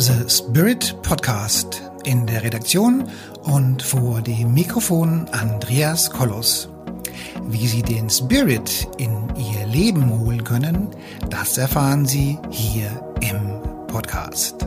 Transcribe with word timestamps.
The 0.00 0.30
Spirit 0.30 0.96
Podcast. 1.02 1.82
In 2.04 2.26
der 2.26 2.42
Redaktion 2.42 3.06
und 3.42 3.82
vor 3.82 4.22
dem 4.22 4.54
Mikrofon 4.54 5.28
Andreas 5.32 6.10
Kollos. 6.10 6.70
Wie 7.48 7.66
Sie 7.66 7.82
den 7.82 8.08
Spirit 8.08 8.88
in 8.96 9.28
Ihr 9.36 9.66
Leben 9.66 10.08
holen 10.18 10.42
können, 10.42 10.88
das 11.28 11.58
erfahren 11.58 12.06
Sie 12.06 12.38
hier 12.48 12.88
im 13.20 13.60
Podcast. 13.88 14.66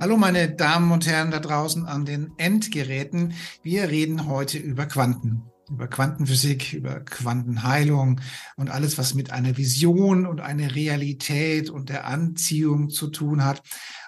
Hallo 0.00 0.16
meine 0.16 0.50
Damen 0.50 0.90
und 0.90 1.06
Herren 1.06 1.30
da 1.30 1.38
draußen 1.38 1.86
an 1.86 2.04
den 2.04 2.32
Endgeräten. 2.36 3.34
Wir 3.62 3.90
reden 3.90 4.26
heute 4.26 4.58
über 4.58 4.86
Quanten 4.86 5.51
über 5.72 5.88
Quantenphysik, 5.88 6.74
über 6.74 7.00
Quantenheilung 7.00 8.20
und 8.56 8.70
alles, 8.70 8.98
was 8.98 9.14
mit 9.14 9.30
einer 9.30 9.56
Vision 9.56 10.26
und 10.26 10.40
einer 10.40 10.74
Realität 10.74 11.70
und 11.70 11.88
der 11.88 12.06
Anziehung 12.06 12.90
zu 12.90 13.08
tun 13.08 13.44
hat. 13.44 13.62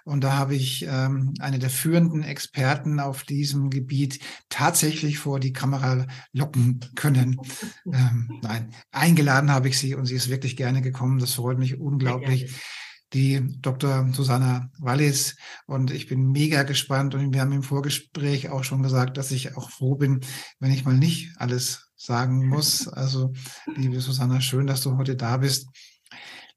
Und 0.04 0.22
da 0.22 0.36
habe 0.36 0.54
ich 0.54 0.86
ähm, 0.88 1.32
eine 1.40 1.58
der 1.58 1.70
führenden 1.70 2.22
Experten 2.22 3.00
auf 3.00 3.24
diesem 3.24 3.70
Gebiet 3.70 4.20
tatsächlich 4.50 5.18
vor 5.18 5.40
die 5.40 5.52
Kamera 5.52 6.06
locken 6.32 6.80
können. 6.94 7.40
Ähm, 7.86 8.40
nein, 8.42 8.70
eingeladen 8.90 9.50
habe 9.50 9.68
ich 9.68 9.78
sie 9.78 9.94
und 9.94 10.06
sie 10.06 10.14
ist 10.14 10.28
wirklich 10.28 10.56
gerne 10.56 10.80
gekommen. 10.82 11.18
Das 11.18 11.34
freut 11.34 11.58
mich 11.58 11.78
unglaublich 11.78 12.54
die 13.14 13.58
Dr. 13.60 14.08
Susanna 14.12 14.70
Wallis. 14.78 15.36
Und 15.66 15.90
ich 15.90 16.08
bin 16.08 16.32
mega 16.32 16.64
gespannt. 16.64 17.14
Und 17.14 17.32
wir 17.32 17.40
haben 17.40 17.52
im 17.52 17.62
Vorgespräch 17.62 18.50
auch 18.50 18.64
schon 18.64 18.82
gesagt, 18.82 19.16
dass 19.16 19.30
ich 19.30 19.56
auch 19.56 19.70
froh 19.70 19.94
bin, 19.94 20.20
wenn 20.58 20.72
ich 20.72 20.84
mal 20.84 20.96
nicht 20.96 21.32
alles 21.36 21.90
sagen 21.96 22.48
muss. 22.48 22.88
Also, 22.88 23.32
liebe 23.76 24.00
Susanna, 24.00 24.40
schön, 24.40 24.66
dass 24.66 24.82
du 24.82 24.96
heute 24.96 25.16
da 25.16 25.38
bist. 25.38 25.68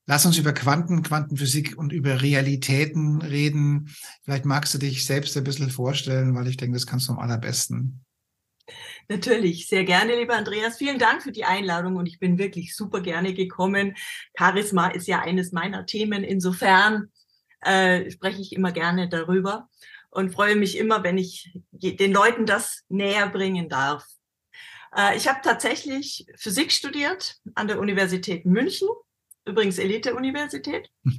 Lass 0.10 0.26
uns 0.26 0.38
über 0.38 0.54
Quanten, 0.54 1.04
Quantenphysik 1.04 1.78
und 1.78 1.92
über 1.92 2.22
Realitäten 2.22 3.22
reden. 3.22 3.90
Vielleicht 4.24 4.46
magst 4.46 4.74
du 4.74 4.78
dich 4.78 5.06
selbst 5.06 5.36
ein 5.36 5.44
bisschen 5.44 5.70
vorstellen, 5.70 6.34
weil 6.34 6.48
ich 6.48 6.56
denke, 6.56 6.76
das 6.76 6.88
kannst 6.88 7.10
du 7.10 7.14
am 7.14 7.20
allerbesten. 7.20 8.06
Natürlich, 9.08 9.68
sehr 9.68 9.84
gerne, 9.84 10.16
lieber 10.16 10.36
Andreas. 10.36 10.78
Vielen 10.78 11.00
Dank 11.00 11.24
für 11.24 11.32
die 11.32 11.46
Einladung 11.46 11.96
und 11.96 12.06
ich 12.06 12.20
bin 12.20 12.38
wirklich 12.38 12.76
super 12.76 13.02
gerne 13.02 13.34
gekommen. 13.34 13.96
Charisma 14.38 14.90
ist 14.90 15.08
ja 15.08 15.22
eines 15.22 15.52
meiner 15.52 15.86
Themen. 15.86 16.24
Insofern 16.24 17.12
äh, 17.62 18.10
spreche 18.12 18.42
ich 18.42 18.54
immer 18.54 18.72
gerne 18.72 19.08
darüber 19.08 19.70
und 20.10 20.32
freue 20.32 20.56
mich 20.56 20.78
immer, 20.78 21.04
wenn 21.04 21.18
ich 21.18 21.58
den 21.72 22.12
Leuten 22.12 22.46
das 22.46 22.84
näher 22.90 23.30
bringen 23.30 23.70
darf. 23.70 24.06
Äh, 24.96 25.16
ich 25.18 25.28
habe 25.28 25.40
tatsächlich 25.44 26.28
Physik 26.36 26.72
studiert 26.72 27.38
an 27.56 27.68
der 27.68 27.80
Universität 27.80 28.46
München, 28.46 28.88
übrigens 29.46 29.78
Elite-Universität. 29.78 30.90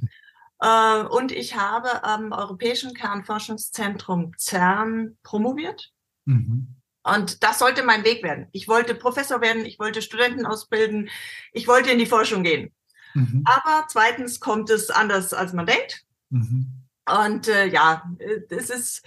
Äh, 0.61 1.03
und 1.03 1.31
ich 1.31 1.55
habe 1.55 2.03
am 2.03 2.33
Europäischen 2.33 2.93
Kernforschungszentrum 2.93 4.33
CERN 4.37 5.17
promoviert. 5.23 5.93
Mhm. 6.25 6.78
Und 7.15 7.43
das 7.43 7.59
sollte 7.59 7.83
mein 7.83 8.03
Weg 8.03 8.23
werden. 8.23 8.47
Ich 8.51 8.67
wollte 8.67 8.95
Professor 8.95 9.41
werden, 9.41 9.65
ich 9.65 9.79
wollte 9.79 10.01
Studenten 10.01 10.45
ausbilden, 10.45 11.09
ich 11.53 11.67
wollte 11.67 11.91
in 11.91 11.99
die 11.99 12.05
Forschung 12.05 12.43
gehen. 12.43 12.73
Mhm. 13.13 13.43
Aber 13.45 13.87
zweitens 13.89 14.39
kommt 14.39 14.69
es 14.69 14.89
anders, 14.89 15.33
als 15.33 15.53
man 15.53 15.65
denkt. 15.65 16.03
Mhm. 16.29 16.85
Und 17.07 17.47
äh, 17.47 17.67
ja, 17.67 18.03
es 18.49 18.69
ist, 18.69 19.05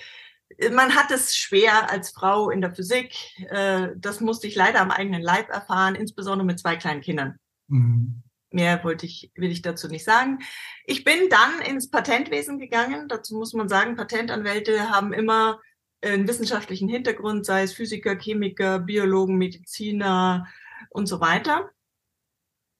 man 0.72 0.94
hat 0.94 1.10
es 1.10 1.36
schwer 1.36 1.90
als 1.90 2.10
Frau 2.10 2.50
in 2.50 2.60
der 2.60 2.74
Physik. 2.74 3.14
Äh, 3.48 3.90
das 3.96 4.20
musste 4.20 4.46
ich 4.46 4.54
leider 4.54 4.80
am 4.80 4.90
eigenen 4.90 5.22
Leib 5.22 5.48
erfahren, 5.50 5.94
insbesondere 5.94 6.46
mit 6.46 6.58
zwei 6.58 6.76
kleinen 6.76 7.00
Kindern. 7.00 7.36
Mhm. 7.68 8.22
Mehr 8.50 8.84
wollte 8.84 9.06
ich, 9.06 9.30
will 9.34 9.50
ich 9.50 9.62
dazu 9.62 9.88
nicht 9.88 10.04
sagen. 10.04 10.40
Ich 10.84 11.04
bin 11.04 11.30
dann 11.30 11.60
ins 11.66 11.88
Patentwesen 11.90 12.58
gegangen. 12.58 13.08
Dazu 13.08 13.36
muss 13.36 13.54
man 13.54 13.68
sagen, 13.68 13.96
Patentanwälte 13.96 14.90
haben 14.90 15.14
immer 15.14 15.58
einen 16.02 16.28
wissenschaftlichen 16.28 16.88
Hintergrund, 16.88 17.46
sei 17.46 17.62
es 17.62 17.72
Physiker, 17.72 18.16
Chemiker, 18.18 18.80
Biologen, 18.80 19.36
Mediziner 19.36 20.46
und 20.90 21.06
so 21.06 21.20
weiter. 21.20 21.70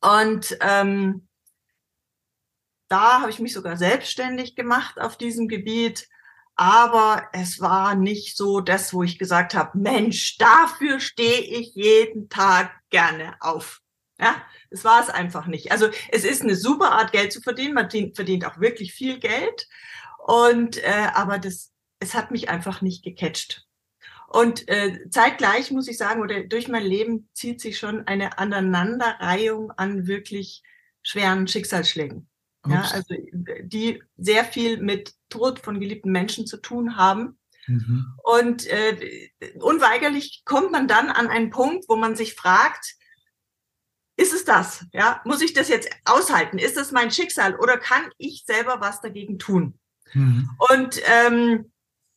Und 0.00 0.56
ähm, 0.60 1.28
da 2.88 3.20
habe 3.20 3.30
ich 3.30 3.38
mich 3.38 3.52
sogar 3.54 3.76
selbstständig 3.76 4.56
gemacht 4.56 5.00
auf 5.00 5.16
diesem 5.16 5.48
Gebiet. 5.48 6.08
Aber 6.54 7.28
es 7.32 7.60
war 7.60 7.94
nicht 7.94 8.36
so 8.36 8.60
das, 8.60 8.92
wo 8.92 9.02
ich 9.02 9.18
gesagt 9.18 9.54
habe, 9.54 9.78
Mensch, 9.78 10.36
dafür 10.36 11.00
stehe 11.00 11.40
ich 11.40 11.74
jeden 11.74 12.28
Tag 12.28 12.70
gerne 12.90 13.34
auf. 13.40 13.80
Ja, 14.20 14.36
es 14.70 14.84
war 14.84 15.00
es 15.00 15.08
einfach 15.08 15.46
nicht. 15.46 15.72
Also 15.72 15.88
es 16.10 16.24
ist 16.24 16.42
eine 16.42 16.54
super 16.54 16.92
Art, 16.92 17.12
Geld 17.12 17.32
zu 17.32 17.40
verdienen. 17.40 17.74
Man 17.74 17.90
verdient 17.90 18.44
auch 18.44 18.60
wirklich 18.60 18.92
viel 18.92 19.18
Geld. 19.18 19.66
Und 20.18 20.76
äh, 20.84 21.08
aber 21.14 21.38
das 21.38 21.72
es 22.02 22.14
hat 22.14 22.30
mich 22.30 22.48
einfach 22.48 22.82
nicht 22.82 23.04
gecatcht. 23.04 23.66
Und 24.28 24.68
äh, 24.68 25.08
zeitgleich 25.10 25.70
muss 25.70 25.88
ich 25.88 25.98
sagen, 25.98 26.22
oder 26.22 26.42
durch 26.44 26.68
mein 26.68 26.84
Leben 26.84 27.28
zieht 27.32 27.60
sich 27.60 27.78
schon 27.78 28.06
eine 28.06 28.38
Aneinanderreihung 28.38 29.70
an 29.72 30.06
wirklich 30.06 30.62
schweren 31.02 31.46
Schicksalsschlägen. 31.46 32.28
Ja, 32.66 32.82
also 32.92 33.14
die 33.62 34.02
sehr 34.16 34.44
viel 34.44 34.80
mit 34.80 35.14
Tod 35.28 35.58
von 35.58 35.80
geliebten 35.80 36.12
Menschen 36.12 36.46
zu 36.46 36.58
tun 36.58 36.96
haben. 36.96 37.38
Mhm. 37.66 38.06
Und 38.22 38.66
äh, 38.68 39.30
unweigerlich 39.58 40.42
kommt 40.44 40.70
man 40.70 40.86
dann 40.86 41.08
an 41.08 41.26
einen 41.26 41.50
Punkt, 41.50 41.86
wo 41.88 41.96
man 41.96 42.14
sich 42.14 42.34
fragt, 42.34 42.94
ist 44.16 44.32
es 44.32 44.44
das? 44.44 44.86
Ja, 44.92 45.20
muss 45.24 45.42
ich 45.42 45.54
das 45.54 45.68
jetzt 45.68 45.90
aushalten? 46.04 46.58
Ist 46.58 46.76
das 46.76 46.92
mein 46.92 47.10
Schicksal 47.10 47.56
oder 47.56 47.78
kann 47.78 48.10
ich 48.16 48.44
selber 48.46 48.80
was 48.80 49.00
dagegen 49.00 49.38
tun? 49.40 49.78
Mhm. 50.14 50.48
Und 50.70 51.00
ähm, 51.04 51.71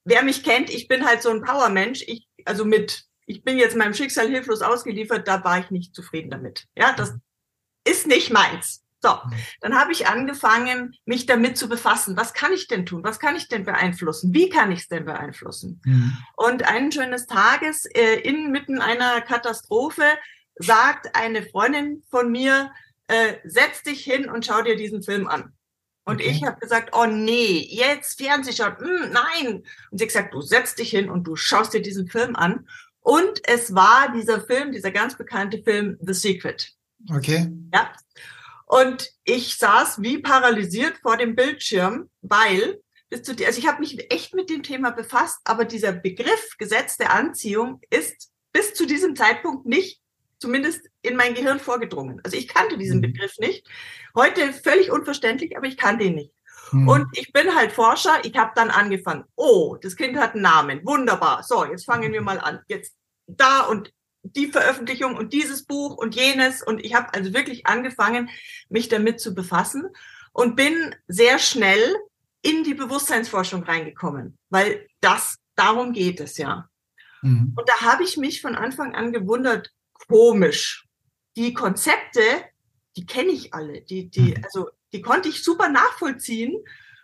wer 0.06 0.24
mich 0.24 0.44
kennt, 0.44 0.70
ich 0.70 0.88
bin 0.88 1.06
halt 1.06 1.22
so 1.22 1.30
ein 1.30 1.42
Powermensch. 1.42 2.04
Ich, 2.08 2.28
also 2.46 2.64
mit, 2.64 3.04
ich 3.26 3.44
bin 3.44 3.58
jetzt 3.58 3.76
meinem 3.76 3.94
Schicksal 3.94 4.30
hilflos 4.30 4.62
ausgeliefert, 4.62 5.28
da 5.28 5.44
war 5.44 5.60
ich 5.60 5.72
nicht 5.72 5.94
zufrieden 5.94 6.30
damit. 6.30 6.66
Ja, 6.78 6.94
das 6.94 7.12
mhm. 7.12 7.22
ist 7.84 8.08
nicht 8.08 8.32
meins. 8.32 8.84
So, 9.02 9.10
mhm. 9.10 9.34
dann 9.62 9.80
habe 9.80 9.92
ich 9.92 10.08
angefangen, 10.08 10.96
mich 11.06 11.26
damit 11.26 11.58
zu 11.58 11.68
befassen. 11.68 12.16
Was 12.16 12.34
kann 12.34 12.54
ich 12.54 12.68
denn 12.68 12.86
tun? 12.86 13.04
Was 13.04 13.20
kann 13.20 13.36
ich 13.36 13.48
denn 13.48 13.66
beeinflussen? 13.66 14.34
Wie 14.34 14.50
kann 14.50 14.72
ich 14.72 14.80
es 14.80 14.88
denn 14.88 15.06
beeinflussen? 15.06 15.82
Mhm. 15.84 16.18
Und 16.36 16.64
eines 16.64 16.96
schönes 16.96 17.28
Tages, 17.28 17.86
äh, 17.86 18.22
inmitten 18.22 18.80
einer 18.82 19.22
Katastrophe, 19.22 20.06
sagt 20.56 21.16
eine 21.16 21.44
Freundin 21.44 22.04
von 22.10 22.32
mir, 22.32 22.72
äh, 23.08 23.36
setz 23.44 23.84
dich 23.84 24.04
hin 24.04 24.30
und 24.30 24.46
schau 24.46 24.62
dir 24.62 24.76
diesen 24.76 25.04
Film 25.04 25.28
an. 25.28 25.54
Und 26.06 26.22
okay. 26.22 26.30
ich 26.30 26.44
habe 26.44 26.60
gesagt, 26.60 26.92
oh 26.96 27.06
nee, 27.06 27.68
jetzt 27.70 28.22
Fernsehschauen, 28.22 28.76
mm, 28.80 29.12
nein. 29.12 29.64
Und 29.90 29.98
sie 29.98 30.04
hat 30.04 30.10
gesagt, 30.10 30.34
du 30.34 30.42
setzt 30.42 30.78
dich 30.80 30.92
hin 30.92 31.10
und 31.10 31.26
du 31.26 31.36
schaust 31.36 31.74
dir 31.74 31.82
diesen 31.82 32.08
Film 32.08 32.36
an. 32.36 32.68
Und 33.00 33.42
es 33.48 33.74
war 33.74 34.12
dieser 34.14 34.42
Film, 34.42 34.72
dieser 34.72 34.92
ganz 34.92 35.18
bekannte 35.18 35.62
Film 35.64 35.98
The 36.02 36.14
Secret. 36.14 36.74
Okay. 37.12 37.52
Ja. 37.74 37.92
Und 38.66 39.12
ich 39.24 39.58
saß 39.58 40.02
wie 40.02 40.20
paralysiert 40.20 40.98
vor 41.02 41.18
dem 41.18 41.36
Bildschirm, 41.36 42.10
weil 42.22 42.82
bis 43.10 43.22
zu 43.22 43.32
also 43.46 43.60
ich 43.60 43.68
habe 43.68 43.80
mich 43.80 44.12
echt 44.12 44.34
mit 44.34 44.50
dem 44.50 44.64
Thema 44.64 44.92
befasst, 44.92 45.40
aber 45.44 45.66
dieser 45.66 45.92
Begriff 45.92 46.58
Gesetz 46.58 46.98
der 46.98 47.14
Anziehung 47.14 47.80
ist 47.90 48.32
bis 48.52 48.74
zu 48.74 48.88
diesem 48.88 49.16
Zeitpunkt 49.16 49.66
nicht 49.66 50.02
zumindest 50.46 50.88
in 51.02 51.16
mein 51.16 51.34
Gehirn 51.34 51.60
vorgedrungen. 51.60 52.22
Also 52.24 52.38
ich 52.38 52.48
kannte 52.48 52.78
diesen 52.78 52.98
mhm. 52.98 53.14
Begriff 53.14 53.40
nicht. 53.40 53.68
Heute 54.16 54.54
völlig 54.54 54.92
unverständlich, 54.92 55.58
aber 55.58 55.66
ich 55.66 55.76
kannte 55.76 56.04
ihn 56.04 56.14
nicht. 56.14 56.32
Mhm. 56.72 56.88
Und 56.88 57.08
ich 57.18 57.34
bin 57.34 57.56
halt 57.56 57.72
Forscher. 57.72 58.24
Ich 58.24 58.38
habe 58.38 58.52
dann 58.54 58.70
angefangen. 58.70 59.24
Oh, 59.36 59.76
das 59.82 59.96
Kind 59.96 60.18
hat 60.18 60.34
einen 60.34 60.44
Namen. 60.44 60.86
Wunderbar. 60.86 61.42
So, 61.42 61.66
jetzt 61.66 61.86
fangen 61.86 62.14
wir 62.14 62.22
mal 62.22 62.40
an. 62.40 62.60
Jetzt 62.68 62.94
da 63.26 63.62
und 63.62 63.92
die 64.22 64.46
Veröffentlichung 64.52 65.16
und 65.16 65.34
dieses 65.34 65.66
Buch 65.66 65.98
und 65.98 66.14
jenes. 66.14 66.62
Und 66.62 66.86
ich 66.86 66.94
habe 66.94 67.12
also 67.16 67.34
wirklich 67.34 67.66
angefangen, 67.66 68.30
mich 68.70 68.88
damit 68.88 69.20
zu 69.20 69.34
befassen 69.34 69.88
und 70.32 70.56
bin 70.56 70.96
sehr 71.08 71.40
schnell 71.40 71.96
in 72.44 72.64
die 72.64 72.76
Bewusstseinsforschung 72.76 73.64
reingekommen, 73.64 74.38
weil 74.52 74.86
das, 75.02 75.38
darum 75.56 75.92
geht 75.92 76.20
es 76.20 76.38
ja. 76.38 76.70
Mhm. 77.24 77.54
Und 77.56 77.68
da 77.68 77.82
habe 77.82 78.04
ich 78.04 78.18
mich 78.18 78.42
von 78.42 78.56
Anfang 78.56 78.94
an 78.94 79.12
gewundert, 79.12 79.72
komisch. 80.08 80.88
Die 81.36 81.54
Konzepte, 81.54 82.22
die 82.96 83.06
kenne 83.06 83.32
ich 83.32 83.54
alle. 83.54 83.82
Die, 83.82 84.10
die, 84.10 84.36
mhm. 84.36 84.44
also, 84.44 84.70
die 84.94 85.02
konnte 85.02 85.30
ich 85.30 85.44
super 85.44 85.70
nachvollziehen 85.70 86.56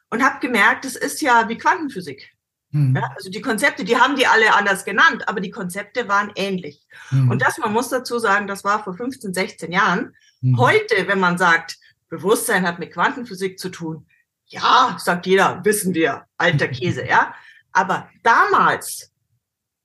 und 0.09 0.24
habe 0.24 0.39
gemerkt, 0.39 0.86
das 0.86 0.95
ist 0.95 1.21
ja 1.21 1.48
wie 1.50 1.57
Quantenphysik. 1.57 2.31
Mhm. 2.71 2.95
Ja, 2.95 3.12
also 3.15 3.30
die 3.30 3.42
Konzepte, 3.42 3.83
die 3.83 3.98
haben 3.98 4.15
die 4.15 4.27
alle 4.27 4.53
anders 4.53 4.86
genannt, 4.86 5.27
aber 5.27 5.42
die 5.42 5.51
Konzepte 5.51 6.07
waren 6.07 6.31
ähnlich. 6.36 6.88
Mhm. 7.12 7.31
Und 7.31 7.42
das, 7.42 7.57
man 7.57 7.74
muss 7.74 7.89
dazu 7.89 8.18
sagen, 8.19 8.48
das 8.48 8.63
war 8.63 8.83
vor 8.83 8.94
15, 8.94 9.33
16 9.33 9.71
Jahren. 9.71 10.15
Mhm. 10.42 10.57
Heute, 10.57 11.07
wenn 11.07 11.19
man 11.19 11.38
sagt, 11.38 11.77
Bewusstsein 12.09 12.65
hat 12.65 12.80
mit 12.80 12.94
Quantenphysik 12.94 13.59
zu 13.59 13.69
tun, 13.69 14.07
ja, 14.45 14.98
sagt 15.00 15.25
jeder, 15.25 15.63
wissen 15.63 15.94
wir, 15.94 16.25
alter 16.38 16.68
Käse, 16.68 17.06
ja. 17.07 17.33
Aber 17.71 18.09
damals 18.21 19.13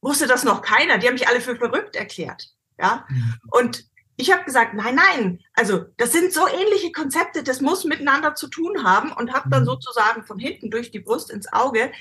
wusste 0.00 0.26
das 0.26 0.42
noch 0.42 0.60
keiner. 0.60 0.98
Die 0.98 1.06
haben 1.06 1.14
mich 1.14 1.28
alle 1.28 1.40
für 1.40 1.56
verrückt 1.56 1.94
erklärt. 1.94 2.48
Ja. 2.78 3.06
Mhm. 3.08 3.34
Und 3.50 3.84
ich 4.16 4.32
habe 4.32 4.44
gesagt, 4.44 4.74
nein, 4.74 4.94
nein, 4.94 5.40
also 5.52 5.84
das 5.98 6.12
sind 6.12 6.32
so 6.32 6.46
ähnliche 6.48 6.90
Konzepte, 6.90 7.42
das 7.42 7.60
muss 7.60 7.84
miteinander 7.84 8.34
zu 8.34 8.48
tun 8.48 8.82
haben 8.82 9.12
und 9.12 9.32
habe 9.32 9.50
dann 9.50 9.62
mhm. 9.62 9.66
sozusagen 9.66 10.24
von 10.24 10.38
hinten 10.38 10.70
durch 10.70 10.90
die 10.90 11.00
Brust 11.00 11.30
ins 11.30 11.52
Auge 11.52 11.92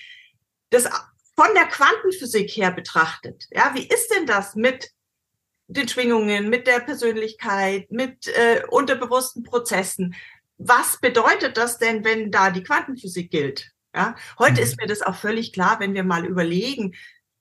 das 0.69 0.86
von 1.36 1.48
der 1.54 1.66
Quantenphysik 1.66 2.50
her 2.51 2.72
betrachtet. 2.72 3.45
Ja, 3.51 3.72
wie 3.74 3.86
ist 3.86 4.13
denn 4.16 4.25
das 4.25 4.56
mit 4.56 4.92
den 5.68 5.88
Schwingungen, 5.88 6.50
mit 6.50 6.68
der 6.68 6.80
Persönlichkeit, 6.80 7.92
mit 7.92 8.27
äh, 8.27 8.63
unterbewussten 8.69 9.44
Prozessen? 9.44 10.16
Was 10.57 11.00
bedeutet 11.01 11.57
das 11.57 11.80
denn, 11.80 12.06
wenn 12.06 12.31
da 12.31 12.51
die 12.51 12.63
Quantenphysik 12.63 13.30
gilt? 13.31 13.72
Ja, 13.94 14.16
heute 14.39 14.56
mhm. 14.56 14.60
ist 14.60 14.77
mir 14.80 14.88
das 14.88 15.01
auch 15.01 15.16
völlig 15.16 15.54
klar, 15.54 15.80
wenn 15.80 15.94
wir 15.94 16.04
mal 16.04 16.25
überlegen, 16.25 16.95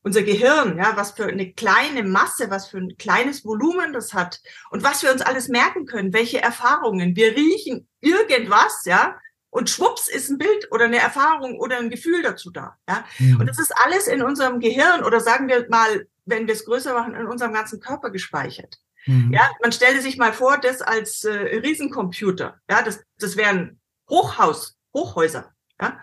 unser 0.04 0.22
Gehirn, 0.22 0.76
ja, 0.76 0.92
was 0.96 1.12
für 1.12 1.24
eine 1.24 1.52
kleine 1.52 2.02
Masse, 2.02 2.50
was 2.50 2.68
für 2.68 2.76
ein 2.76 2.96
kleines 2.98 3.44
Volumen 3.44 3.92
das 3.92 4.12
hat 4.12 4.40
und 4.70 4.84
was 4.84 5.02
wir 5.02 5.10
uns 5.10 5.22
alles 5.22 5.48
merken 5.48 5.86
können, 5.86 6.12
welche 6.12 6.42
Erfahrungen. 6.42 7.16
Wir 7.16 7.34
riechen 7.34 7.88
irgendwas, 8.00 8.84
ja, 8.84 9.18
und 9.48 9.70
schwupps 9.70 10.08
ist 10.08 10.28
ein 10.28 10.38
Bild 10.38 10.70
oder 10.70 10.84
eine 10.84 10.98
Erfahrung 10.98 11.58
oder 11.58 11.78
ein 11.78 11.88
Gefühl 11.88 12.22
dazu 12.22 12.50
da, 12.50 12.76
ja. 12.88 13.04
Mhm. 13.18 13.40
Und 13.40 13.46
das 13.46 13.58
ist 13.58 13.72
alles 13.82 14.06
in 14.06 14.22
unserem 14.22 14.60
Gehirn 14.60 15.02
oder 15.04 15.20
sagen 15.20 15.48
wir 15.48 15.66
mal, 15.70 16.06
wenn 16.26 16.46
wir 16.46 16.54
es 16.54 16.66
größer 16.66 16.92
machen, 16.92 17.14
in 17.14 17.26
unserem 17.26 17.54
ganzen 17.54 17.80
Körper 17.80 18.10
gespeichert. 18.10 18.76
Mhm. 19.06 19.32
Ja, 19.32 19.48
man 19.62 19.72
stelle 19.72 20.02
sich 20.02 20.18
mal 20.18 20.34
vor, 20.34 20.58
das 20.58 20.82
als 20.82 21.24
äh, 21.24 21.32
Riesencomputer, 21.32 22.60
ja, 22.70 22.82
das, 22.82 23.02
das 23.18 23.38
wären 23.38 23.80
Hochhaus, 24.10 24.76
Hochhäuser, 24.92 25.54
ja. 25.80 25.98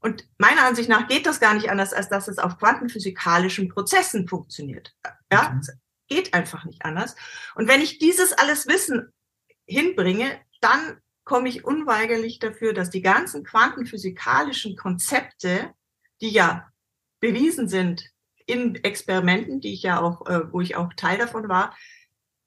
Und 0.00 0.26
meiner 0.38 0.64
Ansicht 0.64 0.88
nach 0.88 1.08
geht 1.08 1.26
das 1.26 1.40
gar 1.40 1.54
nicht 1.54 1.70
anders, 1.70 1.92
als 1.92 2.08
dass 2.08 2.28
es 2.28 2.38
auf 2.38 2.58
quantenphysikalischen 2.58 3.68
Prozessen 3.68 4.26
funktioniert. 4.28 4.94
Ja, 5.30 5.50
mhm. 5.50 5.62
geht 6.08 6.34
einfach 6.34 6.64
nicht 6.64 6.84
anders. 6.84 7.16
Und 7.54 7.68
wenn 7.68 7.80
ich 7.80 7.98
dieses 7.98 8.32
alles 8.32 8.66
Wissen 8.66 9.12
hinbringe, 9.66 10.40
dann 10.60 11.00
komme 11.24 11.48
ich 11.48 11.64
unweigerlich 11.64 12.38
dafür, 12.38 12.72
dass 12.72 12.90
die 12.90 13.02
ganzen 13.02 13.44
quantenphysikalischen 13.44 14.76
Konzepte, 14.76 15.70
die 16.20 16.30
ja 16.30 16.68
bewiesen 17.20 17.68
sind 17.68 18.10
in 18.46 18.74
Experimenten, 18.76 19.60
die 19.60 19.72
ich 19.74 19.82
ja 19.82 20.00
auch, 20.00 20.26
äh, 20.26 20.52
wo 20.52 20.60
ich 20.60 20.76
auch 20.76 20.92
Teil 20.94 21.18
davon 21.18 21.48
war, 21.48 21.76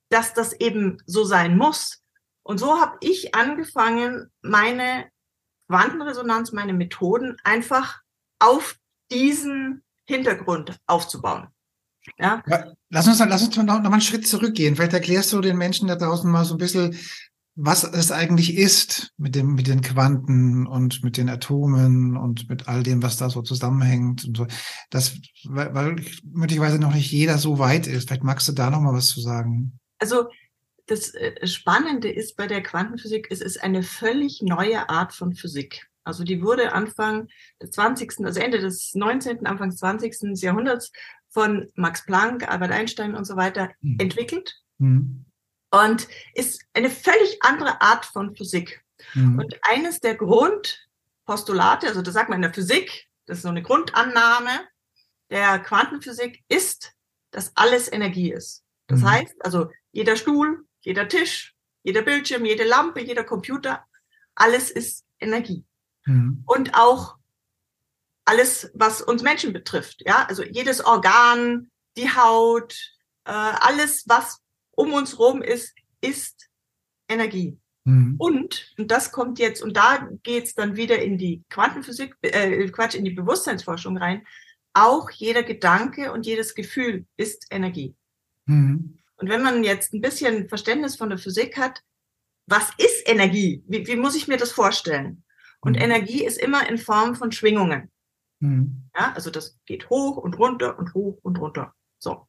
dass 0.09 0.33
das 0.33 0.53
eben 0.53 1.01
so 1.05 1.23
sein 1.23 1.55
muss. 1.55 2.03
Und 2.41 2.57
so 2.57 2.79
habe 2.79 2.97
ich 2.99 3.35
angefangen, 3.35 4.31
meine 4.41 5.09
Quantenresonanz, 5.67 6.51
meine 6.51 6.73
Methoden 6.73 7.37
einfach 7.43 8.01
auf 8.39 8.77
diesen 9.11 9.83
Hintergrund 10.05 10.77
aufzubauen. 10.87 11.47
Ja? 12.17 12.43
ja 12.47 12.73
lass 12.89 13.07
uns, 13.07 13.19
lass 13.19 13.43
uns 13.43 13.55
noch, 13.55 13.65
noch 13.65 13.81
mal 13.81 13.93
einen 13.93 14.01
Schritt 14.01 14.27
zurückgehen. 14.27 14.75
Vielleicht 14.75 14.93
erklärst 14.93 15.31
du 15.33 15.41
den 15.41 15.57
Menschen 15.57 15.87
da 15.87 15.95
draußen 15.95 16.29
mal 16.29 16.45
so 16.45 16.55
ein 16.55 16.59
bisschen, 16.59 16.97
was 17.55 17.83
es 17.83 18.11
eigentlich 18.11 18.57
ist 18.57 19.13
mit 19.17 19.35
dem, 19.35 19.53
mit 19.53 19.67
den 19.67 19.81
Quanten 19.81 20.65
und 20.65 21.03
mit 21.03 21.17
den 21.17 21.29
Atomen 21.29 22.17
und 22.17 22.49
mit 22.49 22.67
all 22.67 22.83
dem, 22.83 23.03
was 23.03 23.17
da 23.17 23.29
so 23.29 23.41
zusammenhängt 23.41 24.25
und 24.25 24.37
so. 24.37 24.47
Das, 24.89 25.15
weil, 25.45 25.73
weil 25.73 26.05
möglicherweise 26.23 26.79
noch 26.79 26.93
nicht 26.93 27.11
jeder 27.11 27.37
so 27.37 27.59
weit 27.59 27.85
ist. 27.85 28.07
Vielleicht 28.07 28.23
magst 28.23 28.47
du 28.47 28.53
da 28.53 28.69
noch 28.69 28.81
mal 28.81 28.93
was 28.93 29.07
zu 29.07 29.21
sagen. 29.21 29.79
Also, 29.99 30.27
das 30.87 31.13
äh, 31.13 31.47
Spannende 31.47 32.11
ist 32.11 32.35
bei 32.35 32.47
der 32.47 32.61
Quantenphysik, 32.61 33.27
es 33.29 33.41
ist 33.41 33.63
eine 33.63 33.83
völlig 33.83 34.41
neue 34.41 34.89
Art 34.89 35.13
von 35.13 35.33
Physik. 35.33 35.87
Also 36.03 36.23
die 36.23 36.41
wurde 36.41 36.73
Anfang 36.73 37.29
des 37.61 37.71
20., 37.71 38.25
also 38.25 38.39
Ende 38.39 38.59
des 38.59 38.93
19., 38.93 39.45
Anfang 39.45 39.69
des 39.69 39.79
20. 39.79 40.41
Jahrhunderts 40.41 40.91
von 41.29 41.71
Max 41.75 42.05
Planck, 42.05 42.47
Albert 42.49 42.71
Einstein 42.71 43.15
und 43.15 43.25
so 43.25 43.35
weiter 43.35 43.71
mhm. 43.81 43.97
entwickelt 43.99 44.53
mhm. 44.77 45.25
und 45.71 46.07
ist 46.33 46.65
eine 46.73 46.89
völlig 46.89 47.37
andere 47.41 47.81
Art 47.81 48.05
von 48.05 48.35
Physik. 48.35 48.83
Mhm. 49.13 49.39
Und 49.39 49.59
eines 49.63 49.99
der 49.99 50.15
Grundpostulate, 50.15 51.87
also 51.87 52.01
das 52.01 52.13
sagt 52.13 52.29
man 52.29 52.37
in 52.37 52.43
der 52.43 52.53
Physik, 52.53 53.07
das 53.25 53.37
ist 53.37 53.43
so 53.43 53.49
eine 53.49 53.63
Grundannahme 53.63 54.67
der 55.29 55.59
Quantenphysik, 55.59 56.43
ist, 56.49 56.93
dass 57.31 57.55
alles 57.55 57.91
Energie 57.91 58.31
ist. 58.31 58.63
Das 58.87 58.99
mhm. 58.99 59.09
heißt, 59.09 59.35
also 59.45 59.69
jeder 59.91 60.17
Stuhl, 60.17 60.65
jeder 60.83 61.07
Tisch, 61.07 61.55
jeder 61.83 62.01
Bildschirm, 62.01 62.45
jede 62.45 62.63
Lampe, 62.63 63.01
jeder 63.01 63.23
Computer, 63.23 63.85
alles 64.35 64.69
ist 64.71 65.05
Energie. 65.19 65.65
Mhm. 66.05 66.43
Und 66.45 66.75
auch 66.75 67.17
alles, 68.25 68.71
was 68.73 69.01
uns 69.01 69.21
Menschen 69.21 69.53
betrifft. 69.53 70.01
Ja, 70.05 70.25
also 70.27 70.43
jedes 70.43 70.83
Organ, 70.83 71.71
die 71.97 72.09
Haut, 72.09 72.73
äh, 73.25 73.31
alles, 73.31 74.03
was 74.07 74.41
um 74.71 74.93
uns 74.93 75.19
rum 75.19 75.41
ist, 75.41 75.75
ist 76.01 76.49
Energie. 77.07 77.57
Mhm. 77.85 78.15
Und, 78.17 78.73
und 78.77 78.91
das 78.91 79.11
kommt 79.11 79.39
jetzt, 79.39 79.61
und 79.61 79.75
da 79.75 80.09
geht's 80.23 80.53
dann 80.53 80.75
wieder 80.75 81.01
in 81.01 81.17
die 81.17 81.43
Quantenphysik, 81.49 82.15
äh, 82.21 82.67
Quatsch, 82.69 82.95
in 82.95 83.05
die 83.05 83.11
Bewusstseinsforschung 83.11 83.97
rein. 83.97 84.25
Auch 84.73 85.11
jeder 85.11 85.43
Gedanke 85.43 86.11
und 86.11 86.25
jedes 86.25 86.55
Gefühl 86.55 87.05
ist 87.17 87.45
Energie. 87.51 87.95
Mhm. 88.45 88.99
Und 89.23 89.29
wenn 89.29 89.41
man 89.41 89.63
jetzt 89.63 89.93
ein 89.93 90.01
bisschen 90.01 90.49
Verständnis 90.49 90.97
von 90.97 91.07
der 91.07 91.17
Physik 91.17 91.57
hat, 91.57 91.81
was 92.45 92.71
ist 92.77 93.07
Energie? 93.07 93.63
Wie, 93.69 93.87
wie 93.87 93.95
muss 93.95 94.17
ich 94.17 94.27
mir 94.27 94.35
das 94.35 94.51
vorstellen? 94.51 95.23
Und 95.61 95.77
mhm. 95.77 95.81
Energie 95.81 96.25
ist 96.25 96.37
immer 96.37 96.67
in 96.67 96.77
Form 96.77 97.15
von 97.15 97.31
Schwingungen. 97.31 97.89
Mhm. 98.41 98.89
Ja, 98.93 99.13
also 99.13 99.29
das 99.29 99.57
geht 99.65 99.89
hoch 99.89 100.17
und 100.17 100.37
runter 100.37 100.77
und 100.77 100.93
hoch 100.93 101.19
und 101.21 101.39
runter. 101.39 101.73
So. 101.99 102.27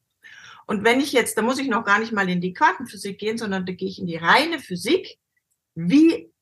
Und 0.68 0.84
wenn 0.84 1.00
ich 1.00 1.12
jetzt, 1.12 1.36
da 1.36 1.42
muss 1.42 1.58
ich 1.58 1.66
noch 1.66 1.84
gar 1.84 1.98
nicht 1.98 2.12
mal 2.12 2.28
in 2.28 2.40
die 2.40 2.52
Quantenphysik 2.52 3.18
gehen, 3.18 3.38
sondern 3.38 3.66
da 3.66 3.72
gehe 3.72 3.88
ich 3.88 3.98
in 3.98 4.06
die 4.06 4.14
reine 4.14 4.60
Physik. 4.60 5.18
Wie 5.74 6.32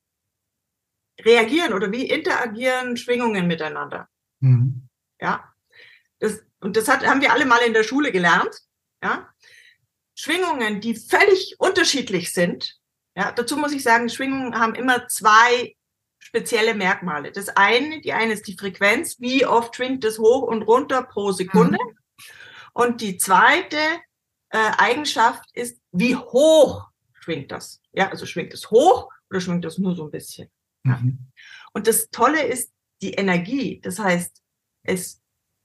reagieren 1.19 1.73
oder 1.73 1.91
wie 1.93 2.11
interagieren 2.11 2.99
Schwingungen 2.99 3.47
miteinander? 3.47 4.07
Mhm. 4.41 4.87
Ja. 5.19 5.51
Das, 6.19 6.45
und 6.61 6.77
das 6.77 6.89
hat, 6.89 7.07
haben 7.07 7.23
wir 7.23 7.33
alle 7.33 7.47
mal 7.47 7.63
in 7.67 7.73
der 7.73 7.85
Schule 7.85 8.13
gelernt. 8.13 8.55
Ja. 9.03 9.32
Schwingungen, 10.15 10.81
die 10.81 10.95
völlig 10.95 11.57
unterschiedlich 11.59 12.33
sind. 12.33 12.79
Ja, 13.15 13.33
dazu 13.33 13.57
muss 13.57 13.73
ich 13.73 13.83
sagen, 13.83 14.09
Schwingungen 14.09 14.59
haben 14.59 14.75
immer 14.75 15.09
zwei 15.09 15.75
spezielle 16.19 16.75
Merkmale. 16.75 17.33
Das 17.33 17.49
eine, 17.49 18.01
die 18.01 18.13
eine 18.13 18.33
ist 18.33 18.47
die 18.47 18.57
Frequenz, 18.57 19.21
wie 19.21 19.45
oft 19.45 19.77
schwingt 19.77 20.05
es 20.05 20.19
hoch 20.19 20.43
und 20.43 20.63
runter 20.63 21.03
pro 21.03 21.33
Sekunde. 21.33 21.79
Mhm. 21.83 21.99
Und 22.73 23.01
die 23.01 23.19
zweite 23.19 23.77
äh, 24.51 24.71
Eigenschaft 24.79 25.51
ist, 25.55 25.81
wie 25.91 26.17
hoch 26.17 26.89
schwingt 27.13 27.51
das. 27.53 27.83
Ja, 27.93 28.09
also 28.09 28.25
schwingt 28.25 28.55
es 28.55 28.71
hoch 28.71 29.11
oder 29.29 29.41
schwingt 29.41 29.65
es 29.65 29.79
nur 29.79 29.95
so 29.95 30.05
ein 30.05 30.11
bisschen. 30.11 30.49
Ja. 30.85 30.97
Mhm. 30.97 31.19
Und 31.73 31.87
das 31.87 32.09
Tolle 32.11 32.43
ist 32.43 32.73
die 33.03 33.15
Energie. 33.15 33.81
Das 33.83 33.99
heißt, 33.99 34.43
es, 34.85 35.21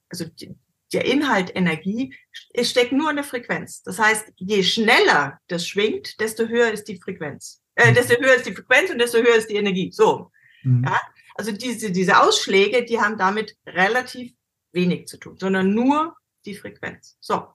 also 0.09 0.25
die, 0.25 0.55
der 0.93 1.05
Inhalt 1.05 1.55
Energie, 1.55 2.15
es 2.53 2.69
steckt 2.69 2.91
nur 2.91 3.09
in 3.09 3.17
der 3.17 3.25
Frequenz. 3.25 3.83
Das 3.83 3.99
heißt, 3.99 4.31
je 4.37 4.63
schneller 4.63 5.39
das 5.47 5.67
schwingt, 5.67 6.19
desto 6.19 6.47
höher 6.47 6.71
ist 6.71 6.85
die 6.85 6.99
Frequenz. 6.99 7.61
Äh, 7.75 7.91
mhm. 7.91 7.95
desto 7.95 8.19
höher 8.19 8.35
ist 8.35 8.45
die 8.45 8.53
Frequenz 8.53 8.89
und 8.89 8.99
desto 8.99 9.17
höher 9.19 9.35
ist 9.35 9.49
die 9.49 9.55
Energie. 9.55 9.91
So. 9.91 10.31
Mhm. 10.63 10.85
Ja? 10.85 10.99
Also 11.35 11.51
diese, 11.51 11.91
diese 11.91 12.19
Ausschläge, 12.19 12.85
die 12.85 12.99
haben 12.99 13.17
damit 13.17 13.55
relativ 13.65 14.33
wenig 14.71 15.07
zu 15.07 15.17
tun, 15.17 15.37
sondern 15.37 15.73
nur 15.73 16.15
die 16.45 16.55
Frequenz. 16.55 17.17
So. 17.19 17.47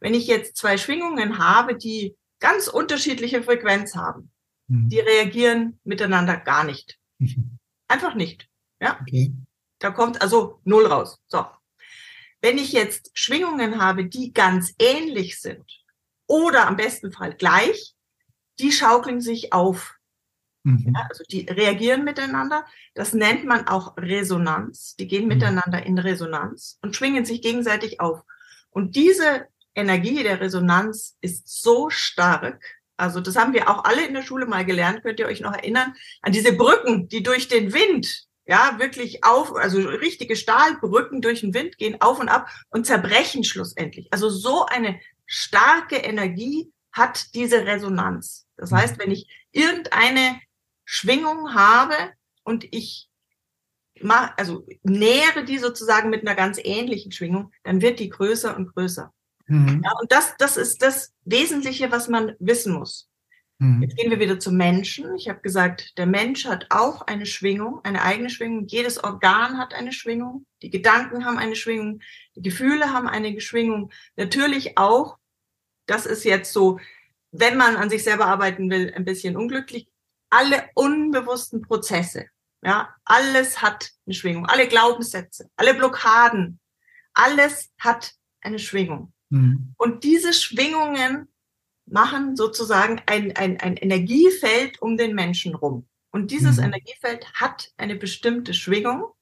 Wenn 0.00 0.14
ich 0.14 0.26
jetzt 0.26 0.56
zwei 0.56 0.78
Schwingungen 0.78 1.38
habe, 1.38 1.76
die 1.76 2.16
ganz 2.40 2.68
unterschiedliche 2.68 3.42
Frequenz 3.42 3.94
haben, 3.94 4.30
mhm. 4.68 4.88
die 4.88 5.00
reagieren 5.00 5.78
miteinander 5.84 6.36
gar 6.36 6.64
nicht. 6.64 6.98
Mhm. 7.18 7.58
Einfach 7.86 8.14
nicht. 8.14 8.48
Ja. 8.80 8.98
Okay. 9.00 9.32
Da 9.78 9.90
kommt 9.90 10.20
also 10.22 10.60
null 10.64 10.86
raus. 10.86 11.20
So. 11.26 11.44
Wenn 12.42 12.58
ich 12.58 12.72
jetzt 12.72 13.10
Schwingungen 13.14 13.80
habe, 13.80 14.06
die 14.06 14.32
ganz 14.32 14.74
ähnlich 14.78 15.40
sind 15.40 15.64
oder 16.26 16.66
am 16.66 16.76
besten 16.76 17.12
Fall 17.12 17.34
gleich, 17.34 17.94
die 18.58 18.72
schaukeln 18.72 19.20
sich 19.20 19.52
auf. 19.52 19.94
Mhm. 20.62 20.92
Ja, 20.94 21.06
also 21.08 21.24
die 21.30 21.46
reagieren 21.48 22.04
miteinander. 22.04 22.64
Das 22.94 23.12
nennt 23.12 23.44
man 23.44 23.66
auch 23.66 23.96
Resonanz. 23.96 24.96
Die 24.96 25.08
gehen 25.08 25.22
mhm. 25.22 25.28
miteinander 25.28 25.84
in 25.84 25.98
Resonanz 25.98 26.78
und 26.82 26.96
schwingen 26.96 27.24
sich 27.24 27.42
gegenseitig 27.42 28.00
auf. 28.00 28.22
Und 28.70 28.96
diese 28.96 29.46
Energie 29.74 30.22
der 30.22 30.40
Resonanz 30.40 31.16
ist 31.20 31.62
so 31.62 31.90
stark. 31.90 32.62
Also 32.96 33.20
das 33.20 33.36
haben 33.36 33.54
wir 33.54 33.70
auch 33.70 33.84
alle 33.84 34.06
in 34.06 34.14
der 34.14 34.22
Schule 34.22 34.46
mal 34.46 34.64
gelernt, 34.64 35.02
könnt 35.02 35.20
ihr 35.20 35.26
euch 35.26 35.40
noch 35.40 35.54
erinnern, 35.54 35.94
an 36.20 36.32
diese 36.32 36.52
Brücken, 36.52 37.08
die 37.08 37.22
durch 37.22 37.48
den 37.48 37.72
Wind 37.72 38.28
ja, 38.50 38.80
wirklich 38.80 39.22
auf, 39.22 39.54
also 39.54 39.78
richtige 39.78 40.34
Stahlbrücken 40.34 41.22
durch 41.22 41.42
den 41.42 41.54
Wind 41.54 41.78
gehen 41.78 42.00
auf 42.00 42.18
und 42.18 42.28
ab 42.28 42.48
und 42.70 42.84
zerbrechen 42.84 43.44
schlussendlich. 43.44 44.08
Also 44.10 44.28
so 44.28 44.66
eine 44.66 44.98
starke 45.24 45.94
Energie 45.94 46.72
hat 46.90 47.32
diese 47.36 47.64
Resonanz. 47.64 48.48
Das 48.56 48.72
heißt, 48.72 48.98
wenn 48.98 49.12
ich 49.12 49.28
irgendeine 49.52 50.40
Schwingung 50.84 51.54
habe 51.54 51.94
und 52.42 52.66
ich 52.72 53.08
mach, 54.02 54.36
also 54.36 54.66
nähere 54.82 55.44
die 55.44 55.58
sozusagen 55.58 56.10
mit 56.10 56.26
einer 56.26 56.34
ganz 56.34 56.58
ähnlichen 56.60 57.12
Schwingung, 57.12 57.52
dann 57.62 57.80
wird 57.80 58.00
die 58.00 58.08
größer 58.08 58.56
und 58.56 58.74
größer. 58.74 59.12
Mhm. 59.46 59.82
Ja, 59.84 59.92
und 60.00 60.10
das, 60.10 60.34
das 60.38 60.56
ist 60.56 60.82
das 60.82 61.12
Wesentliche, 61.24 61.92
was 61.92 62.08
man 62.08 62.34
wissen 62.40 62.72
muss. 62.72 63.09
Mhm. 63.60 63.82
Jetzt 63.82 63.96
gehen 63.96 64.10
wir 64.10 64.18
wieder 64.18 64.40
zum 64.40 64.56
Menschen. 64.56 65.14
Ich 65.16 65.28
habe 65.28 65.40
gesagt, 65.40 65.98
der 65.98 66.06
Mensch 66.06 66.46
hat 66.46 66.66
auch 66.70 67.02
eine 67.02 67.26
Schwingung, 67.26 67.80
eine 67.84 68.02
eigene 68.02 68.30
Schwingung. 68.30 68.66
Jedes 68.66 69.04
Organ 69.04 69.58
hat 69.58 69.74
eine 69.74 69.92
Schwingung. 69.92 70.46
Die 70.62 70.70
Gedanken 70.70 71.26
haben 71.26 71.38
eine 71.38 71.54
Schwingung. 71.54 72.00
Die 72.36 72.42
Gefühle 72.42 72.92
haben 72.92 73.06
eine 73.06 73.38
Schwingung. 73.40 73.92
Natürlich 74.16 74.78
auch, 74.78 75.18
das 75.84 76.06
ist 76.06 76.24
jetzt 76.24 76.54
so, 76.54 76.80
wenn 77.32 77.58
man 77.58 77.76
an 77.76 77.90
sich 77.90 78.02
selber 78.02 78.26
arbeiten 78.26 78.70
will, 78.70 78.94
ein 78.96 79.04
bisschen 79.04 79.36
unglücklich. 79.36 79.88
Alle 80.30 80.70
unbewussten 80.74 81.60
Prozesse, 81.60 82.26
ja, 82.62 82.94
alles 83.04 83.60
hat 83.60 83.90
eine 84.06 84.14
Schwingung. 84.14 84.46
Alle 84.46 84.68
Glaubenssätze, 84.68 85.50
alle 85.56 85.74
Blockaden, 85.74 86.60
alles 87.12 87.70
hat 87.78 88.14
eine 88.40 88.58
Schwingung. 88.58 89.12
Mhm. 89.28 89.74
Und 89.76 90.02
diese 90.02 90.32
Schwingungen 90.32 91.28
machen 91.90 92.36
sozusagen 92.36 93.02
ein, 93.06 93.36
ein, 93.36 93.60
ein 93.60 93.76
Energiefeld 93.76 94.80
um 94.80 94.96
den 94.96 95.14
Menschen 95.14 95.54
rum. 95.54 95.86
Und 96.10 96.30
dieses 96.30 96.56
mhm. 96.56 96.64
Energiefeld 96.64 97.32
hat 97.34 97.72
eine 97.76 97.96
bestimmte 97.96 98.54
Schwingung. 98.54 99.12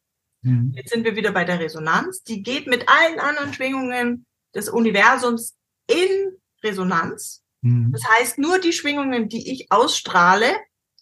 Mhm. 0.42 0.72
Jetzt 0.74 0.90
sind 0.90 1.04
wir 1.04 1.16
wieder 1.16 1.32
bei 1.32 1.44
der 1.44 1.60
Resonanz. 1.60 2.22
Die 2.22 2.42
geht 2.42 2.66
mit 2.66 2.88
allen 2.88 3.18
anderen 3.18 3.52
Schwingungen 3.52 4.26
des 4.54 4.68
Universums 4.68 5.56
in 5.86 6.36
Resonanz. 6.62 7.42
Mhm. 7.62 7.92
Das 7.92 8.02
heißt, 8.04 8.38
nur 8.38 8.58
die 8.58 8.72
Schwingungen, 8.72 9.28
die 9.28 9.52
ich 9.52 9.70
ausstrahle, 9.70 10.56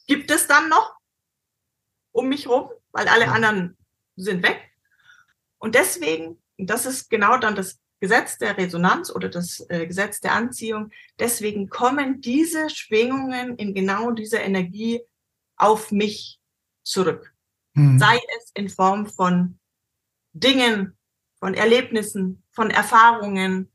gibt 0.06 0.30
es 0.30 0.46
dann 0.46 0.68
noch 0.68 0.96
um 2.12 2.28
mich 2.28 2.48
rum, 2.48 2.70
weil 2.92 3.08
alle 3.08 3.28
anderen 3.28 3.76
sind 4.16 4.42
weg. 4.42 4.72
Und 5.58 5.74
deswegen, 5.74 6.42
das 6.56 6.86
ist 6.86 7.10
genau 7.10 7.38
dann 7.38 7.54
das 7.54 7.78
Gesetz 8.00 8.38
der 8.38 8.56
Resonanz 8.56 9.10
oder 9.10 9.28
das 9.28 9.64
äh, 9.68 9.86
Gesetz 9.86 10.20
der 10.20 10.32
Anziehung. 10.32 10.90
Deswegen 11.18 11.68
kommen 11.68 12.20
diese 12.20 12.68
Schwingungen 12.70 13.56
in 13.56 13.74
genau 13.74 14.10
dieser 14.10 14.42
Energie 14.42 15.00
auf 15.56 15.92
mich 15.92 16.38
zurück. 16.82 17.34
Mhm. 17.74 17.98
Sei 17.98 18.18
es 18.38 18.50
in 18.54 18.68
Form 18.68 19.06
von 19.06 19.58
Dingen, 20.32 20.96
von 21.38 21.54
Erlebnissen, 21.54 22.42
von 22.50 22.70
Erfahrungen, 22.70 23.70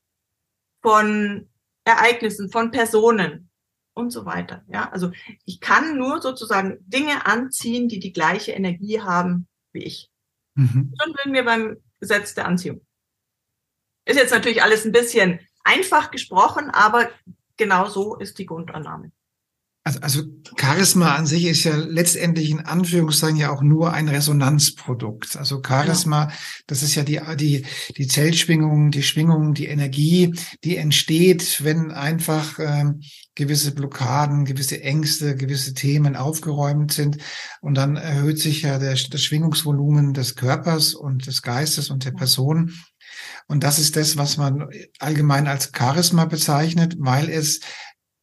von 0.81 1.49
Ereignissen, 1.83 2.51
von 2.51 2.71
Personen 2.71 3.49
und 3.93 4.11
so 4.11 4.25
weiter. 4.25 4.63
Ja, 4.67 4.89
also 4.89 5.11
ich 5.45 5.59
kann 5.59 5.97
nur 5.97 6.21
sozusagen 6.21 6.77
Dinge 6.81 7.25
anziehen, 7.25 7.87
die 7.87 7.99
die 7.99 8.13
gleiche 8.13 8.51
Energie 8.51 9.01
haben 9.01 9.47
wie 9.73 9.83
ich. 9.83 10.09
Mhm. 10.55 10.93
Schon 10.99 11.15
sind 11.23 11.33
wir 11.33 11.45
beim 11.45 11.77
Gesetz 11.99 12.33
der 12.33 12.45
Anziehung. 12.45 12.85
Ist 14.05 14.17
jetzt 14.17 14.31
natürlich 14.31 14.63
alles 14.63 14.85
ein 14.85 14.91
bisschen 14.91 15.39
einfach 15.63 16.11
gesprochen, 16.11 16.69
aber 16.69 17.09
genau 17.57 17.87
so 17.87 18.15
ist 18.15 18.39
die 18.39 18.45
Grundannahme. 18.45 19.11
Also, 19.83 19.99
also 20.01 20.21
Charisma 20.59 21.15
an 21.15 21.25
sich 21.25 21.45
ist 21.45 21.63
ja 21.63 21.75
letztendlich 21.75 22.51
in 22.51 22.59
Anführungszeichen 22.59 23.37
ja 23.37 23.49
auch 23.49 23.63
nur 23.63 23.91
ein 23.91 24.09
Resonanzprodukt. 24.09 25.37
Also 25.37 25.59
Charisma, 25.65 26.25
genau. 26.25 26.37
das 26.67 26.83
ist 26.83 26.93
ja 26.93 27.01
die, 27.01 27.19
die, 27.37 27.65
die 27.97 28.07
Zellschwingung, 28.07 28.91
die 28.91 29.01
Schwingung, 29.01 29.55
die 29.55 29.65
Energie, 29.65 30.35
die 30.63 30.77
entsteht, 30.77 31.63
wenn 31.63 31.89
einfach 31.89 32.59
ähm, 32.59 33.01
gewisse 33.33 33.73
Blockaden, 33.73 34.45
gewisse 34.45 34.83
Ängste, 34.83 35.35
gewisse 35.35 35.73
Themen 35.73 36.15
aufgeräumt 36.15 36.91
sind. 36.91 37.17
Und 37.59 37.73
dann 37.73 37.95
erhöht 37.95 38.37
sich 38.37 38.61
ja 38.61 38.77
der, 38.77 38.95
das 39.09 39.23
Schwingungsvolumen 39.23 40.13
des 40.13 40.35
Körpers 40.35 40.93
und 40.93 41.25
des 41.25 41.41
Geistes 41.41 41.89
und 41.89 42.05
der 42.05 42.11
Person. 42.11 42.71
Und 43.47 43.63
das 43.63 43.79
ist 43.79 43.95
das, 43.95 44.17
was 44.17 44.37
man 44.37 44.69
allgemein 44.99 45.47
als 45.47 45.71
Charisma 45.75 46.25
bezeichnet, 46.25 46.95
weil 46.97 47.29
es 47.29 47.61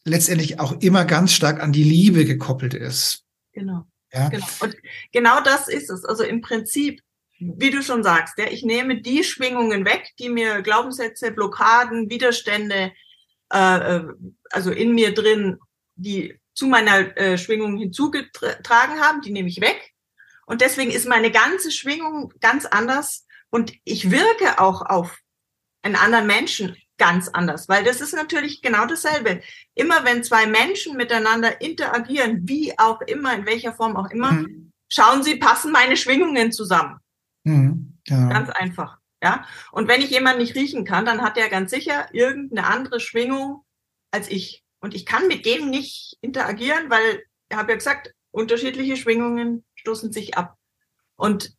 letztendlich 0.04 0.58
auch 0.60 0.80
immer 0.80 1.04
ganz 1.04 1.32
stark 1.32 1.60
an 1.60 1.72
die 1.72 1.84
Liebe 1.84 2.24
gekoppelt 2.24 2.74
ist. 2.74 3.24
Genau. 3.52 3.86
Ja? 4.12 4.28
genau. 4.28 4.46
Und 4.60 4.76
genau 5.12 5.40
das 5.42 5.68
ist 5.68 5.90
es. 5.90 6.04
Also 6.04 6.24
im 6.24 6.40
Prinzip, 6.40 7.00
wie 7.38 7.70
du 7.70 7.82
schon 7.82 8.02
sagst, 8.02 8.38
ja, 8.38 8.46
ich 8.46 8.64
nehme 8.64 9.00
die 9.00 9.22
Schwingungen 9.22 9.84
weg, 9.84 10.12
die 10.18 10.28
mir 10.28 10.62
Glaubenssätze, 10.62 11.30
Blockaden, 11.30 12.10
Widerstände, 12.10 12.92
äh, 13.52 13.96
äh 13.96 14.04
also 14.50 14.70
in 14.70 14.94
mir 14.94 15.12
drin, 15.12 15.58
die 15.94 16.38
zu 16.54 16.66
meiner 16.66 17.16
äh, 17.16 17.38
Schwingung 17.38 17.76
hinzugetragen 17.76 19.00
haben, 19.00 19.20
die 19.20 19.30
nehme 19.30 19.48
ich 19.48 19.60
weg. 19.60 19.94
Und 20.46 20.62
deswegen 20.62 20.90
ist 20.90 21.06
meine 21.06 21.30
ganze 21.30 21.70
Schwingung 21.70 22.32
ganz 22.40 22.64
anders 22.64 23.26
und 23.50 23.72
ich 23.84 24.10
wirke 24.10 24.60
auch 24.60 24.82
auf 24.82 25.18
einen 25.82 25.96
anderen 25.96 26.26
Menschen 26.26 26.76
ganz 26.98 27.28
anders, 27.28 27.68
weil 27.68 27.84
das 27.84 28.00
ist 28.00 28.14
natürlich 28.14 28.60
genau 28.60 28.84
dasselbe. 28.86 29.40
Immer 29.74 30.04
wenn 30.04 30.24
zwei 30.24 30.46
Menschen 30.46 30.96
miteinander 30.96 31.60
interagieren, 31.60 32.48
wie 32.48 32.76
auch 32.78 33.00
immer, 33.02 33.34
in 33.34 33.46
welcher 33.46 33.72
Form 33.72 33.96
auch 33.96 34.10
immer, 34.10 34.32
mhm. 34.32 34.72
schauen 34.88 35.22
sie, 35.22 35.36
passen 35.36 35.72
meine 35.72 35.96
Schwingungen 35.96 36.52
zusammen. 36.52 36.98
Mhm, 37.44 37.98
ja. 38.06 38.28
Ganz 38.28 38.50
einfach. 38.50 38.98
Ja. 39.22 39.46
Und 39.72 39.88
wenn 39.88 40.02
ich 40.02 40.10
jemanden 40.10 40.42
nicht 40.42 40.54
riechen 40.54 40.84
kann, 40.84 41.04
dann 41.04 41.22
hat 41.22 41.36
er 41.36 41.48
ganz 41.48 41.70
sicher 41.70 42.12
irgendeine 42.12 42.66
andere 42.66 43.00
Schwingung 43.00 43.64
als 44.10 44.28
ich. 44.28 44.64
Und 44.80 44.94
ich 44.94 45.06
kann 45.06 45.26
mit 45.28 45.46
dem 45.46 45.70
nicht 45.70 46.16
interagieren, 46.20 46.90
weil, 46.90 47.24
ich 47.48 47.56
habe 47.56 47.72
ja 47.72 47.78
gesagt, 47.78 48.12
unterschiedliche 48.30 48.96
Schwingungen 48.96 49.64
stoßen 49.74 50.12
sich 50.12 50.36
ab. 50.36 50.56
Und 51.16 51.57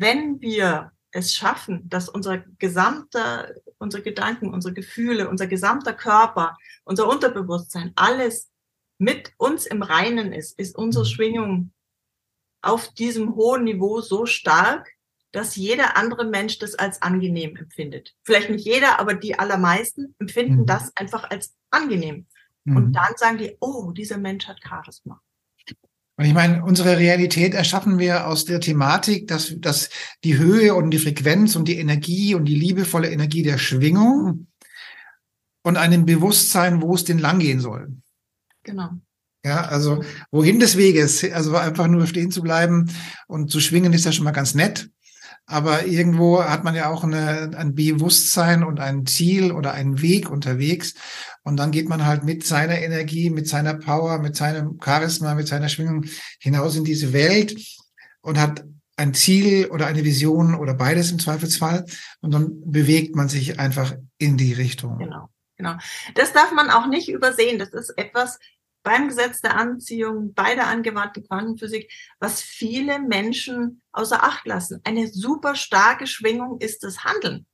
wenn 0.00 0.40
wir 0.40 0.92
es 1.12 1.34
schaffen, 1.34 1.88
dass 1.88 2.08
unser 2.08 2.38
gesamter, 2.58 3.54
unsere 3.78 4.02
Gedanken, 4.02 4.52
unsere 4.54 4.72
Gefühle, 4.72 5.28
unser 5.28 5.46
gesamter 5.46 5.92
Körper, 5.92 6.56
unser 6.84 7.08
Unterbewusstsein, 7.08 7.92
alles 7.96 8.50
mit 8.98 9.32
uns 9.36 9.66
im 9.66 9.82
Reinen 9.82 10.32
ist, 10.32 10.58
ist 10.58 10.76
unsere 10.76 11.04
mhm. 11.04 11.08
Schwingung 11.08 11.72
auf 12.62 12.92
diesem 12.94 13.34
hohen 13.34 13.64
Niveau 13.64 14.00
so 14.00 14.26
stark, 14.26 14.88
dass 15.32 15.56
jeder 15.56 15.96
andere 15.96 16.24
Mensch 16.24 16.58
das 16.58 16.74
als 16.74 17.02
angenehm 17.02 17.56
empfindet. 17.56 18.14
Vielleicht 18.22 18.50
nicht 18.50 18.64
jeder, 18.64 18.98
aber 18.98 19.14
die 19.14 19.38
allermeisten 19.38 20.14
empfinden 20.18 20.62
mhm. 20.62 20.66
das 20.66 20.96
einfach 20.96 21.30
als 21.30 21.56
angenehm. 21.70 22.26
Mhm. 22.64 22.76
Und 22.76 22.92
dann 22.92 23.16
sagen 23.16 23.38
die, 23.38 23.56
oh, 23.60 23.92
dieser 23.92 24.18
Mensch 24.18 24.46
hat 24.48 24.60
Charisma. 24.62 25.20
Und 26.20 26.26
ich 26.26 26.34
meine, 26.34 26.62
unsere 26.62 26.98
Realität 26.98 27.54
erschaffen 27.54 27.98
wir 27.98 28.26
aus 28.26 28.44
der 28.44 28.60
Thematik, 28.60 29.26
dass, 29.26 29.54
dass 29.56 29.88
die 30.22 30.36
Höhe 30.36 30.74
und 30.74 30.90
die 30.90 30.98
Frequenz 30.98 31.56
und 31.56 31.66
die 31.66 31.78
Energie 31.78 32.34
und 32.34 32.44
die 32.44 32.56
liebevolle 32.56 33.10
Energie 33.10 33.42
der 33.42 33.56
Schwingung 33.56 34.46
und 35.62 35.78
einem 35.78 36.04
Bewusstsein, 36.04 36.82
wo 36.82 36.94
es 36.94 37.04
denn 37.04 37.18
langgehen 37.18 37.58
soll. 37.58 37.96
Genau. 38.64 38.90
Ja, 39.46 39.62
also 39.62 40.04
wohin 40.30 40.60
des 40.60 40.76
Weges, 40.76 41.24
also 41.24 41.56
einfach 41.56 41.86
nur 41.86 42.06
stehen 42.06 42.30
zu 42.30 42.42
bleiben 42.42 42.90
und 43.26 43.50
zu 43.50 43.58
schwingen 43.58 43.94
ist 43.94 44.04
ja 44.04 44.12
schon 44.12 44.26
mal 44.26 44.32
ganz 44.32 44.54
nett. 44.54 44.90
Aber 45.46 45.86
irgendwo 45.86 46.44
hat 46.44 46.64
man 46.64 46.74
ja 46.74 46.90
auch 46.90 47.02
eine, 47.02 47.52
ein 47.56 47.74
Bewusstsein 47.74 48.62
und 48.62 48.78
ein 48.78 49.06
Ziel 49.06 49.52
oder 49.52 49.72
einen 49.72 50.02
Weg 50.02 50.30
unterwegs. 50.30 50.92
Und 51.42 51.56
dann 51.56 51.70
geht 51.70 51.88
man 51.88 52.04
halt 52.04 52.24
mit 52.24 52.44
seiner 52.44 52.78
Energie, 52.78 53.30
mit 53.30 53.48
seiner 53.48 53.74
Power, 53.74 54.18
mit 54.18 54.36
seinem 54.36 54.78
Charisma, 54.82 55.34
mit 55.34 55.48
seiner 55.48 55.68
Schwingung 55.68 56.04
hinaus 56.38 56.76
in 56.76 56.84
diese 56.84 57.12
Welt 57.12 57.56
und 58.20 58.38
hat 58.38 58.64
ein 58.96 59.14
Ziel 59.14 59.66
oder 59.70 59.86
eine 59.86 60.04
Vision 60.04 60.54
oder 60.54 60.74
beides 60.74 61.10
im 61.10 61.18
Zweifelsfall. 61.18 61.86
Und 62.20 62.32
dann 62.32 62.70
bewegt 62.70 63.16
man 63.16 63.28
sich 63.28 63.58
einfach 63.58 63.94
in 64.18 64.36
die 64.36 64.52
Richtung. 64.52 64.98
Genau, 64.98 65.30
genau. 65.56 65.76
Das 66.14 66.32
darf 66.32 66.52
man 66.52 66.70
auch 66.70 66.86
nicht 66.86 67.08
übersehen. 67.08 67.58
Das 67.58 67.70
ist 67.70 67.96
etwas, 67.96 68.38
beim 68.82 69.08
Gesetz 69.08 69.40
der 69.40 69.56
Anziehung, 69.56 70.34
bei 70.34 70.54
der 70.54 70.66
angewandten 70.66 71.26
Quantenphysik, 71.26 71.90
was 72.18 72.42
viele 72.42 72.98
Menschen 72.98 73.82
außer 73.92 74.22
Acht 74.22 74.46
lassen. 74.46 74.80
Eine 74.84 75.08
super 75.08 75.54
starke 75.54 76.06
Schwingung 76.06 76.60
ist 76.60 76.82
das 76.82 77.04
Handeln. 77.04 77.46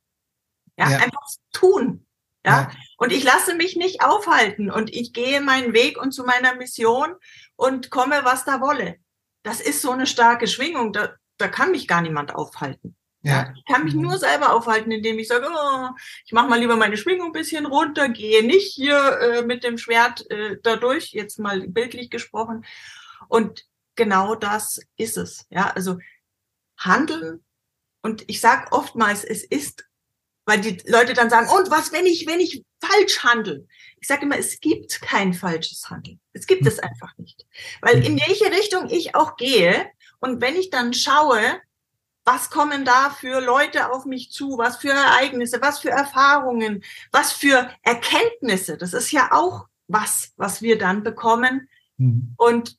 Ja, 0.77 0.89
ja. 0.89 0.97
einfach 0.97 1.25
tun. 1.51 2.06
Ja? 2.47 2.61
ja. 2.61 2.71
Und 2.97 3.11
ich 3.11 3.23
lasse 3.23 3.55
mich 3.55 3.75
nicht 3.75 4.03
aufhalten 4.03 4.71
und 4.71 4.93
ich 4.93 5.13
gehe 5.13 5.41
meinen 5.41 5.73
Weg 5.73 6.01
und 6.01 6.11
zu 6.11 6.23
meiner 6.23 6.55
Mission 6.55 7.13
und 7.55 7.91
komme, 7.91 8.21
was 8.23 8.45
da 8.45 8.61
wolle. 8.61 8.95
Das 9.43 9.61
ist 9.61 9.81
so 9.81 9.91
eine 9.91 10.07
starke 10.07 10.47
Schwingung, 10.47 10.93
da, 10.93 11.13
da 11.37 11.47
kann 11.47 11.71
mich 11.71 11.87
gar 11.87 12.01
niemand 12.01 12.33
aufhalten. 12.33 12.95
Ja. 13.21 13.53
Ich 13.55 13.65
kann 13.65 13.83
mich 13.83 13.93
mhm. 13.93 14.03
nur 14.03 14.17
selber 14.17 14.53
aufhalten, 14.53 14.91
indem 14.91 15.19
ich 15.19 15.27
sage, 15.27 15.47
oh, 15.49 15.89
ich 16.25 16.31
mache 16.31 16.47
mal 16.47 16.59
lieber 16.59 16.75
meine 16.75 16.97
Schwingung 16.97 17.27
ein 17.27 17.33
bisschen 17.33 17.65
runter, 17.65 18.09
gehe 18.09 18.45
nicht 18.45 18.73
hier 18.73 19.19
äh, 19.19 19.41
mit 19.41 19.63
dem 19.63 19.77
Schwert 19.77 20.29
äh, 20.31 20.57
dadurch, 20.63 21.11
jetzt 21.11 21.37
mal 21.37 21.67
bildlich 21.67 22.09
gesprochen. 22.09 22.65
Und 23.27 23.65
genau 23.95 24.35
das 24.35 24.79
ist 24.95 25.17
es. 25.17 25.45
Ja, 25.49 25.71
also 25.71 25.97
handeln. 26.77 27.43
Und 28.01 28.23
ich 28.27 28.39
sage 28.39 28.71
oftmals, 28.71 29.23
es 29.23 29.43
ist, 29.43 29.86
weil 30.47 30.61
die 30.61 30.81
Leute 30.87 31.13
dann 31.13 31.29
sagen, 31.29 31.49
und 31.49 31.69
was, 31.69 31.91
wenn 31.91 32.05
ich, 32.05 32.25
wenn 32.25 32.39
ich 32.39 32.63
falsch 32.79 33.21
handle? 33.23 33.67
Ich 33.99 34.07
sage 34.07 34.23
immer, 34.23 34.37
es 34.37 34.61
gibt 34.61 35.01
kein 35.01 35.33
falsches 35.33 35.89
Handeln. 35.89 36.21
Es 36.31 36.47
gibt 36.47 36.65
es 36.65 36.79
einfach 36.79 37.11
nicht. 37.17 37.45
Weil 37.81 38.03
in 38.03 38.17
welche 38.17 38.45
Richtung 38.45 38.89
ich 38.89 39.13
auch 39.13 39.35
gehe 39.35 39.91
und 40.19 40.39
wenn 40.39 40.55
ich 40.55 40.69
dann 40.69 40.93
schaue, 40.93 41.41
was 42.23 42.49
kommen 42.49 42.85
da 42.85 43.09
für 43.09 43.41
Leute 43.41 43.91
auf 43.91 44.05
mich 44.05 44.31
zu, 44.31 44.57
was 44.57 44.77
für 44.77 44.91
Ereignisse, 44.91 45.61
was 45.61 45.79
für 45.79 45.89
Erfahrungen, 45.89 46.81
was 47.11 47.33
für 47.33 47.69
Erkenntnisse. 47.83 48.77
Das 48.77 48.93
ist 48.93 49.11
ja 49.11 49.31
auch 49.31 49.65
was, 49.87 50.31
was 50.37 50.61
wir 50.61 50.77
dann 50.77 51.03
bekommen. 51.03 51.67
Mhm. 51.97 52.35
Und 52.37 52.77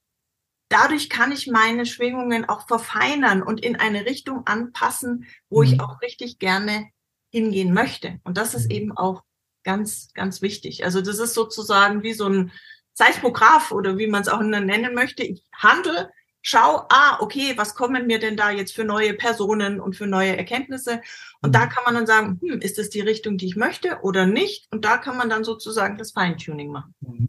dadurch 0.70 1.10
kann 1.10 1.32
ich 1.32 1.46
meine 1.48 1.84
Schwingungen 1.84 2.48
auch 2.48 2.66
verfeinern 2.66 3.42
und 3.42 3.60
in 3.60 3.76
eine 3.76 4.06
Richtung 4.06 4.46
anpassen, 4.46 5.26
wo 5.50 5.62
mhm. 5.62 5.66
ich 5.66 5.80
auch 5.80 6.00
richtig 6.00 6.38
gerne 6.38 6.90
hingehen 7.30 7.72
möchte. 7.72 8.20
Und 8.24 8.36
das 8.36 8.54
ist 8.54 8.66
mhm. 8.66 8.76
eben 8.76 8.96
auch 8.96 9.22
ganz, 9.64 10.12
ganz 10.14 10.40
wichtig. 10.42 10.84
Also 10.84 11.00
das 11.00 11.18
ist 11.18 11.34
sozusagen 11.34 12.02
wie 12.02 12.14
so 12.14 12.26
ein 12.26 12.52
Seismograph 12.94 13.70
oder 13.70 13.98
wie 13.98 14.06
man 14.06 14.22
es 14.22 14.28
auch 14.28 14.40
nennen 14.40 14.94
möchte. 14.94 15.22
Ich 15.22 15.44
handle, 15.52 16.10
schau, 16.42 16.86
ah, 16.88 17.18
okay, 17.20 17.52
was 17.56 17.74
kommen 17.74 18.06
mir 18.06 18.18
denn 18.18 18.36
da 18.36 18.50
jetzt 18.50 18.74
für 18.74 18.84
neue 18.84 19.14
Personen 19.14 19.80
und 19.80 19.94
für 19.94 20.06
neue 20.06 20.36
Erkenntnisse? 20.36 21.00
Und 21.42 21.50
mhm. 21.50 21.52
da 21.52 21.66
kann 21.66 21.84
man 21.84 21.94
dann 21.94 22.06
sagen, 22.06 22.40
hm, 22.40 22.60
ist 22.60 22.78
das 22.78 22.90
die 22.90 23.00
Richtung, 23.00 23.38
die 23.38 23.46
ich 23.46 23.56
möchte 23.56 24.00
oder 24.02 24.26
nicht? 24.26 24.66
Und 24.70 24.84
da 24.84 24.96
kann 24.98 25.16
man 25.16 25.28
dann 25.28 25.44
sozusagen 25.44 25.98
das 25.98 26.12
Feintuning 26.12 26.70
machen. 26.70 26.94
Mhm. 27.00 27.28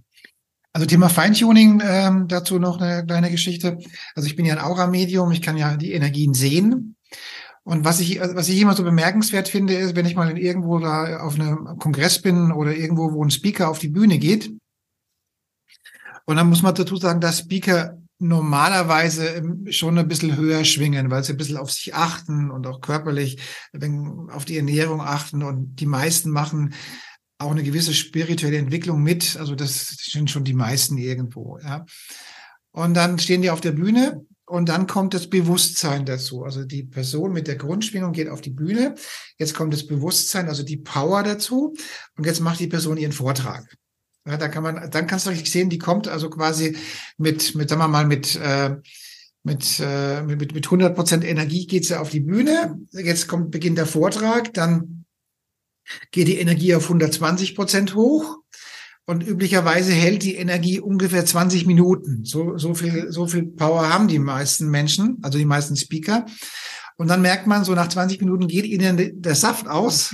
Also 0.71 0.85
Thema 0.85 1.09
Feintuning, 1.09 1.81
ähm, 1.83 2.27
dazu 2.27 2.59
noch 2.59 2.79
eine 2.79 3.03
kleine 3.05 3.31
Geschichte. 3.31 3.79
Also 4.15 4.27
ich 4.27 4.35
bin 4.35 4.45
ja 4.45 4.53
ein 4.53 4.63
Aura-Medium, 4.63 5.31
ich 5.31 5.41
kann 5.41 5.57
ja 5.57 5.75
die 5.75 5.93
Energien 5.93 6.33
sehen. 6.33 6.95
Und 7.69 7.85
was 7.85 7.99
ich, 7.99 8.19
was 8.19 8.49
ich 8.49 8.59
immer 8.59 8.73
so 8.73 8.83
bemerkenswert 8.83 9.47
finde, 9.47 9.75
ist, 9.75 9.95
wenn 9.95 10.07
ich 10.07 10.15
mal 10.15 10.35
irgendwo 10.39 10.79
da 10.79 11.19
auf 11.19 11.35
einem 11.35 11.77
Kongress 11.77 12.19
bin 12.19 12.51
oder 12.51 12.75
irgendwo, 12.75 13.13
wo 13.13 13.23
ein 13.23 13.29
Speaker 13.29 13.69
auf 13.69 13.77
die 13.77 13.89
Bühne 13.89 14.17
geht. 14.17 14.51
Und 16.25 16.35
dann 16.35 16.49
muss 16.49 16.63
man 16.63 16.73
dazu 16.73 16.95
sagen, 16.95 17.21
dass 17.21 17.37
Speaker 17.37 17.99
normalerweise 18.17 19.27
ähm, 19.27 19.67
schon 19.69 19.99
ein 19.99 20.07
bisschen 20.07 20.35
höher 20.35 20.65
schwingen, 20.65 21.11
weil 21.11 21.23
sie 21.23 21.33
ein 21.33 21.37
bisschen 21.37 21.57
auf 21.57 21.69
sich 21.69 21.93
achten 21.93 22.49
und 22.49 22.65
auch 22.65 22.81
körperlich 22.81 23.39
auf 24.29 24.45
die 24.45 24.57
Ernährung 24.57 25.01
achten. 25.01 25.43
Und 25.43 25.75
die 25.75 25.85
meisten 25.85 26.31
machen 26.31 26.73
auch 27.37 27.51
eine 27.51 27.61
gewisse 27.61 27.93
spirituelle 27.93 28.57
Entwicklung 28.57 29.03
mit. 29.03 29.37
Also 29.37 29.53
das 29.53 29.89
sind 29.89 30.31
schon 30.31 30.43
die 30.43 30.55
meisten 30.55 30.97
irgendwo. 30.97 31.59
Ja. 31.59 31.85
Und 32.71 32.95
dann 32.95 33.19
stehen 33.19 33.43
die 33.43 33.51
auf 33.51 33.61
der 33.61 33.73
Bühne 33.73 34.25
und 34.49 34.67
dann 34.67 34.87
kommt 34.87 35.13
das 35.13 35.29
Bewusstsein 35.29 36.05
dazu. 36.05 36.43
Also 36.43 36.63
die 36.63 36.83
Person 36.83 37.33
mit 37.33 37.47
der 37.47 37.55
Grundschwingung 37.55 38.13
geht 38.13 38.29
auf 38.29 38.41
die 38.41 38.49
Bühne. 38.49 38.95
Jetzt 39.37 39.53
kommt 39.53 39.73
das 39.73 39.85
Bewusstsein, 39.85 40.47
also 40.47 40.63
die 40.63 40.77
Power 40.77 41.21
dazu. 41.21 41.75
Und 42.17 42.25
jetzt 42.25 42.39
macht 42.39 42.59
die 42.59 42.67
Person 42.67 42.97
ihren 42.97 43.11
Vortrag. 43.11 43.71
Ja, 44.25 44.37
da 44.37 44.47
kann 44.47 44.63
man, 44.63 44.89
dann 44.89 45.05
kannst 45.05 45.27
du 45.27 45.29
richtig 45.29 45.51
sehen, 45.51 45.69
die 45.69 45.77
kommt 45.77 46.07
also 46.07 46.31
quasi 46.31 46.75
mit, 47.17 47.53
mit, 47.53 47.69
sagen 47.69 47.81
wir 47.81 47.87
mal, 47.87 48.07
mit, 48.07 48.35
äh, 48.37 48.75
mit, 49.43 49.79
äh, 49.79 50.23
mit, 50.23 50.53
mit 50.53 50.65
100 50.65 50.95
Prozent 50.95 51.23
Energie 51.23 51.67
geht 51.67 51.85
sie 51.85 51.99
auf 51.99 52.09
die 52.09 52.19
Bühne. 52.19 52.79
Jetzt 52.91 53.27
kommt, 53.27 53.51
beginnt 53.51 53.77
der 53.77 53.85
Vortrag, 53.85 54.53
dann 54.55 55.05
geht 56.09 56.27
die 56.27 56.39
Energie 56.39 56.73
auf 56.73 56.83
120 56.83 57.55
Prozent 57.55 57.93
hoch. 57.93 58.37
Und 59.09 59.25
üblicherweise 59.25 59.91
hält 59.91 60.21
die 60.21 60.35
Energie 60.35 60.79
ungefähr 60.79 61.25
20 61.25 61.65
Minuten. 61.65 62.25
So, 62.25 62.59
so 62.59 62.75
viel, 62.75 63.11
so 63.11 63.25
viel 63.25 63.41
Power 63.41 63.89
haben 63.89 64.07
die 64.07 64.19
meisten 64.19 64.69
Menschen, 64.69 65.17
also 65.23 65.39
die 65.39 65.45
meisten 65.45 65.75
Speaker. 65.75 66.27
Und 66.95 67.07
dann 67.07 67.23
merkt 67.23 67.47
man, 67.47 67.63
so 67.63 67.73
nach 67.73 67.89
20 67.89 68.19
Minuten 68.19 68.47
geht 68.47 68.67
ihnen 68.67 69.19
der 69.19 69.33
Saft 69.33 69.67
aus. 69.67 70.13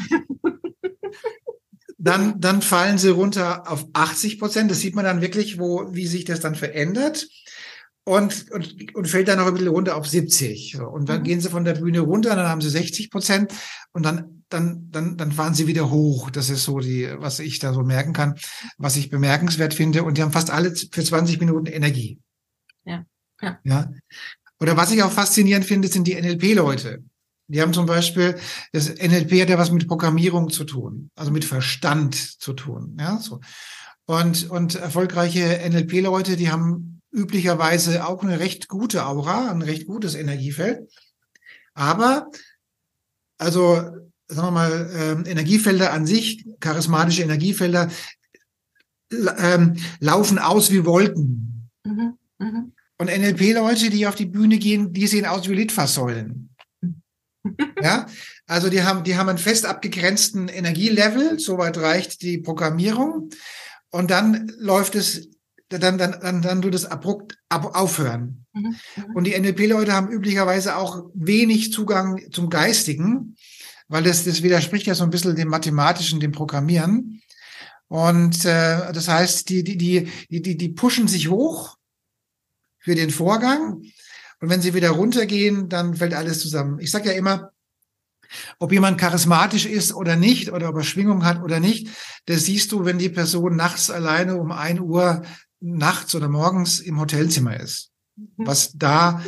dann, 1.97 2.39
dann 2.39 2.61
fallen 2.61 2.97
sie 2.97 3.09
runter 3.09 3.69
auf 3.69 3.85
80 3.91 4.39
Prozent. 4.39 4.71
Das 4.71 4.79
sieht 4.79 4.95
man 4.95 5.03
dann 5.03 5.19
wirklich, 5.19 5.59
wo, 5.59 5.93
wie 5.93 6.07
sich 6.07 6.23
das 6.23 6.39
dann 6.39 6.55
verändert. 6.55 7.27
Und, 8.07 8.51
und, 8.51 8.95
und 8.95 9.07
fällt 9.07 9.27
dann 9.27 9.39
noch 9.39 9.47
ein 9.47 9.53
bisschen 9.53 9.69
runter 9.69 9.97
auf 9.97 10.07
70. 10.07 10.79
Und 10.79 11.09
dann 11.09 11.19
mhm. 11.19 11.23
gehen 11.23 11.41
sie 11.41 11.49
von 11.49 11.65
der 11.65 11.73
Bühne 11.73 12.01
runter, 12.01 12.35
dann 12.35 12.47
haben 12.47 12.61
sie 12.61 12.69
60 12.69 13.09
Prozent. 13.09 13.51
Und 13.93 14.03
dann 14.03 14.35
dann, 14.49 14.89
dann, 14.91 15.17
dann 15.17 15.31
fahren 15.31 15.53
sie 15.53 15.67
wieder 15.67 15.89
hoch. 15.89 16.29
Das 16.29 16.49
ist 16.49 16.63
so 16.63 16.79
die, 16.79 17.09
was 17.17 17.39
ich 17.39 17.59
da 17.59 17.73
so 17.73 17.81
merken 17.81 18.13
kann, 18.13 18.35
was 18.77 18.95
ich 18.95 19.09
bemerkenswert 19.09 19.73
finde. 19.73 20.03
Und 20.03 20.17
die 20.17 20.21
haben 20.21 20.31
fast 20.31 20.51
alle 20.51 20.75
für 20.75 21.03
20 21.03 21.39
Minuten 21.39 21.65
Energie. 21.65 22.19
Ja. 22.85 23.05
Ja. 23.41 23.59
ja. 23.63 23.91
Oder 24.59 24.77
was 24.77 24.91
ich 24.91 25.03
auch 25.03 25.11
faszinierend 25.11 25.65
finde, 25.65 25.87
sind 25.87 26.07
die 26.07 26.15
NLP-Leute. 26.15 27.03
Die 27.47 27.61
haben 27.61 27.73
zum 27.73 27.85
Beispiel, 27.85 28.37
das 28.71 28.89
NLP 28.89 29.41
hat 29.41 29.49
ja 29.49 29.57
was 29.57 29.71
mit 29.71 29.87
Programmierung 29.87 30.49
zu 30.49 30.63
tun, 30.63 31.11
also 31.15 31.31
mit 31.31 31.45
Verstand 31.45 32.15
zu 32.15 32.53
tun. 32.53 32.97
Ja, 32.99 33.19
so. 33.19 33.39
Und, 34.07 34.49
und 34.49 34.75
erfolgreiche 34.75 35.61
NLP-Leute, 35.69 36.37
die 36.37 36.49
haben 36.49 36.94
üblicherweise 37.15 38.05
auch 38.05 38.23
eine 38.23 38.39
recht 38.39 38.67
gute 38.67 39.05
Aura, 39.05 39.49
ein 39.49 39.61
recht 39.61 39.87
gutes 39.87 40.15
Energiefeld. 40.15 40.91
Aber, 41.73 42.29
also 43.37 43.75
sagen 44.27 44.47
wir 44.47 44.51
mal, 44.51 44.91
ähm, 44.95 45.25
Energiefelder 45.25 45.93
an 45.93 46.05
sich, 46.05 46.45
charismatische 46.59 47.23
Energiefelder, 47.23 47.89
ähm, 49.11 49.77
laufen 49.99 50.39
aus 50.39 50.71
wie 50.71 50.85
Wolken. 50.85 51.69
Mhm, 51.83 52.17
mh. 52.39 52.65
Und 52.97 53.07
NLP-Leute, 53.07 53.89
die 53.89 54.07
auf 54.07 54.15
die 54.15 54.25
Bühne 54.25 54.57
gehen, 54.57 54.93
die 54.93 55.07
sehen 55.07 55.25
aus 55.25 55.49
wie 55.49 55.55
Litfaßsäulen. 55.55 56.49
ja, 57.81 58.07
also 58.47 58.69
die 58.69 58.83
haben, 58.83 59.03
die 59.03 59.17
haben 59.17 59.29
einen 59.29 59.37
fest 59.37 59.65
abgegrenzten 59.65 60.47
Energielevel, 60.47 61.39
soweit 61.39 61.77
reicht 61.77 62.21
die 62.21 62.37
Programmierung. 62.37 63.29
Und 63.91 64.11
dann 64.11 64.51
läuft 64.57 64.95
es, 64.95 65.29
dann, 65.69 65.97
dann, 65.97 66.19
dann, 66.21 66.41
dann 66.41 66.61
tut 66.61 66.75
es 66.75 66.85
abrupt 66.85 67.37
ab, 67.49 67.75
aufhören. 67.75 68.45
Mhm, 68.53 68.75
mhm. 68.95 69.15
Und 69.15 69.23
die 69.25 69.39
NLP-Leute 69.39 69.93
haben 69.93 70.09
üblicherweise 70.09 70.77
auch 70.77 71.05
wenig 71.13 71.71
Zugang 71.71 72.21
zum 72.31 72.49
Geistigen 72.49 73.35
weil 73.87 74.03
das, 74.03 74.23
das 74.23 74.41
widerspricht 74.43 74.87
ja 74.87 74.95
so 74.95 75.03
ein 75.03 75.09
bisschen 75.09 75.35
dem 75.35 75.49
Mathematischen, 75.49 76.19
dem 76.19 76.31
Programmieren. 76.31 77.21
Und 77.87 78.45
äh, 78.45 78.91
das 78.91 79.07
heißt, 79.07 79.49
die, 79.49 79.63
die, 79.63 79.77
die, 79.77 80.41
die, 80.41 80.57
die 80.57 80.69
pushen 80.69 81.07
sich 81.07 81.29
hoch 81.29 81.77
für 82.79 82.95
den 82.95 83.11
Vorgang. 83.11 83.83
Und 84.41 84.49
wenn 84.49 84.61
sie 84.61 84.73
wieder 84.73 84.89
runtergehen, 84.89 85.69
dann 85.69 85.95
fällt 85.95 86.13
alles 86.13 86.39
zusammen. 86.39 86.79
Ich 86.79 86.91
sage 86.91 87.09
ja 87.09 87.15
immer, 87.15 87.51
ob 88.57 88.71
jemand 88.71 88.99
charismatisch 88.99 89.67
ist 89.67 89.93
oder 89.93 90.15
nicht, 90.15 90.51
oder 90.51 90.69
ob 90.69 90.77
er 90.77 90.83
Schwingung 90.83 91.25
hat 91.25 91.43
oder 91.43 91.59
nicht, 91.59 91.89
das 92.25 92.45
siehst 92.45 92.71
du, 92.71 92.83
wenn 92.83 92.97
die 92.97 93.09
Person 93.09 93.55
nachts 93.55 93.91
alleine 93.91 94.37
um 94.37 94.51
ein 94.51 94.79
Uhr 94.79 95.21
nachts 95.59 96.15
oder 96.15 96.27
morgens 96.27 96.79
im 96.79 96.99
Hotelzimmer 96.99 97.59
ist. 97.59 97.91
Mhm. 98.15 98.47
Was 98.47 98.73
da 98.73 99.21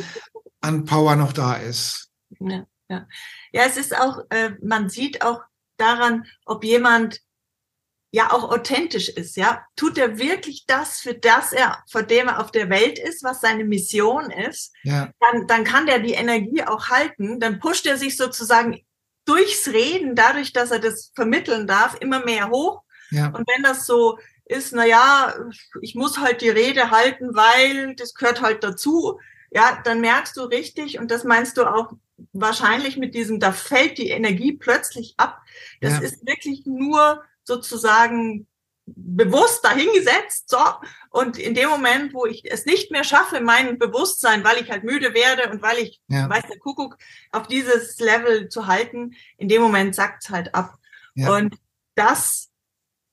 an 0.60 0.84
Power 0.84 1.16
noch 1.16 1.32
da 1.32 1.54
ist. 1.54 2.10
Ja, 2.40 2.66
ja. 2.88 3.06
Ja, 3.52 3.62
es 3.64 3.76
ist 3.76 3.96
auch, 3.96 4.24
äh, 4.30 4.50
man 4.62 4.88
sieht 4.88 5.22
auch 5.22 5.42
daran, 5.76 6.26
ob 6.44 6.64
jemand 6.64 7.20
ja 8.10 8.32
auch 8.32 8.50
authentisch 8.50 9.08
ist, 9.08 9.36
ja. 9.36 9.64
Tut 9.76 9.98
er 9.98 10.18
wirklich 10.18 10.64
das, 10.66 11.00
für 11.00 11.14
das 11.14 11.52
er, 11.52 11.84
vor 11.90 12.02
dem 12.02 12.28
er 12.28 12.40
auf 12.40 12.50
der 12.50 12.70
Welt 12.70 12.98
ist, 12.98 13.22
was 13.22 13.40
seine 13.40 13.64
Mission 13.64 14.30
ist, 14.30 14.72
ja. 14.82 15.10
dann, 15.20 15.46
dann 15.46 15.64
kann 15.64 15.86
der 15.86 15.98
die 15.98 16.14
Energie 16.14 16.62
auch 16.64 16.88
halten, 16.88 17.38
dann 17.38 17.60
pusht 17.60 17.86
er 17.86 17.98
sich 17.98 18.16
sozusagen 18.16 18.80
durchs 19.26 19.68
Reden, 19.68 20.14
dadurch, 20.14 20.54
dass 20.54 20.70
er 20.70 20.78
das 20.78 21.12
vermitteln 21.14 21.66
darf, 21.66 21.96
immer 22.00 22.24
mehr 22.24 22.48
hoch. 22.48 22.82
Ja. 23.10 23.26
Und 23.26 23.46
wenn 23.46 23.62
das 23.62 23.84
so 23.84 24.18
ist, 24.48 24.72
na 24.72 24.86
ja, 24.86 25.34
ich 25.80 25.94
muss 25.94 26.18
halt 26.18 26.40
die 26.40 26.48
Rede 26.48 26.90
halten, 26.90 27.34
weil 27.34 27.94
das 27.94 28.14
gehört 28.14 28.40
halt 28.40 28.64
dazu, 28.64 29.20
ja, 29.50 29.80
dann 29.84 30.00
merkst 30.00 30.36
du 30.36 30.42
richtig, 30.42 30.98
und 30.98 31.10
das 31.10 31.24
meinst 31.24 31.56
du 31.56 31.64
auch 31.64 31.92
wahrscheinlich 32.32 32.96
mit 32.96 33.14
diesem, 33.14 33.40
da 33.40 33.52
fällt 33.52 33.98
die 33.98 34.10
Energie 34.10 34.52
plötzlich 34.52 35.14
ab. 35.16 35.40
Das 35.80 35.94
ja. 35.94 36.00
ist 36.00 36.26
wirklich 36.26 36.66
nur 36.66 37.22
sozusagen 37.44 38.46
bewusst 38.86 39.64
dahingesetzt, 39.64 40.48
so. 40.48 40.58
Und 41.10 41.38
in 41.38 41.54
dem 41.54 41.68
Moment, 41.68 42.14
wo 42.14 42.26
ich 42.26 42.50
es 42.50 42.66
nicht 42.66 42.90
mehr 42.90 43.04
schaffe, 43.04 43.40
mein 43.40 43.78
Bewusstsein, 43.78 44.44
weil 44.44 44.62
ich 44.62 44.70
halt 44.70 44.84
müde 44.84 45.14
werde 45.14 45.50
und 45.50 45.62
weil 45.62 45.78
ich, 45.78 46.00
ja. 46.08 46.28
weiß 46.28 46.44
der 46.48 46.58
Kuckuck, 46.58 46.96
auf 47.32 47.46
dieses 47.46 47.98
Level 47.98 48.48
zu 48.48 48.66
halten, 48.66 49.14
in 49.36 49.48
dem 49.48 49.62
Moment 49.62 49.94
sackt's 49.94 50.30
halt 50.30 50.54
ab. 50.54 50.74
Ja. 51.14 51.36
Und 51.36 51.56
das 51.94 52.47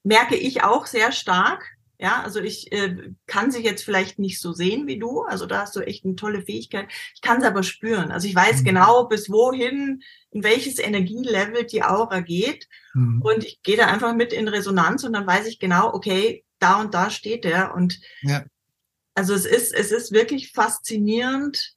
merke 0.05 0.35
ich 0.35 0.63
auch 0.63 0.85
sehr 0.85 1.11
stark. 1.11 1.75
Ja, 1.97 2.21
also 2.23 2.41
ich 2.41 2.71
äh, 2.73 3.13
kann 3.25 3.51
sie 3.51 3.63
jetzt 3.63 3.83
vielleicht 3.83 4.19
nicht 4.19 4.41
so 4.41 4.51
sehen 4.51 4.85
wie 4.85 4.99
du. 4.99 5.21
Also 5.21 5.45
da 5.45 5.61
hast 5.61 5.75
du 5.75 5.79
echt 5.79 6.03
eine 6.03 6.17
tolle 6.17 6.41
Fähigkeit. 6.41 6.87
Ich 7.13 7.21
kann 7.21 7.39
es 7.39 7.45
aber 7.45 7.63
spüren. 7.63 8.11
Also 8.11 8.27
ich 8.27 8.35
weiß 8.35 8.61
mhm. 8.61 8.65
genau, 8.65 9.05
bis 9.05 9.29
wohin, 9.29 10.03
in 10.31 10.43
welches 10.43 10.77
Energielevel 10.77 11.63
die 11.63 11.83
Aura 11.83 12.19
geht. 12.19 12.67
Mhm. 12.93 13.21
Und 13.21 13.45
ich 13.45 13.61
gehe 13.63 13.77
da 13.77 13.87
einfach 13.87 14.13
mit 14.13 14.33
in 14.33 14.49
Resonanz 14.49 15.05
und 15.05 15.13
dann 15.13 15.25
weiß 15.25 15.47
ich 15.47 15.57
genau, 15.57 15.93
okay, 15.93 16.43
da 16.59 16.81
und 16.81 16.93
da 16.93 17.09
steht 17.09 17.45
der. 17.45 17.73
Und 17.73 17.99
ja. 18.21 18.43
also 19.13 19.33
es 19.33 19.45
ist, 19.45 19.73
es 19.73 19.91
ist 19.93 20.11
wirklich 20.11 20.51
faszinierend. 20.51 21.74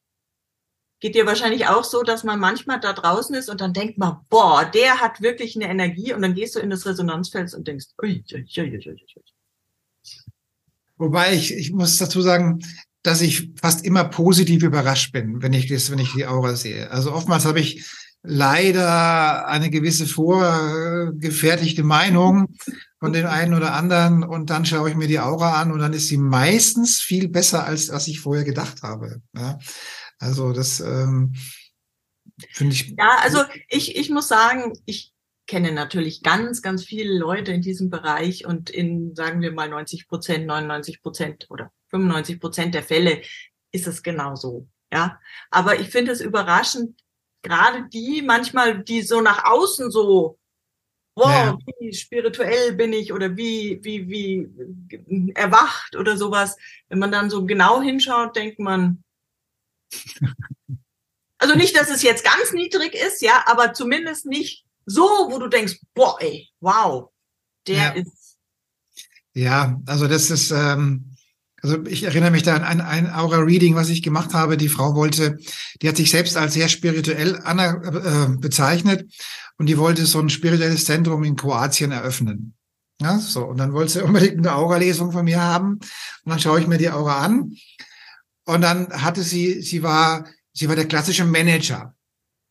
Geht 1.00 1.14
dir 1.14 1.26
wahrscheinlich 1.26 1.66
auch 1.68 1.84
so, 1.84 2.02
dass 2.02 2.24
man 2.24 2.40
manchmal 2.40 2.80
da 2.80 2.92
draußen 2.92 3.34
ist 3.36 3.48
und 3.48 3.60
dann 3.60 3.72
denkt 3.72 3.98
man, 3.98 4.18
boah, 4.30 4.64
der 4.64 5.00
hat 5.00 5.20
wirklich 5.20 5.54
eine 5.54 5.68
Energie 5.68 6.12
und 6.12 6.22
dann 6.22 6.34
gehst 6.34 6.56
du 6.56 6.60
in 6.60 6.70
das 6.70 6.86
Resonanzfeld 6.86 7.54
und 7.54 7.68
denkst, 7.68 7.86
ui, 8.02 8.24
ui, 8.32 8.46
ui, 8.58 8.72
ui, 8.72 8.86
ui. 8.86 9.24
Wobei 10.96 11.34
ich, 11.34 11.54
ich 11.54 11.72
muss 11.72 11.96
dazu 11.98 12.20
sagen, 12.20 12.60
dass 13.02 13.20
ich 13.20 13.50
fast 13.60 13.84
immer 13.84 14.04
positiv 14.04 14.64
überrascht 14.64 15.12
bin, 15.12 15.40
wenn 15.40 15.52
ich 15.52 15.68
das, 15.68 15.90
wenn 15.90 16.00
ich 16.00 16.12
die 16.12 16.26
Aura 16.26 16.56
sehe. 16.56 16.90
Also 16.90 17.12
oftmals 17.12 17.44
habe 17.44 17.60
ich 17.60 17.88
leider 18.22 19.46
eine 19.46 19.70
gewisse 19.70 20.06
vorgefertigte 20.06 21.84
Meinung 21.84 22.48
von 22.98 23.12
den 23.12 23.26
einen 23.26 23.54
oder 23.54 23.74
anderen 23.74 24.24
und 24.24 24.50
dann 24.50 24.66
schaue 24.66 24.90
ich 24.90 24.96
mir 24.96 25.06
die 25.06 25.20
Aura 25.20 25.60
an 25.60 25.70
und 25.70 25.78
dann 25.78 25.92
ist 25.92 26.08
sie 26.08 26.18
meistens 26.18 27.00
viel 27.00 27.28
besser, 27.28 27.64
als 27.64 27.90
was 27.92 28.08
ich 28.08 28.20
vorher 28.20 28.44
gedacht 28.44 28.82
habe. 28.82 29.22
Ja? 29.34 29.58
Also 30.18 30.52
das 30.52 30.80
ähm, 30.80 31.34
finde 32.50 32.74
ich. 32.74 32.94
Ja, 32.98 33.18
also 33.22 33.44
ich, 33.68 33.96
ich 33.96 34.10
muss 34.10 34.28
sagen, 34.28 34.72
ich 34.84 35.12
kenne 35.46 35.72
natürlich 35.72 36.22
ganz, 36.22 36.62
ganz 36.62 36.84
viele 36.84 37.16
Leute 37.18 37.52
in 37.52 37.62
diesem 37.62 37.90
Bereich 37.90 38.46
und 38.46 38.70
in, 38.70 39.14
sagen 39.14 39.40
wir 39.40 39.52
mal, 39.52 39.68
90 39.68 40.06
Prozent, 40.06 40.46
99 40.46 41.02
Prozent 41.02 41.46
oder 41.50 41.72
95 41.88 42.38
Prozent 42.38 42.74
der 42.74 42.82
Fälle 42.82 43.22
ist 43.72 43.86
es 43.86 44.02
genauso. 44.02 44.68
Ja, 44.92 45.20
aber 45.50 45.80
ich 45.80 45.90
finde 45.90 46.12
es 46.12 46.20
überraschend, 46.20 46.98
gerade 47.42 47.88
die 47.92 48.22
manchmal, 48.22 48.82
die 48.82 49.02
so 49.02 49.20
nach 49.20 49.44
außen 49.44 49.90
so, 49.90 50.38
wow, 51.14 51.28
ja. 51.28 51.58
wie 51.80 51.92
spirituell 51.92 52.74
bin 52.74 52.92
ich 52.92 53.12
oder 53.12 53.36
wie, 53.36 53.80
wie, 53.82 54.08
wie 54.08 55.32
erwacht 55.34 55.96
oder 55.96 56.16
sowas. 56.16 56.56
Wenn 56.88 56.98
man 56.98 57.12
dann 57.12 57.30
so 57.30 57.44
genau 57.44 57.82
hinschaut, 57.82 58.36
denkt 58.36 58.58
man, 58.58 59.02
also 61.38 61.54
nicht, 61.54 61.76
dass 61.76 61.90
es 61.90 62.02
jetzt 62.02 62.24
ganz 62.24 62.52
niedrig 62.52 62.94
ist, 62.94 63.22
ja, 63.22 63.44
aber 63.46 63.72
zumindest 63.72 64.26
nicht 64.26 64.64
so, 64.86 65.02
wo 65.02 65.38
du 65.38 65.48
denkst, 65.48 65.80
boah, 65.94 66.16
ey, 66.20 66.48
wow, 66.60 67.10
der 67.66 67.76
ja. 67.76 67.88
ist. 67.90 68.36
Ja, 69.34 69.80
also 69.86 70.08
das 70.08 70.30
ist, 70.30 70.50
ähm, 70.50 71.16
also 71.62 71.84
ich 71.86 72.04
erinnere 72.04 72.30
mich 72.30 72.42
da 72.42 72.56
an 72.56 72.80
ein 72.80 73.12
Aura-Reading, 73.12 73.74
was 73.74 73.88
ich 73.88 74.02
gemacht 74.02 74.32
habe. 74.32 74.56
Die 74.56 74.68
Frau 74.68 74.94
wollte, 74.94 75.38
die 75.82 75.88
hat 75.88 75.96
sich 75.96 76.10
selbst 76.10 76.36
als 76.36 76.54
sehr 76.54 76.68
spirituell 76.68 77.40
äh, 77.44 78.36
bezeichnet 78.38 79.12
und 79.58 79.66
die 79.66 79.78
wollte 79.78 80.06
so 80.06 80.20
ein 80.20 80.30
spirituelles 80.30 80.84
Zentrum 80.84 81.24
in 81.24 81.36
Kroatien 81.36 81.92
eröffnen. 81.92 82.54
Ja, 83.00 83.18
so. 83.18 83.44
Und 83.44 83.58
dann 83.58 83.72
wollte 83.72 83.92
sie 83.92 84.04
unbedingt 84.04 84.38
eine 84.38 84.54
Aura-Lesung 84.54 85.12
von 85.12 85.24
mir 85.24 85.40
haben. 85.40 85.74
Und 85.74 86.30
dann 86.30 86.40
schaue 86.40 86.60
ich 86.60 86.66
mir 86.66 86.78
die 86.78 86.90
Aura 86.90 87.20
an. 87.24 87.56
Und 88.48 88.62
dann 88.62 88.90
hatte 88.90 89.22
sie, 89.22 89.60
sie 89.60 89.82
war, 89.82 90.26
sie 90.54 90.70
war 90.70 90.74
der 90.74 90.88
klassische 90.88 91.26
Manager. 91.26 91.94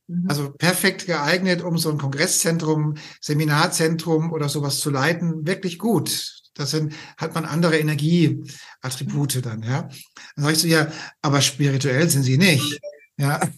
Mhm. 0.06 0.26
Also 0.30 0.52
perfekt 0.52 1.08
geeignet, 1.08 1.64
um 1.64 1.80
so 1.80 1.90
ein 1.90 1.98
Kongresszentrum, 1.98 2.94
Seminarzentrum 3.20 4.32
oder 4.32 4.48
sowas 4.48 4.80
zu 4.80 4.92
leiten. 4.92 5.48
Wirklich 5.48 5.80
gut. 5.80 6.36
Das 6.54 6.70
sind, 6.70 6.94
hat 7.18 7.34
man 7.34 7.46
andere 7.46 7.80
Energieattribute 7.80 9.44
dann, 9.44 9.64
ja. 9.64 9.90
Dann 10.36 10.46
sag 10.46 10.52
ich 10.52 10.60
so, 10.60 10.68
ja, 10.68 10.92
aber 11.24 11.42
spirituell 11.42 12.08
sind 12.08 12.22
sie 12.22 12.38
nicht, 12.38 12.80
ja. 13.18 13.40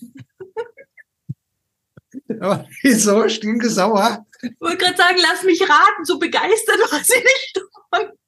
aber 2.39 2.65
wieso 2.83 3.27
stinkesauer? 3.27 4.25
Ich 4.41 4.55
wollte 4.61 4.77
gerade 4.77 4.97
sagen, 4.97 5.17
lass 5.21 5.43
mich 5.43 5.61
raten, 5.61 6.05
so 6.05 6.17
begeistert 6.17 6.79
war 6.89 7.03
sie 7.03 7.19
nicht 7.19 7.61
davon. 7.91 8.18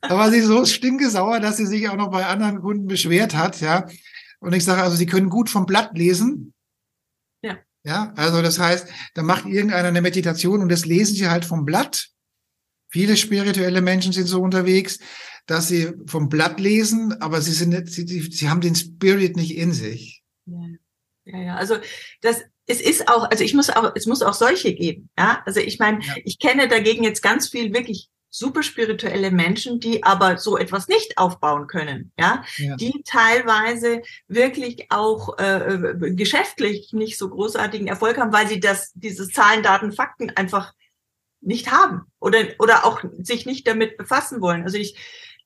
Da 0.00 0.16
war 0.16 0.30
sie 0.30 0.40
so 0.40 0.64
stinkesauer, 0.64 1.40
dass 1.40 1.56
sie 1.56 1.66
sich 1.66 1.88
auch 1.88 1.96
noch 1.96 2.10
bei 2.10 2.26
anderen 2.26 2.60
Kunden 2.60 2.86
beschwert 2.86 3.34
hat, 3.34 3.60
ja. 3.60 3.88
Und 4.40 4.54
ich 4.54 4.64
sage 4.64 4.82
also, 4.82 4.96
sie 4.96 5.06
können 5.06 5.30
gut 5.30 5.50
vom 5.50 5.66
Blatt 5.66 5.96
lesen. 5.96 6.52
Ja. 7.42 7.58
Ja, 7.84 8.12
also 8.16 8.42
das 8.42 8.58
heißt, 8.58 8.88
da 9.14 9.22
macht 9.22 9.46
irgendeiner 9.46 9.88
eine 9.88 10.02
Meditation 10.02 10.62
und 10.62 10.68
das 10.68 10.84
lesen 10.84 11.14
sie 11.16 11.28
halt 11.28 11.44
vom 11.44 11.64
Blatt. 11.64 12.08
Viele 12.88 13.16
spirituelle 13.16 13.80
Menschen 13.80 14.12
sind 14.12 14.26
so 14.26 14.40
unterwegs, 14.40 14.98
dass 15.46 15.68
sie 15.68 15.92
vom 16.06 16.28
Blatt 16.28 16.60
lesen, 16.60 17.20
aber 17.20 17.40
sie 17.40 17.52
sind 17.52 17.70
nicht, 17.70 17.88
sie, 17.88 18.04
sie 18.04 18.48
haben 18.48 18.60
den 18.60 18.74
Spirit 18.74 19.36
nicht 19.36 19.56
in 19.56 19.72
sich. 19.72 20.22
Ja, 20.46 20.66
ja, 21.24 21.38
ja. 21.38 21.56
also 21.56 21.76
das 22.20 22.42
es 22.66 22.80
ist 22.80 23.08
auch, 23.08 23.28
also 23.30 23.42
ich 23.42 23.54
muss 23.54 23.70
auch, 23.70 23.92
es 23.94 24.06
muss 24.06 24.22
auch 24.22 24.34
solche 24.34 24.74
geben. 24.74 25.10
Ja, 25.18 25.42
also 25.46 25.60
ich 25.60 25.78
meine, 25.78 26.04
ja. 26.04 26.14
ich 26.24 26.38
kenne 26.38 26.68
dagegen 26.68 27.02
jetzt 27.02 27.22
ganz 27.22 27.48
viel 27.48 27.72
wirklich 27.72 28.08
super 28.34 28.62
spirituelle 28.62 29.30
Menschen, 29.30 29.78
die 29.78 30.02
aber 30.02 30.38
so 30.38 30.56
etwas 30.56 30.88
nicht 30.88 31.18
aufbauen 31.18 31.66
können, 31.66 32.12
ja, 32.18 32.42
ja. 32.56 32.76
die 32.76 33.02
teilweise 33.04 34.00
wirklich 34.26 34.90
auch 34.90 35.38
äh, 35.38 35.94
geschäftlich 36.14 36.94
nicht 36.94 37.18
so 37.18 37.28
großartigen 37.28 37.88
Erfolg 37.88 38.16
haben, 38.16 38.32
weil 38.32 38.48
sie 38.48 38.58
das, 38.58 38.90
dieses 38.94 39.28
Zahlen, 39.32 39.62
Daten, 39.62 39.92
Fakten 39.92 40.30
einfach 40.30 40.72
nicht 41.42 41.70
haben 41.70 42.06
oder, 42.20 42.38
oder 42.58 42.86
auch 42.86 43.04
sich 43.18 43.44
nicht 43.44 43.66
damit 43.66 43.98
befassen 43.98 44.40
wollen. 44.40 44.62
Also 44.62 44.78
ich, 44.78 44.96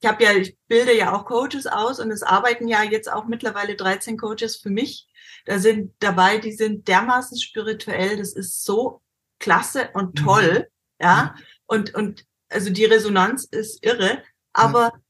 ich 0.01 0.09
habe 0.09 0.23
ja, 0.23 0.33
ich 0.35 0.57
bilde 0.69 0.97
ja 0.97 1.13
auch 1.13 1.25
Coaches 1.25 1.67
aus 1.67 1.99
und 1.99 2.13
es 2.13 2.23
arbeiten 2.23 2.69
ja 2.69 2.85
jetzt 2.85 3.13
auch 3.13 3.27
mittlerweile 3.27 3.75
13 3.75 4.17
Coaches 4.17 4.59
für 4.59 4.71
mich. 4.71 5.09
Da 5.45 5.59
sind 5.59 5.93
dabei, 5.99 6.39
die 6.39 6.53
sind 6.53 6.87
dermaßen 6.87 7.37
spirituell, 7.41 8.17
das 8.17 8.33
ist 8.33 8.65
so 8.65 9.03
klasse 9.41 9.91
und 9.93 10.21
mhm. 10.21 10.25
toll, 10.25 10.69
mhm. 11.01 11.05
ja. 11.05 11.35
Und, 11.67 11.93
und 11.97 12.25
also 12.49 12.71
die 12.71 12.85
Resonanz 12.85 13.45
ist 13.45 13.85
irre, 13.85 14.23
aber 14.53 14.93
mhm. 14.95 15.01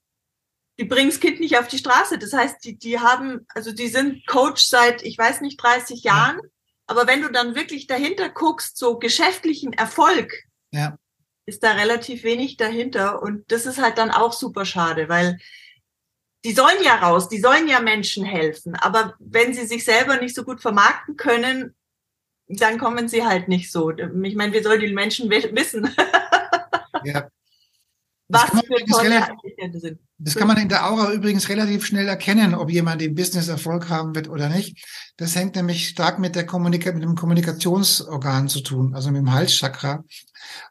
die 0.78 0.84
bringen 0.84 1.10
das 1.10 1.20
Kind 1.20 1.40
nicht 1.40 1.58
auf 1.58 1.68
die 1.68 1.78
Straße. 1.78 2.18
Das 2.18 2.32
heißt, 2.32 2.64
die, 2.64 2.76
die 2.76 2.98
haben, 3.00 3.46
also 3.48 3.72
die 3.72 3.88
sind 3.88 4.26
Coach 4.26 4.64
seit, 4.64 5.02
ich 5.02 5.16
weiß 5.18 5.40
nicht, 5.40 5.62
30 5.62 6.02
Jahren. 6.02 6.40
Aber 6.86 7.06
wenn 7.06 7.22
du 7.22 7.30
dann 7.30 7.54
wirklich 7.54 7.86
dahinter 7.86 8.28
guckst, 8.28 8.76
so 8.76 8.98
geschäftlichen 8.98 9.72
Erfolg, 9.72 10.32
ja. 10.70 10.96
ist 11.44 11.62
da 11.62 11.72
relativ 11.72 12.22
wenig 12.22 12.56
dahinter. 12.56 13.22
Und 13.22 13.50
das 13.50 13.66
ist 13.66 13.80
halt 13.80 13.98
dann 13.98 14.10
auch 14.10 14.32
super 14.32 14.64
schade, 14.64 15.08
weil 15.08 15.38
die 16.44 16.52
sollen 16.52 16.82
ja 16.84 16.94
raus, 16.94 17.28
die 17.28 17.40
sollen 17.40 17.66
ja 17.66 17.80
Menschen 17.80 18.24
helfen. 18.24 18.76
Aber 18.76 19.14
wenn 19.18 19.52
sie 19.52 19.66
sich 19.66 19.84
selber 19.84 20.20
nicht 20.20 20.34
so 20.34 20.44
gut 20.44 20.60
vermarkten 20.60 21.16
können, 21.16 21.74
dann 22.48 22.78
kommen 22.78 23.08
sie 23.08 23.24
halt 23.24 23.48
nicht 23.48 23.72
so. 23.72 23.90
Ich 23.90 24.36
meine, 24.36 24.52
wie 24.52 24.62
soll 24.62 24.78
die 24.78 24.92
Menschen 24.92 25.28
wissen? 25.28 25.90
ja. 27.06 27.28
Was 28.28 28.50
für 28.50 28.84
tolle 28.86 29.24
sind. 29.78 30.00
Das 30.18 30.34
kann 30.34 30.48
man 30.48 30.56
in 30.56 30.68
der 30.68 30.90
Aura 30.90 31.12
übrigens 31.12 31.48
relativ 31.48 31.86
schnell 31.86 32.08
erkennen, 32.08 32.54
ob 32.54 32.70
jemand 32.70 33.02
im 33.02 33.14
Business 33.14 33.48
Erfolg 33.48 33.88
haben 33.88 34.14
wird 34.14 34.28
oder 34.28 34.48
nicht. 34.48 34.84
Das 35.16 35.36
hängt 35.36 35.54
nämlich 35.56 35.88
stark 35.88 36.18
mit 36.18 36.34
der 36.34 36.46
Kommunika 36.46 36.90
mit 36.90 37.02
dem 37.02 37.14
Kommunikationsorgan 37.14 38.48
zu 38.48 38.62
tun, 38.62 38.94
also 38.94 39.10
mit 39.10 39.20
dem 39.20 39.32
Halschakra. 39.32 40.04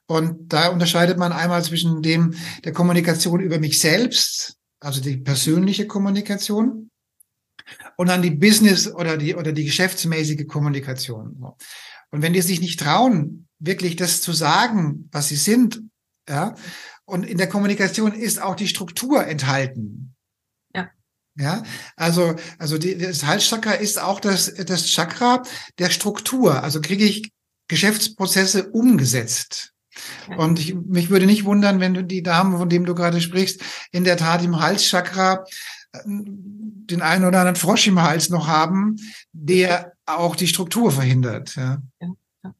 Und 0.08 0.52
da 0.52 0.69
unterscheidet 0.69 1.17
man 1.17 1.32
einmal 1.32 1.63
zwischen 1.63 2.02
dem 2.02 2.34
der 2.63 2.74
Kommunikation 2.74 3.39
über 3.39 3.60
mich 3.60 3.80
selbst, 3.80 4.58
also 4.80 5.00
die 5.00 5.17
persönliche 5.17 5.88
Kommunikation, 5.88 6.89
und 7.98 8.10
dann 8.10 8.21
die 8.21 8.32
Business 8.32 8.91
oder 8.91 9.15
die 9.17 9.36
oder 9.36 9.52
die 9.52 9.65
geschäftsmäßige 9.65 10.48
Kommunikation. 10.48 11.54
Und 12.12 12.21
wenn 12.21 12.34
die 12.34 12.41
sich 12.41 12.62
nicht 12.62 12.80
trauen, 12.80 13.48
wirklich 13.60 13.95
das 13.95 14.21
zu 14.21 14.34
sagen, 14.34 15.08
was 15.12 15.30
sie 15.30 15.36
sind, 15.36 15.82
ja, 16.30 16.56
und 17.06 17.24
in 17.24 17.38
der 17.38 17.50
Kommunikation 17.50 18.14
ist 18.14 18.42
auch 18.42 18.56
die 18.56 18.68
Struktur 18.68 19.26
enthalten. 19.26 20.16
Ja. 20.74 20.90
Ja, 21.38 21.64
also, 21.96 22.36
also 22.58 22.78
die, 22.78 22.98
das 22.98 23.26
Halschakra 23.26 23.74
ist 23.74 24.00
auch 24.00 24.20
das, 24.20 24.54
das 24.54 24.88
Chakra 24.88 25.44
der 25.78 25.90
Struktur. 25.90 26.64
Also 26.64 26.82
kriege 26.82 27.06
ich 27.06 27.32
Geschäftsprozesse 27.68 28.70
umgesetzt. 28.72 29.74
Und 30.38 30.60
ich, 30.60 30.76
mich 30.76 31.10
würde 31.10 31.26
nicht 31.26 31.46
wundern, 31.46 31.80
wenn 31.80 31.94
du 31.94 32.04
die 32.04 32.24
Dame, 32.24 32.58
von 32.58 32.70
dem 32.70 32.86
du 32.86 32.96
gerade 32.96 33.22
sprichst, 33.22 33.62
in 33.92 34.04
der 34.04 34.18
Tat 34.18 34.44
im 34.44 34.60
Halschakra 34.60 35.46
äh, 35.94 36.00
den 36.06 37.02
einen 37.02 37.26
oder 37.26 37.40
anderen 37.40 37.56
Frosch 37.56 37.88
im 37.88 38.02
Hals 38.02 38.30
noch 38.30 38.48
haben, 38.48 38.98
der 39.32 39.94
auch 40.06 40.36
die 40.36 40.48
Struktur 40.48 40.92
verhindert. 40.92 41.56
Ja. 41.56 41.82
ja, 42.02 42.10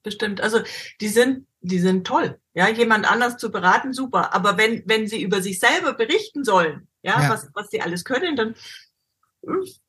bestimmt. 0.04 0.42
Also 0.42 0.60
die 1.02 1.08
sind, 1.08 1.48
die 1.62 1.80
sind 1.80 2.06
toll. 2.06 2.40
Ja, 2.54 2.70
jemand 2.70 3.10
anders 3.10 3.38
zu 3.38 3.52
beraten, 3.52 3.94
super. 3.94 4.34
Aber 4.34 4.58
wenn, 4.58 4.84
wenn 4.86 5.08
sie 5.08 5.22
über 5.22 5.42
sich 5.42 5.60
selber 5.60 5.94
berichten 5.94 6.44
sollen, 6.44 6.88
ja, 7.04 7.22
ja. 7.22 7.30
was, 7.30 7.50
was 7.54 7.70
sie 7.70 7.82
alles 7.82 8.04
können, 8.04 8.36
dann 8.36 8.56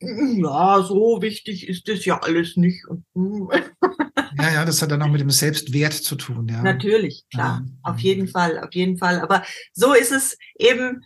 ja, 0.00 0.82
so 0.82 1.22
wichtig 1.22 1.68
ist 1.68 1.88
das 1.88 2.04
ja 2.04 2.18
alles 2.18 2.56
nicht. 2.56 2.84
ja, 3.14 4.52
ja, 4.52 4.64
das 4.64 4.82
hat 4.82 4.90
dann 4.90 5.02
auch 5.02 5.08
mit 5.08 5.20
dem 5.20 5.30
Selbstwert 5.30 5.94
zu 5.94 6.16
tun, 6.16 6.48
ja. 6.48 6.62
Natürlich, 6.62 7.24
klar. 7.30 7.64
Ja. 7.64 7.90
Auf 7.90 8.00
jeden 8.00 8.28
Fall, 8.28 8.58
auf 8.58 8.74
jeden 8.74 8.98
Fall. 8.98 9.20
Aber 9.20 9.42
so 9.72 9.94
ist 9.94 10.12
es 10.12 10.36
eben, 10.58 11.04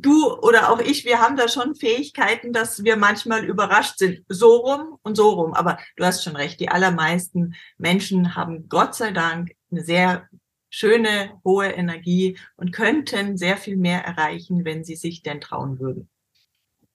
du 0.00 0.32
oder 0.40 0.70
auch 0.70 0.80
ich, 0.80 1.04
wir 1.04 1.20
haben 1.20 1.36
da 1.36 1.48
schon 1.48 1.74
Fähigkeiten, 1.74 2.52
dass 2.52 2.84
wir 2.84 2.96
manchmal 2.96 3.44
überrascht 3.44 3.98
sind. 3.98 4.24
So 4.28 4.56
rum 4.56 4.98
und 5.02 5.16
so 5.16 5.30
rum. 5.30 5.54
Aber 5.54 5.78
du 5.96 6.04
hast 6.04 6.24
schon 6.24 6.36
recht, 6.36 6.60
die 6.60 6.68
allermeisten 6.68 7.54
Menschen 7.78 8.34
haben 8.34 8.68
Gott 8.68 8.94
sei 8.94 9.12
Dank 9.12 9.52
eine 9.70 9.84
sehr 9.84 10.28
schöne, 10.70 11.40
hohe 11.44 11.68
Energie 11.68 12.36
und 12.56 12.72
könnten 12.72 13.36
sehr 13.36 13.56
viel 13.56 13.76
mehr 13.76 14.04
erreichen, 14.04 14.64
wenn 14.64 14.84
sie 14.84 14.96
sich 14.96 15.22
denn 15.22 15.40
trauen 15.40 15.78
würden. 15.78 16.08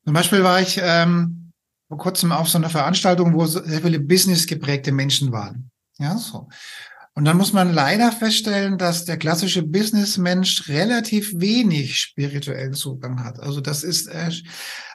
Zum 0.03 0.13
Beispiel 0.13 0.43
war 0.43 0.59
ich 0.59 0.79
ähm, 0.81 1.51
vor 1.87 1.97
kurzem 1.97 2.31
auf 2.31 2.49
so 2.49 2.57
einer 2.57 2.69
Veranstaltung, 2.69 3.33
wo 3.33 3.45
sehr 3.45 3.81
viele 3.81 3.99
business 3.99 4.47
geprägte 4.47 4.91
Menschen 4.91 5.31
waren. 5.31 5.71
Ja, 5.97 6.17
so. 6.17 6.49
Und 7.15 7.25
dann 7.25 7.37
muss 7.37 7.51
man 7.51 7.73
leider 7.73 8.11
feststellen, 8.11 8.77
dass 8.77 9.03
der 9.03 9.17
klassische 9.17 9.63
Businessmensch 9.63 10.69
relativ 10.69 11.33
wenig 11.35 11.97
spirituellen 11.97 12.73
Zugang 12.73 13.23
hat. 13.23 13.39
Also 13.39 13.61
das 13.61 13.83
ist, 13.83 14.07
äh, 14.07 14.31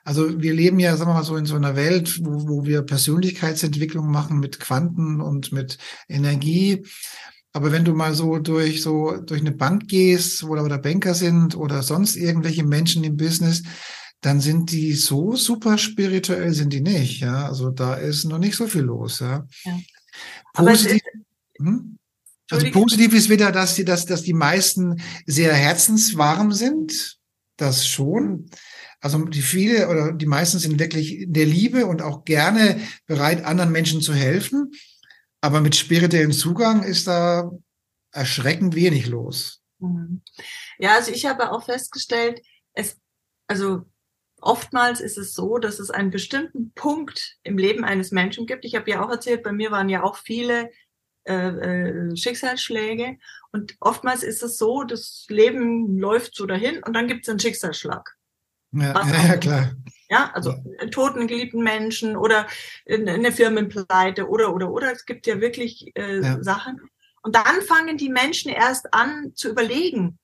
also 0.05 0.41
wir 0.41 0.55
leben 0.55 0.79
ja, 0.79 0.97
sagen 0.97 1.11
wir 1.11 1.15
mal 1.15 1.25
so, 1.25 1.37
in 1.37 1.45
so 1.45 1.57
einer 1.57 1.77
Welt, 1.77 2.21
wo, 2.25 2.49
wo 2.49 2.65
wir 2.65 2.83
Persönlichkeitsentwicklung 2.83 4.11
machen 4.11 4.39
mit 4.39 4.59
Quanten 4.59 5.21
und 5.21 5.53
mit 5.53 5.77
Energie. 6.09 6.87
Aber 7.53 7.73
wenn 7.73 7.85
du 7.85 7.95
mal 7.95 8.15
so 8.15 8.39
durch 8.39 8.83
so 8.83 9.17
durch 9.17 9.41
eine 9.41 9.53
Bank 9.53 9.87
gehst, 9.87 10.47
wo 10.47 10.57
da 10.57 10.77
Banker 10.77 11.15
sind 11.15 11.57
oder 11.57 11.83
sonst 11.83 12.17
irgendwelche 12.17 12.65
Menschen 12.65 13.05
im 13.05 13.17
Business, 13.17 13.63
dann 14.21 14.41
sind 14.41 14.73
die 14.73 14.95
so 14.95 15.37
super 15.37 15.77
spirituell 15.77 16.53
sind 16.55 16.73
die 16.73 16.81
nicht, 16.81 17.21
ja. 17.21 17.47
Also 17.47 17.71
da 17.71 17.95
ist 17.95 18.25
noch 18.25 18.39
nicht 18.39 18.57
so 18.57 18.67
viel 18.67 18.83
los, 18.83 19.21
ja. 19.21 19.47
ja. 19.65 19.79
Positiv, 20.55 21.03
hm? 21.59 21.99
Also 22.51 22.71
positiv 22.71 23.15
ist 23.15 23.31
wieder, 23.31 23.53
dass 23.53 23.75
die, 23.75 23.85
dass, 23.85 24.07
dass 24.07 24.23
die 24.23 24.35
meisten 24.35 25.01
sehr 25.27 25.55
herzenswarm 25.55 26.53
sind. 26.53 27.19
Das 27.57 27.87
schon. 27.87 28.51
Also 29.01 29.25
die 29.25 29.43
viele 29.43 29.89
oder 29.89 30.13
die 30.13 30.27
meisten 30.27 30.59
sind 30.59 30.79
wirklich 30.79 31.21
in 31.21 31.33
der 31.33 31.47
Liebe 31.47 31.87
und 31.87 32.03
auch 32.03 32.25
gerne 32.25 32.81
bereit, 33.07 33.45
anderen 33.45 33.71
Menschen 33.71 34.01
zu 34.01 34.15
helfen. 34.15 34.73
Aber 35.41 35.61
mit 35.61 35.77
spirituellem 35.77 36.33
Zugang 36.33 36.83
ist 36.83 37.07
da 37.07 37.51
erschreckend 38.13 38.75
wenig 38.75 39.07
los. 39.07 39.63
Mhm. 39.79 40.23
Ja, 40.79 40.95
also 40.95 41.13
ich 41.13 41.27
habe 41.27 41.53
auch 41.53 41.65
festgestellt, 41.65 42.41
es, 42.73 42.97
also 43.47 43.83
oftmals 44.41 45.01
ist 45.01 45.19
es 45.19 45.35
so, 45.35 45.59
dass 45.59 45.79
es 45.79 45.91
einen 45.91 46.11
bestimmten 46.11 46.73
Punkt 46.73 47.37
im 47.43 47.59
Leben 47.59 47.85
eines 47.85 48.11
Menschen 48.11 48.47
gibt. 48.47 48.65
Ich 48.65 48.75
habe 48.75 48.91
ja 48.91 49.05
auch 49.05 49.11
erzählt, 49.11 49.43
bei 49.43 49.53
mir 49.53 49.71
waren 49.71 49.89
ja 49.89 50.03
auch 50.03 50.17
viele 50.17 50.71
äh, 51.25 51.49
äh, 51.49 52.17
Schicksalsschläge. 52.17 53.19
Und 53.53 53.77
oftmals 53.81 54.23
ist 54.23 54.43
es 54.43 54.59
so, 54.59 54.85
das 54.85 55.27
Leben 55.29 55.99
läuft 55.99 56.35
so 56.35 56.47
dahin 56.47 56.83
und 56.83 56.95
dann 56.95 57.09
gibt 57.09 57.25
es 57.25 57.29
einen 57.29 57.41
Schicksalsschlag. 57.41 58.17
Ja, 58.73 59.07
ja, 59.07 59.27
ja, 59.27 59.37
klar. 59.37 59.71
Ja, 60.09 60.31
also 60.35 60.51
ja. 60.51 60.87
toten 60.89 61.27
geliebten 61.27 61.63
Menschen 61.63 62.17
oder 62.17 62.47
eine 62.89 63.33
Firmenpleite 63.33 64.29
oder 64.29 64.55
oder 64.55 64.71
oder. 64.71 64.93
Es 64.93 65.07
gibt 65.07 65.27
ja 65.27 65.41
wirklich 65.41 65.93
äh, 65.97 66.21
ja. 66.21 66.43
Sachen. 66.43 66.81
Und 67.23 67.37
dann 67.37 67.63
fangen 67.63 67.97
die 67.97 68.11
Menschen 68.11 68.51
erst 68.51 68.93
an 68.93 69.33
zu 69.35 69.49
überlegen, 69.49 70.19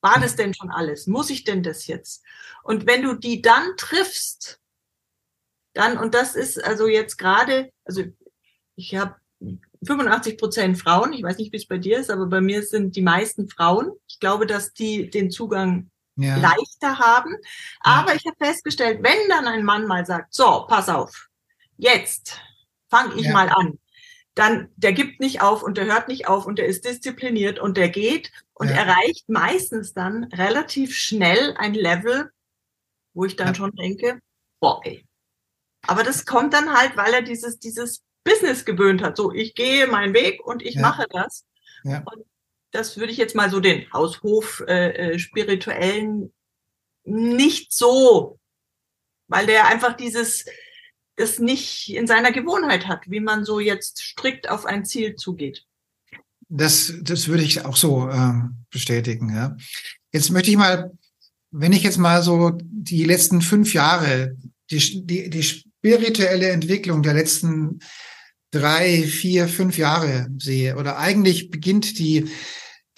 war 0.00 0.20
das 0.20 0.36
denn 0.36 0.54
schon 0.54 0.70
alles? 0.70 1.06
Muss 1.06 1.30
ich 1.30 1.42
denn 1.42 1.62
das 1.62 1.86
jetzt? 1.86 2.22
Und 2.62 2.86
wenn 2.86 3.02
du 3.02 3.14
die 3.14 3.42
dann 3.42 3.76
triffst, 3.76 4.60
dann, 5.74 5.98
und 5.98 6.14
das 6.14 6.36
ist 6.36 6.62
also 6.62 6.86
jetzt 6.86 7.16
gerade, 7.16 7.72
also 7.84 8.04
ich 8.76 8.94
habe 8.94 9.16
85 9.86 10.38
Prozent 10.38 10.78
Frauen, 10.78 11.12
ich 11.12 11.22
weiß 11.22 11.38
nicht, 11.38 11.52
wie 11.52 11.56
es 11.56 11.66
bei 11.66 11.78
dir 11.78 11.98
ist, 11.98 12.10
aber 12.10 12.26
bei 12.26 12.40
mir 12.40 12.62
sind 12.62 12.96
die 12.96 13.02
meisten 13.02 13.48
Frauen. 13.48 13.92
Ich 14.08 14.20
glaube, 14.20 14.46
dass 14.46 14.72
die 14.72 15.10
den 15.10 15.30
Zugang 15.30 15.90
ja. 16.16 16.36
leichter 16.36 16.98
haben. 16.98 17.34
Aber 17.80 18.10
ja. 18.10 18.16
ich 18.16 18.26
habe 18.26 18.36
festgestellt, 18.38 19.00
wenn 19.02 19.28
dann 19.28 19.46
ein 19.46 19.64
Mann 19.64 19.86
mal 19.86 20.04
sagt, 20.04 20.34
so, 20.34 20.66
pass 20.68 20.88
auf, 20.88 21.28
jetzt 21.76 22.40
fange 22.88 23.14
ich 23.14 23.26
ja. 23.26 23.32
mal 23.32 23.48
an, 23.48 23.78
dann 24.34 24.68
der 24.76 24.92
gibt 24.92 25.20
nicht 25.20 25.40
auf 25.40 25.62
und 25.62 25.78
der 25.78 25.86
hört 25.86 26.08
nicht 26.08 26.28
auf 26.28 26.46
und 26.46 26.58
der 26.58 26.66
ist 26.66 26.84
diszipliniert 26.84 27.58
und 27.58 27.76
der 27.76 27.88
geht 27.88 28.30
und 28.52 28.68
erreicht 28.68 29.28
meistens 29.28 29.94
dann 29.94 30.24
relativ 30.24 30.94
schnell 30.94 31.54
ein 31.56 31.74
Level, 31.74 32.30
wo 33.14 33.24
ich 33.24 33.36
dann 33.36 33.54
schon 33.54 33.72
denke, 33.72 34.20
boah, 34.60 34.80
ey. 34.84 35.06
Aber 35.86 36.02
das 36.02 36.26
kommt 36.26 36.52
dann 36.52 36.74
halt, 36.74 36.96
weil 36.96 37.14
er 37.14 37.22
dieses, 37.22 37.58
dieses 37.58 38.02
Business 38.26 38.66
gewöhnt 38.66 39.02
hat. 39.02 39.16
So, 39.16 39.32
ich 39.32 39.54
gehe 39.54 39.86
meinen 39.86 40.12
Weg 40.12 40.44
und 40.44 40.62
ich 40.62 40.76
mache 40.76 41.06
das. 41.10 41.46
Ja. 41.84 42.02
Und 42.04 42.26
das 42.72 42.98
würde 42.98 43.12
ich 43.12 43.18
jetzt 43.18 43.34
mal 43.34 43.50
so 43.50 43.60
den 43.60 43.90
Haushof 43.92 44.62
äh, 44.66 45.14
äh, 45.14 45.18
spirituellen 45.18 46.32
nicht 47.04 47.72
so, 47.72 48.38
weil 49.28 49.46
der 49.46 49.68
einfach 49.68 49.96
dieses 49.96 50.44
das 51.16 51.38
nicht 51.38 51.88
in 51.88 52.06
seiner 52.06 52.30
Gewohnheit 52.30 52.86
hat, 52.86 53.04
wie 53.06 53.20
man 53.20 53.44
so 53.44 53.58
jetzt 53.58 53.98
strikt 54.02 54.50
auf 54.50 54.66
ein 54.66 54.84
Ziel 54.84 55.16
zugeht. 55.16 55.64
Das, 56.48 56.92
das 57.00 57.28
würde 57.28 57.42
ich 57.42 57.64
auch 57.64 57.76
so 57.76 58.08
äh, 58.08 58.34
bestätigen. 58.70 59.34
Ja. 59.34 59.56
Jetzt 60.12 60.30
möchte 60.30 60.50
ich 60.50 60.56
mal, 60.56 60.92
wenn 61.50 61.72
ich 61.72 61.82
jetzt 61.82 61.96
mal 61.96 62.22
so 62.22 62.52
die 62.60 63.04
letzten 63.04 63.40
fünf 63.40 63.72
Jahre, 63.72 64.36
die, 64.70 65.06
die, 65.06 65.30
die 65.30 65.42
spirituelle 65.42 66.50
Entwicklung 66.50 67.02
der 67.02 67.14
letzten 67.14 67.80
drei, 68.58 69.02
vier, 69.02 69.48
fünf 69.48 69.78
Jahre 69.78 70.28
sehe, 70.38 70.76
oder 70.76 70.98
eigentlich 70.98 71.50
beginnt 71.50 71.98
die 71.98 72.30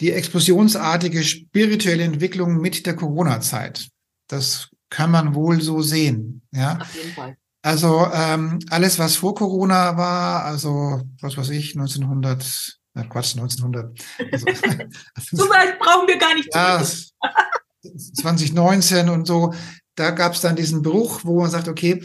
die 0.01 0.13
explosionsartige 0.13 1.25
spirituelle 1.25 2.05
Entwicklung 2.05 2.61
mit 2.61 2.87
der 2.87 2.95
Corona-Zeit. 2.95 3.89
Das 4.29 4.69
kann 4.91 5.11
man 5.11 5.35
wohl 5.35 5.61
so 5.61 5.83
sehen. 5.83 6.43
Ja. 6.53 6.79
Auf 6.81 6.95
jeden 6.95 7.13
Fall. 7.13 7.37
Also 7.63 8.09
ähm, 8.13 8.61
alles, 8.71 8.99
was 8.99 9.17
vor 9.17 9.35
Corona 9.35 9.97
war, 9.97 10.45
also 10.45 11.03
was 11.21 11.37
weiß 11.37 11.51
ich, 11.51 11.75
1900, 11.75 12.79
na 12.95 13.03
Quatsch, 13.05 13.37
1900. 13.37 13.99
Also, 14.33 14.47
so 15.33 15.51
weit 15.51 15.79
brauchen 15.79 16.07
wir 16.07 16.19
gar 16.19 16.35
nicht 16.35 16.55
ja, 16.55 16.83
2019 18.15 19.09
und 19.09 19.27
so, 19.27 19.53
da 19.97 20.13
gab 20.13 20.35
es 20.35 20.41
dann 20.41 20.57
diesen 20.57 20.83
Bruch, 20.83 21.21
wo 21.25 21.41
man 21.41 21.51
sagt, 21.51 21.67
okay, 21.67 22.03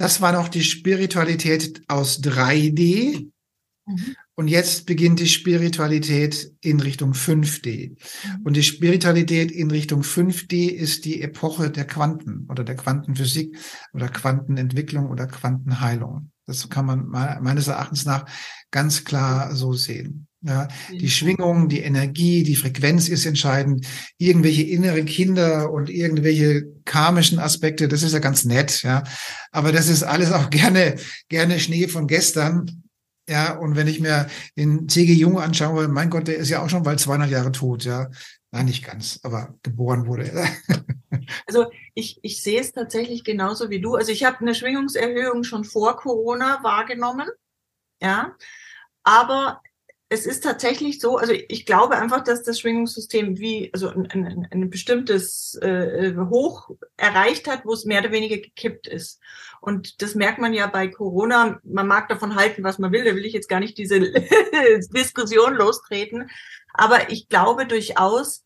das 0.00 0.22
war 0.22 0.32
noch 0.32 0.48
die 0.48 0.64
Spiritualität 0.64 1.82
aus 1.86 2.22
3D. 2.22 3.30
Mhm. 3.84 4.16
Und 4.34 4.48
jetzt 4.48 4.86
beginnt 4.86 5.20
die 5.20 5.28
Spiritualität 5.28 6.54
in 6.62 6.80
Richtung 6.80 7.12
5D. 7.12 7.90
Mhm. 7.90 8.42
Und 8.42 8.56
die 8.56 8.62
Spiritualität 8.62 9.50
in 9.50 9.70
Richtung 9.70 10.00
5D 10.00 10.70
ist 10.70 11.04
die 11.04 11.20
Epoche 11.20 11.70
der 11.70 11.86
Quanten 11.86 12.46
oder 12.48 12.64
der 12.64 12.76
Quantenphysik 12.76 13.58
oder 13.92 14.08
Quantenentwicklung 14.08 15.10
oder 15.10 15.26
Quantenheilung. 15.26 16.30
Das 16.46 16.70
kann 16.70 16.86
man 16.86 17.06
meines 17.06 17.68
Erachtens 17.68 18.06
nach 18.06 18.24
ganz 18.70 19.04
klar 19.04 19.54
so 19.54 19.74
sehen. 19.74 20.28
Ja, 20.42 20.68
die 20.90 21.10
Schwingung, 21.10 21.68
die 21.68 21.80
Energie, 21.80 22.42
die 22.44 22.56
Frequenz 22.56 23.10
ist 23.10 23.26
entscheidend. 23.26 23.86
Irgendwelche 24.16 24.62
innere 24.62 25.04
Kinder 25.04 25.70
und 25.70 25.90
irgendwelche 25.90 26.64
karmischen 26.86 27.38
Aspekte, 27.38 27.88
das 27.88 28.02
ist 28.02 28.14
ja 28.14 28.20
ganz 28.20 28.46
nett, 28.46 28.82
ja. 28.82 29.04
Aber 29.52 29.70
das 29.70 29.88
ist 29.88 30.02
alles 30.02 30.32
auch 30.32 30.48
gerne, 30.50 30.96
gerne 31.28 31.60
Schnee 31.60 31.88
von 31.88 32.06
gestern. 32.06 32.84
Ja, 33.28 33.58
und 33.58 33.76
wenn 33.76 33.86
ich 33.86 34.00
mir 34.00 34.28
den 34.56 34.88
C.G. 34.88 35.12
Jung 35.12 35.38
anschaue, 35.38 35.88
mein 35.88 36.08
Gott, 36.08 36.26
der 36.26 36.38
ist 36.38 36.48
ja 36.48 36.62
auch 36.62 36.70
schon 36.70 36.82
bald 36.84 37.00
200 37.00 37.30
Jahre 37.30 37.52
tot, 37.52 37.84
ja. 37.84 38.08
Nein, 38.50 38.66
nicht 38.66 38.84
ganz, 38.84 39.20
aber 39.22 39.54
geboren 39.62 40.06
wurde 40.06 40.30
er. 40.30 40.48
Also 41.46 41.70
ich, 41.94 42.18
ich 42.22 42.42
sehe 42.42 42.60
es 42.60 42.72
tatsächlich 42.72 43.24
genauso 43.24 43.68
wie 43.68 43.80
du. 43.80 43.96
Also 43.96 44.12
ich 44.12 44.24
habe 44.24 44.38
eine 44.40 44.54
Schwingungserhöhung 44.54 45.42
schon 45.42 45.64
vor 45.64 45.96
Corona 45.96 46.60
wahrgenommen, 46.62 47.28
ja. 48.00 48.36
Aber 49.02 49.60
es 50.12 50.26
ist 50.26 50.42
tatsächlich 50.42 51.00
so, 51.00 51.18
also 51.18 51.32
ich 51.32 51.64
glaube 51.64 51.96
einfach, 51.96 52.24
dass 52.24 52.42
das 52.42 52.58
Schwingungssystem 52.58 53.38
wie, 53.38 53.70
also 53.72 53.90
ein, 53.90 54.10
ein, 54.10 54.48
ein 54.50 54.68
bestimmtes 54.68 55.54
äh, 55.62 56.16
Hoch 56.28 56.68
erreicht 56.96 57.46
hat, 57.46 57.64
wo 57.64 57.72
es 57.72 57.84
mehr 57.84 58.00
oder 58.00 58.10
weniger 58.10 58.38
gekippt 58.38 58.88
ist. 58.88 59.20
Und 59.60 60.02
das 60.02 60.16
merkt 60.16 60.40
man 60.40 60.52
ja 60.52 60.66
bei 60.66 60.88
Corona. 60.88 61.60
Man 61.62 61.86
mag 61.86 62.08
davon 62.08 62.34
halten, 62.34 62.64
was 62.64 62.80
man 62.80 62.90
will. 62.90 63.04
Da 63.04 63.14
will 63.14 63.24
ich 63.24 63.32
jetzt 63.32 63.48
gar 63.48 63.60
nicht 63.60 63.78
diese 63.78 64.00
Diskussion 64.92 65.54
lostreten. 65.54 66.28
Aber 66.74 67.10
ich 67.10 67.28
glaube 67.28 67.66
durchaus, 67.66 68.44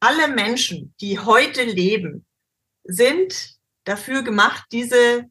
alle 0.00 0.28
Menschen, 0.28 0.94
die 1.00 1.18
heute 1.18 1.62
leben, 1.62 2.26
sind 2.84 3.58
dafür 3.84 4.22
gemacht, 4.22 4.66
diese, 4.70 5.30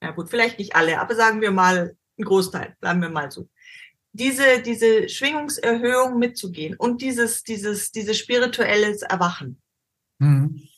ja 0.00 0.12
gut, 0.12 0.30
vielleicht 0.30 0.60
nicht 0.60 0.76
alle, 0.76 1.00
aber 1.00 1.16
sagen 1.16 1.40
wir 1.40 1.50
mal 1.50 1.96
ein 2.16 2.24
Großteil, 2.24 2.76
bleiben 2.80 3.02
wir 3.02 3.08
mal 3.08 3.32
so 3.32 3.48
diese, 4.12 4.62
diese 4.62 5.08
Schwingungserhöhung 5.08 6.18
mitzugehen 6.18 6.76
und 6.76 7.02
dieses, 7.02 7.44
dieses, 7.44 7.92
dieses 7.92 8.18
spirituelles 8.18 9.02
Erwachen. 9.02 9.60
Mhm. 10.18 10.68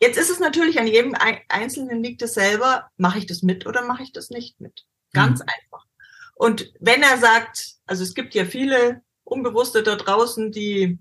Jetzt 0.00 0.18
ist 0.18 0.30
es 0.30 0.40
natürlich 0.40 0.80
an 0.80 0.86
jedem 0.86 1.14
Einzelnen 1.48 2.02
liegt 2.02 2.22
es 2.22 2.34
selber, 2.34 2.90
mache 2.96 3.18
ich 3.18 3.26
das 3.26 3.42
mit 3.42 3.66
oder 3.66 3.84
mache 3.84 4.02
ich 4.02 4.12
das 4.12 4.30
nicht 4.30 4.60
mit? 4.60 4.86
Ganz 5.12 5.40
mhm. 5.40 5.46
einfach. 5.46 5.86
Und 6.34 6.72
wenn 6.80 7.02
er 7.02 7.18
sagt, 7.18 7.74
also 7.86 8.02
es 8.02 8.14
gibt 8.14 8.34
ja 8.34 8.46
viele 8.46 9.02
Unbewusste 9.24 9.82
da 9.82 9.96
draußen, 9.96 10.50
die 10.50 10.98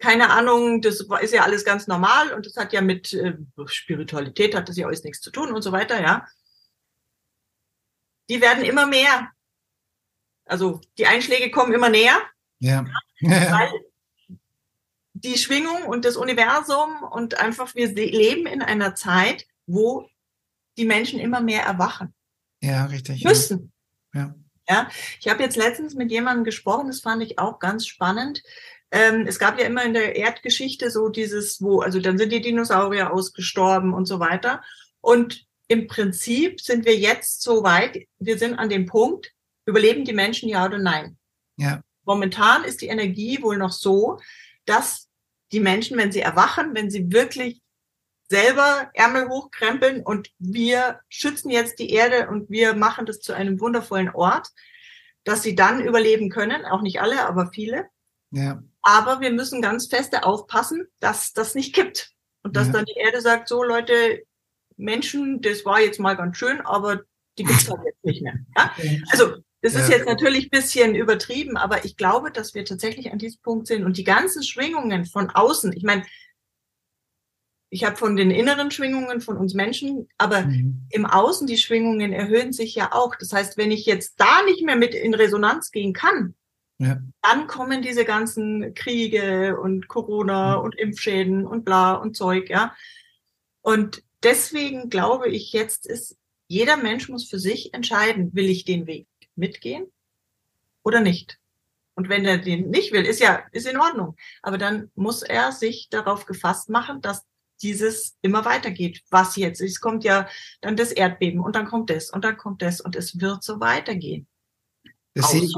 keine 0.00 0.30
Ahnung, 0.30 0.80
das 0.80 1.00
ist 1.20 1.34
ja 1.34 1.42
alles 1.42 1.64
ganz 1.64 1.86
normal 1.86 2.32
und 2.32 2.46
das 2.46 2.56
hat 2.56 2.72
ja 2.72 2.80
mit 2.80 3.12
äh, 3.12 3.36
Spiritualität 3.66 4.54
hat 4.54 4.68
das 4.68 4.78
ja 4.78 4.86
alles 4.86 5.04
nichts 5.04 5.20
zu 5.20 5.30
tun 5.30 5.52
und 5.52 5.60
so 5.60 5.72
weiter, 5.72 6.00
ja. 6.00 6.26
Die 8.30 8.40
werden 8.40 8.64
immer 8.64 8.86
mehr 8.86 9.30
also 10.50 10.80
die 10.98 11.06
Einschläge 11.06 11.50
kommen 11.50 11.72
immer 11.72 11.88
näher. 11.88 12.20
Ja. 12.58 12.84
Weil 13.20 13.70
die 15.12 15.38
Schwingung 15.38 15.84
und 15.84 16.04
das 16.04 16.16
Universum 16.16 17.02
und 17.10 17.38
einfach 17.38 17.74
wir 17.74 17.88
leben 17.88 18.46
in 18.46 18.62
einer 18.62 18.94
Zeit, 18.94 19.46
wo 19.66 20.08
die 20.76 20.84
Menschen 20.84 21.20
immer 21.20 21.40
mehr 21.40 21.62
erwachen. 21.62 22.14
Ja, 22.62 22.86
richtig. 22.86 23.24
Müssen. 23.24 23.72
Ja. 24.14 24.34
Ja, 24.68 24.88
ich 25.18 25.28
habe 25.28 25.42
jetzt 25.42 25.56
letztens 25.56 25.94
mit 25.94 26.12
jemandem 26.12 26.44
gesprochen, 26.44 26.86
das 26.86 27.00
fand 27.00 27.22
ich 27.24 27.40
auch 27.40 27.58
ganz 27.58 27.86
spannend. 27.86 28.42
Ähm, 28.92 29.26
es 29.26 29.40
gab 29.40 29.58
ja 29.58 29.66
immer 29.66 29.84
in 29.84 29.94
der 29.94 30.14
Erdgeschichte 30.14 30.90
so 30.90 31.08
dieses, 31.08 31.60
wo, 31.60 31.80
also 31.80 32.00
dann 32.00 32.18
sind 32.18 32.32
die 32.32 32.40
Dinosaurier 32.40 33.12
ausgestorben 33.12 33.92
und 33.92 34.06
so 34.06 34.20
weiter. 34.20 34.62
Und 35.00 35.44
im 35.66 35.88
Prinzip 35.88 36.60
sind 36.60 36.84
wir 36.84 36.96
jetzt 36.96 37.42
so 37.42 37.64
weit, 37.64 38.06
wir 38.18 38.38
sind 38.38 38.58
an 38.58 38.68
dem 38.68 38.86
Punkt, 38.86 39.32
Überleben 39.70 40.04
die 40.04 40.12
Menschen 40.12 40.48
ja 40.48 40.66
oder 40.66 40.78
nein? 40.78 41.16
Ja. 41.56 41.82
momentan 42.04 42.64
ist 42.64 42.80
die 42.80 42.86
Energie 42.86 43.42
wohl 43.42 43.58
noch 43.58 43.72
so, 43.72 44.18
dass 44.64 45.08
die 45.52 45.60
Menschen, 45.60 45.98
wenn 45.98 46.10
sie 46.10 46.20
erwachen, 46.20 46.74
wenn 46.74 46.90
sie 46.90 47.12
wirklich 47.12 47.60
selber 48.28 48.90
Ärmel 48.94 49.28
hochkrempeln 49.28 50.02
und 50.02 50.30
wir 50.38 51.00
schützen 51.08 51.50
jetzt 51.50 51.78
die 51.78 51.90
Erde 51.90 52.28
und 52.28 52.48
wir 52.48 52.74
machen 52.74 53.04
das 53.04 53.20
zu 53.20 53.32
einem 53.32 53.60
wundervollen 53.60 54.10
Ort, 54.10 54.48
dass 55.24 55.42
sie 55.42 55.54
dann 55.54 55.84
überleben 55.84 56.30
können. 56.30 56.64
Auch 56.64 56.82
nicht 56.82 57.00
alle, 57.00 57.26
aber 57.26 57.50
viele. 57.52 57.86
Ja. 58.30 58.62
Aber 58.82 59.20
wir 59.20 59.32
müssen 59.32 59.60
ganz 59.60 59.88
feste 59.88 60.24
aufpassen, 60.24 60.86
dass 61.00 61.32
das 61.32 61.54
nicht 61.54 61.74
kippt. 61.74 62.12
Und 62.42 62.56
dass 62.56 62.68
ja. 62.68 62.72
dann 62.74 62.84
die 62.86 62.98
Erde 62.98 63.20
sagt, 63.20 63.48
so 63.48 63.62
Leute, 63.62 64.22
Menschen, 64.76 65.42
das 65.42 65.64
war 65.64 65.80
jetzt 65.80 66.00
mal 66.00 66.16
ganz 66.16 66.38
schön, 66.38 66.60
aber 66.62 67.00
die 67.36 67.44
gibt's 67.44 67.68
halt 67.68 67.80
jetzt 67.84 68.04
nicht 68.04 68.22
mehr. 68.22 68.34
Ja? 68.56 68.72
Also 69.10 69.42
das 69.62 69.74
ist 69.74 69.90
jetzt 69.90 70.06
natürlich 70.06 70.50
bisschen 70.50 70.94
übertrieben, 70.94 71.56
aber 71.58 71.84
ich 71.84 71.96
glaube, 71.96 72.30
dass 72.30 72.54
wir 72.54 72.64
tatsächlich 72.64 73.12
an 73.12 73.18
diesem 73.18 73.42
Punkt 73.42 73.66
sind 73.66 73.84
und 73.84 73.98
die 73.98 74.04
ganzen 74.04 74.42
Schwingungen 74.42 75.04
von 75.04 75.28
außen, 75.28 75.74
ich 75.74 75.82
meine, 75.82 76.02
ich 77.68 77.84
habe 77.84 77.96
von 77.96 78.16
den 78.16 78.30
inneren 78.30 78.70
Schwingungen 78.70 79.20
von 79.20 79.36
uns 79.36 79.54
Menschen, 79.54 80.08
aber 80.16 80.42
mhm. 80.42 80.86
im 80.88 81.06
Außen 81.06 81.46
die 81.46 81.58
Schwingungen 81.58 82.12
erhöhen 82.12 82.52
sich 82.52 82.74
ja 82.74 82.92
auch. 82.92 83.14
Das 83.14 83.32
heißt, 83.32 83.58
wenn 83.58 83.70
ich 83.70 83.86
jetzt 83.86 84.14
da 84.18 84.42
nicht 84.44 84.64
mehr 84.64 84.76
mit 84.76 84.94
in 84.94 85.14
Resonanz 85.14 85.70
gehen 85.70 85.92
kann, 85.92 86.34
ja. 86.78 87.00
dann 87.22 87.46
kommen 87.46 87.82
diese 87.82 88.04
ganzen 88.04 88.74
Kriege 88.74 89.60
und 89.60 89.88
Corona 89.88 90.58
mhm. 90.58 90.64
und 90.64 90.78
Impfschäden 90.78 91.46
und 91.46 91.64
bla 91.64 91.94
und 91.94 92.16
Zeug, 92.16 92.48
ja. 92.48 92.74
Und 93.60 94.02
deswegen 94.22 94.88
glaube 94.88 95.28
ich, 95.28 95.52
jetzt 95.52 95.86
ist 95.86 96.16
jeder 96.48 96.78
Mensch 96.78 97.08
muss 97.08 97.28
für 97.28 97.38
sich 97.38 97.74
entscheiden, 97.74 98.34
will 98.34 98.48
ich 98.48 98.64
den 98.64 98.86
Weg 98.88 99.06
mitgehen 99.40 99.90
oder 100.84 101.00
nicht. 101.00 101.38
Und 101.94 102.08
wenn 102.08 102.24
er 102.24 102.38
den 102.38 102.70
nicht 102.70 102.92
will, 102.92 103.04
ist 103.04 103.20
ja, 103.20 103.42
ist 103.52 103.66
in 103.66 103.78
Ordnung. 103.78 104.16
Aber 104.42 104.56
dann 104.56 104.90
muss 104.94 105.22
er 105.22 105.52
sich 105.52 105.88
darauf 105.90 106.24
gefasst 106.24 106.70
machen, 106.70 107.02
dass 107.02 107.24
dieses 107.62 108.16
immer 108.22 108.44
weitergeht. 108.44 109.02
Was 109.10 109.36
jetzt? 109.36 109.60
Es 109.60 109.80
kommt 109.80 110.04
ja 110.04 110.28
dann 110.60 110.76
das 110.76 110.92
Erdbeben 110.92 111.40
und 111.40 111.56
dann 111.56 111.66
kommt 111.66 111.90
das 111.90 112.10
und 112.10 112.24
dann 112.24 112.36
kommt 112.36 112.62
das 112.62 112.80
und 112.80 112.96
es 112.96 113.20
wird 113.20 113.42
so 113.42 113.60
weitergehen. 113.60 114.26
Das 115.14 115.32
sehe 115.32 115.42
ich, 115.42 115.54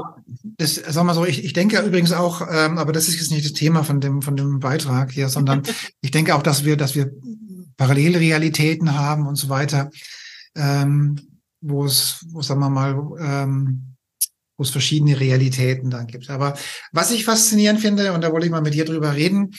das, 0.57 0.75
sag 0.75 1.03
mal 1.03 1.13
so, 1.13 1.25
ich, 1.25 1.45
ich 1.45 1.53
denke 1.53 1.79
übrigens 1.79 2.11
auch, 2.11 2.41
ähm, 2.49 2.79
aber 2.79 2.91
das 2.91 3.07
ist 3.07 3.19
jetzt 3.19 3.31
nicht 3.31 3.45
das 3.45 3.53
Thema 3.53 3.83
von 3.83 4.01
dem, 4.01 4.23
von 4.23 4.35
dem 4.35 4.59
Beitrag 4.59 5.11
hier, 5.11 5.29
sondern 5.29 5.63
ich 6.01 6.11
denke 6.11 6.35
auch, 6.35 6.41
dass 6.41 6.65
wir, 6.65 6.75
dass 6.75 6.95
wir 6.95 7.11
Parallelrealitäten 7.77 8.97
haben 8.97 9.27
und 9.27 9.35
so 9.35 9.49
weiter, 9.49 9.91
ähm, 10.55 11.32
wo 11.63 11.85
es, 11.85 12.25
wo 12.29 12.41
sagen 12.41 12.59
wir 12.59 12.69
mal, 12.69 12.95
ähm, 13.19 13.95
wo 14.57 14.63
es 14.63 14.69
verschiedene 14.69 15.19
Realitäten 15.19 15.89
dann 15.89 16.07
gibt. 16.07 16.29
Aber 16.29 16.55
was 16.91 17.11
ich 17.11 17.25
faszinierend 17.25 17.79
finde, 17.79 18.13
und 18.13 18.21
da 18.21 18.31
wollte 18.31 18.45
ich 18.45 18.51
mal 18.51 18.61
mit 18.61 18.73
dir 18.73 18.85
drüber 18.85 19.15
reden, 19.15 19.51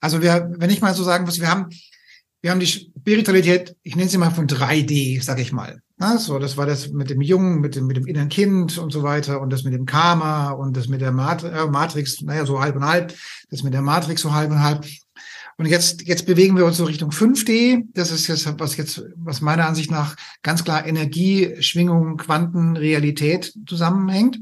also 0.00 0.20
wir, 0.20 0.50
wenn 0.56 0.70
ich 0.70 0.82
mal 0.82 0.94
so 0.94 1.04
sagen 1.04 1.24
muss, 1.24 1.40
wir 1.40 1.48
haben, 1.48 1.68
wir 2.42 2.50
haben 2.50 2.60
die 2.60 2.66
Spiritualität, 2.66 3.76
ich 3.82 3.96
nenne 3.96 4.10
sie 4.10 4.18
mal 4.18 4.30
von 4.30 4.46
3D, 4.46 5.22
sag 5.22 5.38
ich 5.38 5.52
mal. 5.52 5.80
Na, 5.96 6.18
so, 6.18 6.40
das 6.40 6.56
war 6.56 6.66
das 6.66 6.90
mit 6.90 7.10
dem 7.10 7.20
Jungen, 7.20 7.60
mit 7.60 7.76
dem, 7.76 7.86
mit 7.86 7.96
dem 7.96 8.06
inneren 8.06 8.28
Kind 8.28 8.76
und 8.76 8.92
so 8.92 9.04
weiter 9.04 9.40
und 9.40 9.50
das 9.50 9.62
mit 9.62 9.72
dem 9.72 9.86
Karma 9.86 10.50
und 10.50 10.76
das 10.76 10.88
mit 10.88 11.00
der 11.00 11.12
Mat 11.12 11.44
äh, 11.44 11.66
Matrix, 11.66 12.20
naja, 12.22 12.44
so 12.44 12.60
halb 12.60 12.74
und 12.74 12.84
halb, 12.84 13.14
das 13.50 13.62
mit 13.62 13.72
der 13.72 13.82
Matrix 13.82 14.22
so 14.22 14.34
halb 14.34 14.50
und 14.50 14.62
halb. 14.62 14.84
Und 15.58 15.66
jetzt, 15.66 16.02
jetzt 16.06 16.26
bewegen 16.26 16.56
wir 16.56 16.64
uns 16.64 16.76
so 16.76 16.84
Richtung 16.84 17.10
5D. 17.10 17.84
Das 17.94 18.10
ist 18.10 18.26
jetzt, 18.26 18.58
was 18.58 18.76
jetzt, 18.76 19.04
was 19.16 19.40
meiner 19.40 19.66
Ansicht 19.66 19.90
nach 19.90 20.16
ganz 20.42 20.64
klar 20.64 20.86
Energie, 20.86 21.56
Schwingung, 21.60 22.16
Quanten, 22.16 22.76
Realität 22.76 23.52
zusammenhängt. 23.66 24.40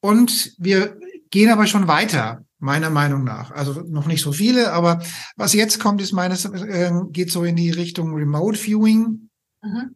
Und 0.00 0.52
wir 0.58 0.98
gehen 1.30 1.50
aber 1.50 1.66
schon 1.66 1.88
weiter 1.88 2.44
meiner 2.58 2.90
Meinung 2.90 3.24
nach. 3.24 3.50
Also 3.52 3.82
noch 3.86 4.06
nicht 4.06 4.22
so 4.22 4.32
viele, 4.32 4.72
aber 4.72 5.00
was 5.36 5.52
jetzt 5.52 5.80
kommt, 5.80 6.00
ist 6.00 6.12
meines, 6.12 6.44
äh, 6.44 6.90
geht 7.10 7.30
so 7.30 7.44
in 7.44 7.56
die 7.56 7.70
Richtung 7.70 8.14
Remote 8.14 8.58
Viewing. 8.58 9.30
Mhm. 9.62 9.94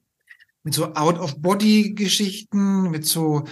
Mit 0.65 0.75
so 0.75 0.95
Out-of-Body-Geschichten, 0.95 2.89
mit 2.89 3.05
so, 3.05 3.43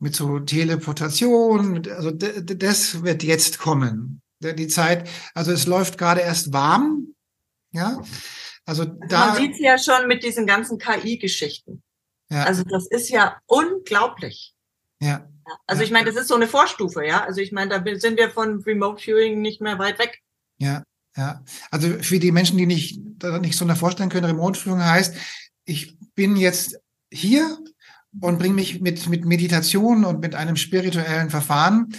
mit 0.00 0.16
so 0.16 0.40
Teleportation, 0.40 1.70
mit, 1.70 1.88
also 1.88 2.10
das 2.10 3.04
wird 3.04 3.22
jetzt 3.22 3.60
kommen. 3.60 4.20
Die 4.54 4.68
Zeit, 4.68 5.08
also 5.34 5.52
es 5.52 5.66
läuft 5.66 5.98
gerade 5.98 6.20
erst 6.20 6.52
warm, 6.52 7.14
ja. 7.72 8.00
Also 8.64 8.84
da. 8.84 9.26
Man 9.26 9.36
sieht 9.36 9.58
ja 9.60 9.78
schon 9.78 10.08
mit 10.08 10.24
diesen 10.24 10.46
ganzen 10.46 10.78
KI-Geschichten. 10.78 11.82
Ja. 12.30 12.44
Also 12.44 12.64
das 12.64 12.86
ist 12.88 13.08
ja 13.08 13.38
unglaublich. 13.46 14.54
Ja. 15.00 15.28
Also 15.66 15.82
ich 15.82 15.92
meine, 15.92 16.06
das 16.06 16.20
ist 16.20 16.28
so 16.28 16.34
eine 16.34 16.48
Vorstufe, 16.48 17.06
ja. 17.06 17.24
Also 17.24 17.40
ich 17.40 17.52
meine, 17.52 17.80
da 17.80 17.98
sind 17.98 18.18
wir 18.18 18.30
von 18.30 18.62
Remote 18.62 19.00
Viewing 19.00 19.40
nicht 19.40 19.60
mehr 19.60 19.78
weit 19.78 19.98
weg. 19.98 20.20
Ja, 20.58 20.82
ja. 21.16 21.44
Also 21.70 22.02
für 22.02 22.18
die 22.18 22.32
Menschen, 22.32 22.58
die 22.58 22.66
nicht, 22.66 23.00
nicht 23.40 23.56
so 23.56 23.64
eine 23.64 23.76
vorstellen 23.76 24.08
können, 24.08 24.26
Remote 24.26 24.58
Viewing 24.58 24.84
heißt, 24.84 25.14
ich 25.64 25.96
bin 26.14 26.36
jetzt 26.36 26.80
hier 27.12 27.58
und 28.20 28.38
bringe 28.38 28.54
mich 28.54 28.80
mit, 28.80 29.08
mit 29.08 29.24
Meditation 29.24 30.04
und 30.04 30.20
mit 30.20 30.34
einem 30.34 30.56
spirituellen 30.56 31.30
Verfahren 31.30 31.94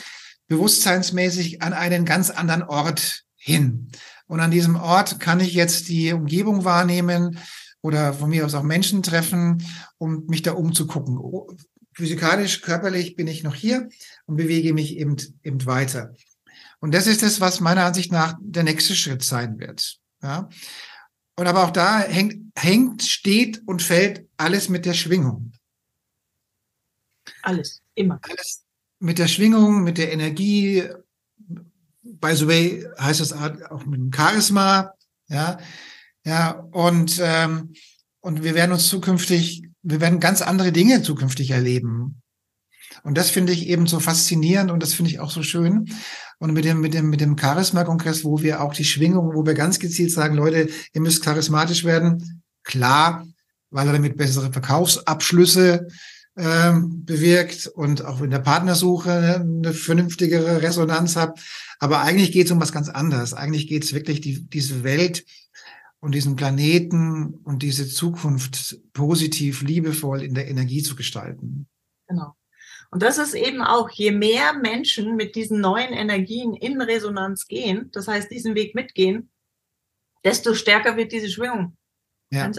bewusstseinsmäßig 0.48 1.62
an 1.62 1.74
einen 1.74 2.06
ganz 2.06 2.30
anderen 2.30 2.64
Ort 2.64 3.24
hin. 3.36 3.92
Und 4.28 4.40
an 4.40 4.52
diesem 4.52 4.76
Ort 4.76 5.20
kann 5.20 5.40
ich 5.40 5.54
jetzt 5.54 5.88
die 5.88 6.12
Umgebung 6.14 6.66
wahrnehmen 6.66 7.40
oder 7.82 8.14
von 8.14 8.30
mir 8.30 8.46
aus 8.46 8.56
auch 8.56 8.64
Menschen 8.64 9.04
treffen, 9.04 9.64
um 9.98 10.26
mich 10.28 10.42
da 10.42 10.54
umzugucken 10.54 11.18
physikalisch, 11.98 12.62
körperlich 12.62 13.16
bin 13.16 13.26
ich 13.26 13.44
noch 13.44 13.56
hier 13.56 13.90
und 14.28 14.36
bewege 14.36 14.72
mich 14.72 14.98
eben, 14.98 15.18
eben 15.42 15.66
weiter. 15.66 16.14
Und 16.80 16.94
das 16.94 17.08
ist 17.08 17.24
es, 17.24 17.42
was 17.42 17.60
meiner 17.60 17.86
Ansicht 17.86 18.12
nach 18.12 18.38
der 18.40 18.64
nächste 18.64 18.96
Schritt 18.96 19.24
sein 19.24 19.58
wird. 19.58 19.98
Ja. 20.22 20.48
Und 21.36 21.48
aber 21.48 21.64
auch 21.64 21.72
da 21.72 22.00
hängt, 22.00 22.52
hängt, 22.56 23.02
steht 23.02 23.64
und 23.66 23.82
fällt 23.82 24.28
alles 24.38 24.70
mit 24.70 24.86
der 24.86 24.94
Schwingung. 24.94 25.54
Alles, 27.42 27.82
immer. 27.96 28.20
Alles 28.22 28.64
mit 29.00 29.20
der 29.20 29.28
Schwingung, 29.28 29.84
mit 29.84 29.98
der 29.98 30.12
Energie. 30.12 30.84
By 32.02 32.36
the 32.36 32.48
way, 32.48 32.86
heißt 33.00 33.20
das 33.20 33.34
auch 33.34 33.86
mit 33.86 34.00
dem 34.00 34.12
Charisma. 34.14 34.94
Ja, 35.28 35.58
ja, 36.24 36.52
und, 36.72 37.20
ähm, 37.22 37.74
und 38.22 38.44
wir 38.44 38.56
werden 38.56 38.72
uns 38.72 38.88
zukünftig 38.88 39.68
wir 39.90 40.02
werden 40.02 40.20
ganz 40.20 40.42
andere 40.42 40.74
Dinge 40.74 41.02
zukünftig 41.02 41.52
erleben. 41.52 42.22
Und 43.04 43.18
das 43.18 43.30
finde 43.30 43.54
ich 43.54 43.68
eben 43.68 43.88
so 43.88 44.02
faszinierend 44.02 44.70
und 44.70 44.84
das 44.84 44.94
finde 44.94 45.12
ich 45.12 45.20
auch 45.20 45.32
so 45.32 45.44
schön. 45.44 45.86
Und 46.40 46.52
mit 46.52 46.66
dem, 46.66 46.82
mit 46.82 46.94
dem, 46.94 47.10
mit 47.10 47.22
dem 47.22 47.38
Charisma-Kongress, 47.38 48.26
wo 48.26 48.42
wir 48.42 48.62
auch 48.62 48.74
die 48.74 48.84
Schwingung, 48.84 49.34
wo 49.34 49.46
wir 49.46 49.54
ganz 49.54 49.80
gezielt 49.80 50.12
sagen, 50.12 50.36
Leute, 50.36 50.70
ihr 50.94 51.02
müsst 51.02 51.24
charismatisch 51.24 51.86
werden. 51.86 52.44
Klar, 52.64 53.26
weil 53.70 53.88
er 53.88 53.94
damit 53.94 54.18
bessere 54.18 54.52
Verkaufsabschlüsse 54.52 55.88
ähm, 56.38 57.04
bewirkt 57.04 57.67
und 57.67 58.06
auch 58.06 58.21
in 58.21 58.30
der 58.30 58.39
Partnersuche 58.39 59.41
eine 59.41 59.73
vernünftigere 59.73 60.62
Resonanz 60.62 61.15
hat. 61.15 61.39
Aber 61.80 62.02
eigentlich 62.02 62.32
geht 62.32 62.45
es 62.45 62.52
um 62.52 62.62
was 62.62 62.71
ganz 62.71 62.89
anderes. 62.89 63.34
Eigentlich 63.34 63.67
geht 63.67 63.84
es 63.84 63.93
wirklich 63.93 64.21
die, 64.21 64.47
diese 64.47 64.84
Welt 64.84 65.26
und 66.00 66.13
diesen 66.13 66.36
Planeten 66.36 67.34
und 67.43 67.63
diese 67.63 67.88
Zukunft 67.88 68.80
positiv, 68.93 69.63
liebevoll 69.63 70.21
in 70.21 70.36
der 70.36 70.47
Energie 70.47 70.84
zu 70.84 70.95
gestalten. 70.95 71.67
Genau. 72.08 72.36
Und 72.91 73.04
das 73.04 73.17
ist 73.17 73.34
eben 73.34 73.62
auch, 73.62 73.89
je 73.89 74.12
mehr 74.12 74.54
Menschen 74.54 75.15
mit 75.15 75.36
diesen 75.36 75.60
neuen 75.60 75.91
Energien 75.91 76.54
in 76.54 76.80
Resonanz 76.80 77.47
gehen, 77.47 77.89
das 77.91 78.08
heißt 78.08 78.32
diesen 78.32 78.56
Weg 78.56 78.76
mitgehen, 78.76 79.30
desto 80.23 80.54
stärker 80.54 80.95
wird 80.95 81.12
diese 81.12 81.30
Schwingung. 81.30 81.76
Ja. 82.32 82.52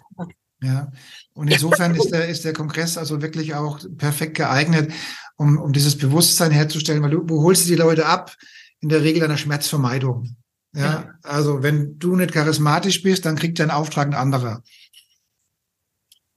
Ja, 0.61 0.91
und 1.35 1.49
insofern 1.49 1.95
ist 1.95 2.11
der, 2.11 2.29
ist 2.29 2.45
der 2.45 2.53
Kongress 2.53 2.99
also 2.99 3.23
wirklich 3.23 3.55
auch 3.55 3.79
perfekt 3.97 4.37
geeignet, 4.37 4.93
um, 5.37 5.57
um 5.57 5.73
dieses 5.73 5.97
Bewusstsein 5.97 6.51
herzustellen, 6.51 7.03
weil 7.03 7.11
du, 7.11 7.23
wo 7.29 7.43
holst 7.43 7.65
du 7.65 7.69
die 7.69 7.77
Leute 7.77 8.07
ab? 8.07 8.35
In 8.81 8.89
der 8.89 9.03
Regel 9.03 9.25
einer 9.25 9.37
Schmerzvermeidung. 9.37 10.37
Ja, 10.75 11.15
also 11.23 11.63
wenn 11.63 11.99
du 11.99 12.15
nicht 12.17 12.33
charismatisch 12.33 13.03
bist, 13.03 13.25
dann 13.25 13.37
kriegt 13.37 13.59
dein 13.59 13.71
Auftrag 13.71 14.09
ein 14.09 14.15
anderer. 14.15 14.63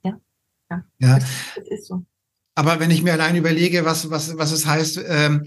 Ja, 0.03 0.19
ja, 0.69 0.84
ja. 0.99 1.19
Das, 1.19 1.30
das 1.55 1.67
ist 1.69 1.88
so. 1.88 2.05
Aber 2.55 2.80
wenn 2.80 2.91
ich 2.91 3.03
mir 3.03 3.13
allein 3.13 3.36
überlege, 3.36 3.86
was, 3.86 4.09
was, 4.09 4.38
was 4.38 4.51
es 4.51 4.65
heißt, 4.65 5.01
ähm, 5.07 5.45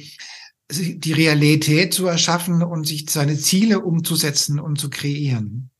die 0.70 1.12
Realität 1.12 1.92
zu 1.92 2.06
erschaffen 2.06 2.62
und 2.62 2.86
sich 2.86 3.08
seine 3.10 3.36
Ziele 3.38 3.80
umzusetzen 3.80 4.58
und 4.58 4.80
zu 4.80 4.88
kreieren. 4.90 5.70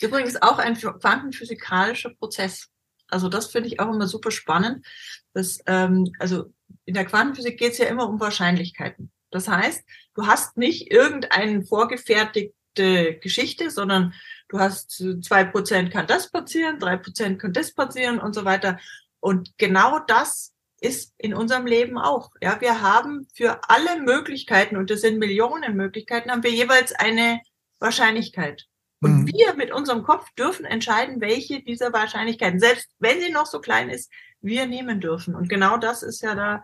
Übrigens 0.00 0.40
auch 0.40 0.58
ein 0.58 0.76
quantenphysikalischer 0.76 2.10
Prozess. 2.10 2.68
Also 3.08 3.28
das 3.28 3.46
finde 3.46 3.68
ich 3.68 3.80
auch 3.80 3.92
immer 3.92 4.06
super 4.06 4.30
spannend. 4.30 4.86
Dass, 5.34 5.60
ähm, 5.66 6.12
also 6.18 6.52
in 6.84 6.94
der 6.94 7.04
Quantenphysik 7.04 7.58
geht 7.58 7.72
es 7.72 7.78
ja 7.78 7.86
immer 7.86 8.08
um 8.08 8.20
Wahrscheinlichkeiten. 8.20 9.12
Das 9.30 9.48
heißt, 9.48 9.84
du 10.14 10.26
hast 10.26 10.56
nicht 10.56 10.90
irgendeine 10.90 11.64
vorgefertigte 11.64 13.18
Geschichte, 13.20 13.70
sondern 13.70 14.14
du 14.48 14.58
hast 14.58 15.02
zwei 15.22 15.44
Prozent 15.44 15.90
kann 15.90 16.06
das 16.06 16.30
passieren, 16.30 16.78
drei 16.78 16.96
Prozent 16.96 17.40
kann 17.40 17.52
das 17.52 17.72
passieren 17.72 18.18
und 18.18 18.34
so 18.34 18.44
weiter. 18.44 18.78
Und 19.20 19.56
genau 19.58 19.98
das 20.00 20.52
ist 20.80 21.14
in 21.16 21.32
unserem 21.32 21.66
Leben 21.66 21.96
auch. 21.96 22.30
Ja, 22.40 22.60
wir 22.60 22.82
haben 22.82 23.26
für 23.34 23.60
alle 23.68 24.02
Möglichkeiten, 24.02 24.76
und 24.76 24.90
das 24.90 25.00
sind 25.00 25.18
Millionen 25.18 25.76
Möglichkeiten, 25.76 26.30
haben 26.30 26.42
wir 26.42 26.50
jeweils 26.50 26.92
eine 26.92 27.40
Wahrscheinlichkeit. 27.78 28.66
Und 29.02 29.22
mhm. 29.22 29.26
wir 29.26 29.54
mit 29.56 29.72
unserem 29.72 30.04
Kopf 30.04 30.30
dürfen 30.38 30.64
entscheiden, 30.64 31.20
welche 31.20 31.62
dieser 31.62 31.92
Wahrscheinlichkeiten, 31.92 32.60
selbst 32.60 32.88
wenn 32.98 33.20
sie 33.20 33.32
noch 33.32 33.46
so 33.46 33.60
klein 33.60 33.90
ist, 33.90 34.10
wir 34.40 34.66
nehmen 34.66 35.00
dürfen. 35.00 35.34
Und 35.34 35.48
genau 35.48 35.76
das 35.76 36.02
ist 36.02 36.22
ja 36.22 36.34
da, 36.34 36.62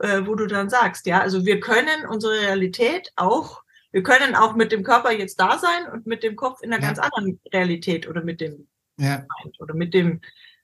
äh, 0.00 0.26
wo 0.26 0.34
du 0.34 0.46
dann 0.46 0.68
sagst, 0.68 1.06
ja, 1.06 1.20
also 1.20 1.46
wir 1.46 1.60
können 1.60 2.06
unsere 2.08 2.40
Realität 2.40 3.12
auch, 3.16 3.62
wir 3.92 4.02
können 4.02 4.34
auch 4.34 4.54
mit 4.54 4.72
dem 4.72 4.82
Körper 4.82 5.12
jetzt 5.12 5.40
da 5.40 5.58
sein 5.58 5.90
und 5.90 6.06
mit 6.06 6.22
dem 6.22 6.36
Kopf 6.36 6.60
in 6.60 6.72
einer 6.72 6.82
ja. 6.82 6.88
ganz 6.88 6.98
anderen 6.98 7.40
Realität 7.52 8.08
oder 8.08 8.22
mit 8.22 8.40
dem 8.40 8.66
ja. 8.98 9.26
Oder 9.58 9.74
mit 9.74 9.94
dem 9.94 10.20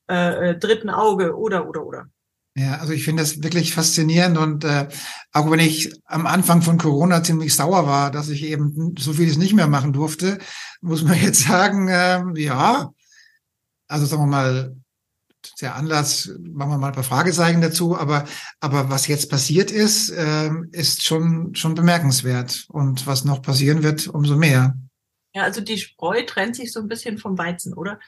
äh, 0.08 0.50
äh 0.50 0.58
dritten 0.58 0.90
Auge 0.90 1.36
oder 1.36 1.68
oder 1.68 1.84
oder. 1.84 2.06
Ja, 2.54 2.78
also 2.78 2.92
ich 2.92 3.04
finde 3.04 3.22
das 3.22 3.42
wirklich 3.42 3.74
faszinierend 3.74 4.36
und 4.36 4.64
äh, 4.64 4.86
auch 5.32 5.50
wenn 5.50 5.58
ich 5.58 5.90
am 6.04 6.26
Anfang 6.26 6.60
von 6.60 6.76
Corona 6.76 7.22
ziemlich 7.22 7.54
sauer 7.54 7.86
war, 7.86 8.10
dass 8.10 8.28
ich 8.28 8.44
eben 8.44 8.94
so 8.98 9.14
vieles 9.14 9.38
nicht 9.38 9.54
mehr 9.54 9.68
machen 9.68 9.94
durfte, 9.94 10.38
muss 10.82 11.02
man 11.02 11.18
jetzt 11.22 11.40
sagen, 11.46 11.88
äh, 11.88 12.22
ja, 12.36 12.90
also 13.88 14.06
sagen 14.06 14.22
wir 14.22 14.26
mal, 14.26 14.76
der 15.60 15.76
Anlass, 15.76 16.30
machen 16.40 16.70
wir 16.70 16.78
mal 16.78 16.88
ein 16.88 16.94
paar 16.94 17.02
Fragezeichen 17.02 17.62
dazu, 17.62 17.96
aber, 17.96 18.26
aber 18.60 18.90
was 18.90 19.06
jetzt 19.06 19.30
passiert 19.30 19.70
ist, 19.70 20.10
äh, 20.10 20.50
ist 20.72 21.04
schon, 21.04 21.54
schon 21.54 21.74
bemerkenswert 21.74 22.66
und 22.68 23.06
was 23.06 23.24
noch 23.24 23.42
passieren 23.42 23.82
wird, 23.82 24.08
umso 24.08 24.36
mehr. 24.36 24.76
Ja, 25.34 25.44
also 25.44 25.62
die 25.62 25.78
Spreu 25.78 26.22
trennt 26.26 26.56
sich 26.56 26.70
so 26.72 26.80
ein 26.80 26.88
bisschen 26.88 27.18
vom 27.18 27.38
Weizen, 27.38 27.72
oder? 27.72 27.98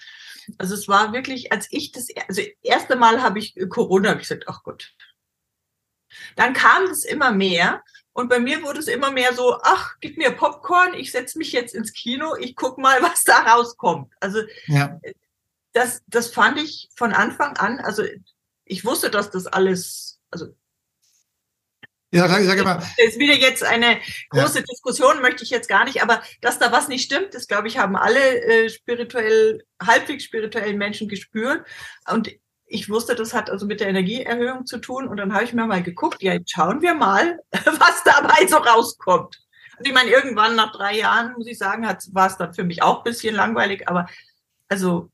Also 0.58 0.74
es 0.74 0.88
war 0.88 1.12
wirklich, 1.12 1.52
als 1.52 1.68
ich 1.70 1.92
das, 1.92 2.08
also 2.28 2.42
erste 2.62 2.96
Mal 2.96 3.22
habe 3.22 3.38
ich 3.38 3.56
Corona, 3.68 4.10
habe 4.10 4.20
ich 4.20 4.28
gesagt, 4.28 4.44
ach 4.48 4.62
Gott. 4.62 4.94
Dann 6.36 6.52
kam 6.52 6.84
es 6.84 7.04
immer 7.04 7.32
mehr 7.32 7.82
und 8.12 8.28
bei 8.28 8.38
mir 8.38 8.62
wurde 8.62 8.78
es 8.78 8.86
immer 8.86 9.10
mehr 9.10 9.34
so, 9.34 9.58
ach, 9.62 9.96
gib 10.00 10.16
mir 10.16 10.30
Popcorn, 10.30 10.94
ich 10.94 11.10
setze 11.10 11.38
mich 11.38 11.52
jetzt 11.52 11.74
ins 11.74 11.92
Kino, 11.92 12.36
ich 12.36 12.54
guck 12.54 12.78
mal, 12.78 13.02
was 13.02 13.24
da 13.24 13.40
rauskommt. 13.40 14.12
Also 14.20 14.42
ja. 14.66 15.00
das, 15.72 16.02
das 16.06 16.28
fand 16.28 16.58
ich 16.58 16.88
von 16.94 17.12
Anfang 17.12 17.56
an, 17.56 17.80
also 17.80 18.04
ich 18.64 18.84
wusste, 18.84 19.10
dass 19.10 19.30
das 19.30 19.46
alles, 19.46 20.20
also 20.30 20.54
ja, 22.14 22.28
sag, 22.28 22.44
sag 22.44 22.64
mal. 22.64 22.76
Das 22.76 23.06
ist 23.08 23.18
wieder 23.18 23.34
jetzt 23.34 23.64
eine 23.64 23.98
große 24.30 24.60
ja. 24.60 24.64
Diskussion, 24.64 25.20
möchte 25.20 25.42
ich 25.42 25.50
jetzt 25.50 25.68
gar 25.68 25.84
nicht, 25.84 26.02
aber 26.02 26.22
dass 26.40 26.58
da 26.58 26.70
was 26.70 26.88
nicht 26.88 27.04
stimmt, 27.04 27.34
das 27.34 27.48
glaube 27.48 27.68
ich, 27.68 27.78
haben 27.78 27.96
alle 27.96 28.42
äh, 28.42 28.68
spirituell, 28.68 29.64
halbwegs 29.82 30.24
spirituellen 30.24 30.78
Menschen 30.78 31.08
gespürt. 31.08 31.66
Und 32.10 32.30
ich 32.66 32.88
wusste, 32.88 33.14
das 33.14 33.34
hat 33.34 33.50
also 33.50 33.66
mit 33.66 33.80
der 33.80 33.88
Energieerhöhung 33.88 34.64
zu 34.64 34.78
tun. 34.78 35.08
Und 35.08 35.16
dann 35.16 35.34
habe 35.34 35.44
ich 35.44 35.52
mir 35.52 35.66
mal 35.66 35.82
geguckt, 35.82 36.22
ja, 36.22 36.34
jetzt 36.34 36.52
schauen 36.52 36.82
wir 36.82 36.94
mal, 36.94 37.40
was 37.52 38.02
dabei 38.04 38.46
so 38.46 38.56
rauskommt. 38.56 39.40
Und 39.78 39.88
ich 39.88 39.92
meine, 39.92 40.10
irgendwann 40.10 40.54
nach 40.54 40.72
drei 40.72 40.96
Jahren, 40.96 41.32
muss 41.36 41.48
ich 41.48 41.58
sagen, 41.58 41.82
war 41.82 42.26
es 42.26 42.36
dann 42.36 42.54
für 42.54 42.64
mich 42.64 42.82
auch 42.82 42.98
ein 42.98 43.04
bisschen 43.04 43.34
langweilig, 43.34 43.88
aber 43.88 44.06
also 44.68 45.10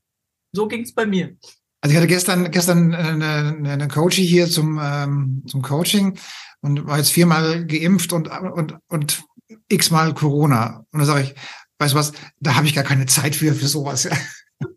so 0.53 0.69
ging 0.69 0.83
es 0.83 0.95
bei 0.95 1.07
mir. 1.07 1.37
Also 1.81 1.93
ich 1.93 1.97
hatte 1.97 2.09
gestern 2.09 2.51
gestern 2.51 2.95
eine, 2.95 3.71
eine 3.71 3.89
Coachie 3.89 4.27
hier 4.27 4.49
zum 4.49 4.79
ähm, 4.83 5.43
zum 5.47 5.63
Coaching 5.63 6.19
und 6.61 6.87
war 6.87 6.99
jetzt 6.99 7.13
viermal 7.13 7.67
geimpft 7.67 8.13
und 8.13 8.29
und 8.29 8.77
und 8.89 9.25
x-mal 9.69 10.15
Corona. 10.15 10.85
Und 10.93 11.01
da 11.01 11.07
sage 11.07 11.23
ich, 11.23 11.35
weißt 11.79 11.95
du 11.95 11.99
was, 11.99 12.13
da 12.41 12.57
habe 12.57 12.67
ich 12.67 12.75
gar 12.75 12.85
keine 12.85 13.07
Zeit 13.07 13.35
für 13.35 13.55
für 13.55 13.67
sowas. 13.67 14.09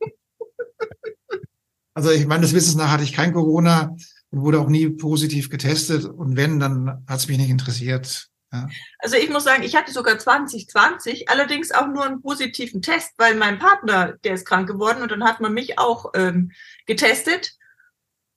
also 1.94 2.12
ich 2.12 2.26
meine, 2.26 2.44
das 2.44 2.54
Wissens 2.54 2.76
nach 2.76 2.90
hatte 2.90 3.04
ich 3.04 3.14
kein 3.14 3.34
Corona 3.34 3.96
und 4.30 4.42
wurde 4.42 4.60
auch 4.60 4.70
nie 4.70 4.90
positiv 4.90 5.50
getestet. 5.50 6.06
Und 6.06 6.38
wenn, 6.38 6.60
dann 6.60 7.04
hat 7.06 7.20
es 7.20 7.28
mich 7.28 7.38
nicht 7.38 7.50
interessiert. 7.50 8.30
Ja. 8.54 8.70
Also 9.00 9.18
ich 9.18 9.30
muss 9.30 9.44
sagen, 9.44 9.64
ich 9.64 9.76
hatte 9.76 9.92
sogar 9.92 10.20
2020, 10.20 11.28
allerdings 11.28 11.72
auch 11.72 11.88
nur 11.88 12.06
einen 12.06 12.22
positiven 12.22 12.84
Test, 12.84 13.14
weil 13.18 13.36
mein 13.36 13.58
Partner, 13.58 14.14
der 14.24 14.36
ist 14.36 14.46
krank 14.46 14.68
geworden 14.68 15.02
und 15.02 15.12
dann 15.12 15.24
hat 15.24 15.42
man 15.42 15.54
mich 15.54 15.80
auch 15.80 16.12
ähm, 16.14 16.52
getestet. 16.86 17.54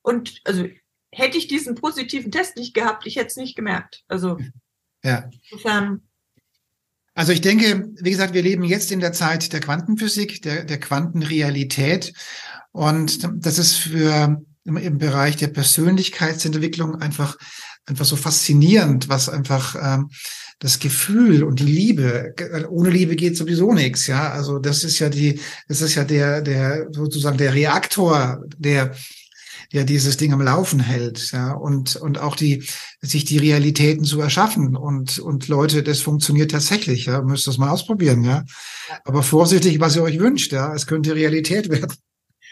Und 0.02 0.40
also 0.44 0.66
hätte 1.12 1.36
ich 1.36 1.48
diesen 1.48 1.74
positiven 1.74 2.32
Test 2.32 2.56
nicht 2.56 2.72
gehabt, 2.72 3.06
ich 3.06 3.16
hätte 3.16 3.28
es 3.28 3.36
nicht 3.36 3.56
gemerkt. 3.56 4.04
Also 4.08 4.38
ja. 5.04 5.28
insofern. 5.42 6.02
Also 7.14 7.32
ich 7.32 7.42
denke, 7.42 7.90
wie 8.00 8.10
gesagt, 8.10 8.34
wir 8.34 8.42
leben 8.42 8.64
jetzt 8.64 8.92
in 8.92 9.00
der 9.00 9.12
Zeit 9.12 9.52
der 9.52 9.60
Quantenphysik, 9.60 10.42
der, 10.42 10.64
der 10.64 10.80
Quantenrealität. 10.80 12.12
Und 12.72 13.28
das 13.44 13.58
ist 13.58 13.76
für 13.76 14.42
im, 14.64 14.76
im 14.76 14.98
Bereich 14.98 15.36
der 15.36 15.48
Persönlichkeitsentwicklung 15.48 17.00
einfach 17.00 17.36
einfach 17.86 18.04
so 18.04 18.16
faszinierend, 18.16 19.08
was 19.08 19.28
einfach 19.28 19.76
ähm, 19.80 20.10
das 20.58 20.78
Gefühl 20.78 21.44
und 21.44 21.60
die 21.60 21.64
Liebe, 21.64 22.34
ohne 22.68 22.90
Liebe 22.90 23.14
geht 23.14 23.36
sowieso 23.36 23.72
nichts, 23.72 24.06
ja. 24.06 24.30
Also 24.32 24.58
das 24.58 24.84
ist 24.84 24.98
ja 24.98 25.08
die, 25.08 25.40
das 25.68 25.82
ist 25.82 25.94
ja 25.94 26.04
der, 26.04 26.40
der 26.42 26.88
sozusagen 26.92 27.38
der 27.38 27.54
Reaktor, 27.54 28.42
der 28.56 28.94
der 29.72 29.84
dieses 29.84 30.16
Ding 30.16 30.32
am 30.32 30.40
Laufen 30.40 30.80
hält, 30.80 31.32
ja, 31.32 31.52
und, 31.52 31.96
und 31.96 32.18
auch 32.18 32.36
die, 32.36 32.64
sich 33.00 33.24
die 33.24 33.38
Realitäten 33.38 34.04
zu 34.04 34.20
erschaffen 34.20 34.76
und, 34.76 35.18
und 35.18 35.48
Leute, 35.48 35.82
das 35.82 36.00
funktioniert 36.00 36.52
tatsächlich, 36.52 37.06
ja, 37.06 37.22
müsst 37.22 37.46
das 37.46 37.58
mal 37.58 37.70
ausprobieren, 37.70 38.24
ja. 38.24 38.44
Aber 39.04 39.22
vorsichtig, 39.22 39.80
was 39.80 39.96
ihr 39.96 40.02
euch 40.02 40.18
wünscht, 40.18 40.52
ja, 40.52 40.72
es 40.74 40.86
könnte 40.86 41.14
Realität 41.14 41.68
werden. 41.70 41.92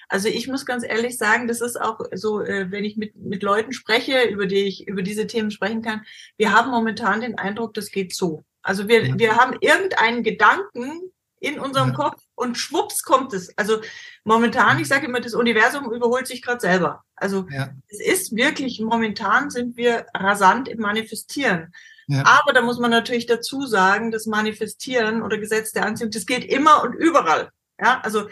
Also 0.09 0.29
ich 0.29 0.49
muss 0.49 0.67
ganz 0.67 0.85
ehrlich 0.85 1.17
sagen, 1.17 1.49
das 1.49 1.61
ist 1.61 1.81
auch 1.81 2.01
so, 2.13 2.41
äh, 2.41 2.71
wenn 2.71 2.85
ich 2.85 2.97
mit, 2.97 3.17
mit 3.17 3.43
Leuten 3.43 3.73
spreche, 3.73 4.25
über 4.25 4.47
die 4.47 4.65
ich 4.65 4.87
über 4.87 5.03
diese 5.03 5.27
Themen 5.27 5.51
sprechen 5.51 5.83
kann, 5.83 6.03
wir 6.37 6.53
haben 6.53 6.71
momentan 6.71 7.21
den 7.21 7.39
Eindruck, 7.39 7.75
das 7.75 7.91
geht 7.91 8.15
so. 8.15 8.45
Also 8.63 8.89
wir, 8.89 9.07
ja. 9.07 9.19
wir 9.19 9.37
haben 9.37 9.57
irgendeinen 9.61 10.23
Gedanken 10.23 11.13
in 11.41 11.59
unserem 11.61 11.91
ja. 11.91 11.95
Kopf 11.95 12.23
und 12.35 12.57
schwupps 12.57 13.03
kommt 13.03 13.33
es. 13.35 13.57
Also 13.59 13.81
momentan, 14.25 14.81
ich 14.81 14.89
sage 14.89 15.07
immer, 15.07 15.21
das 15.21 15.35
Universum 15.35 15.93
überholt 15.93 16.27
sich 16.27 16.43
gerade 16.43 16.61
selber. 16.61 17.05
Also 17.17 17.47
ja. 17.51 17.71
es 17.89 18.01
ist 18.01 18.35
wirklich, 18.35 18.81
momentan 18.81 19.51
sind 19.51 19.77
wir 19.77 20.07
rasant 20.15 20.69
im 20.69 20.81
Manifestieren. 20.81 21.73
Ja. 22.07 22.25
Aber 22.27 22.53
da 22.53 22.63
muss 22.63 22.79
man 22.79 22.91
natürlich 22.91 23.27
dazu 23.27 23.67
sagen, 23.67 24.11
das 24.11 24.27
Manifestieren 24.27 25.23
oder 25.23 25.39
Gesetz 25.39 25.73
der 25.73 25.87
Anziehung, 25.87 26.11
das 26.11 26.27
geht 26.27 26.45
immer 26.45 26.83
und 26.83 26.95
überall. 26.95 27.51
Ja, 27.81 28.01
also 28.03 28.29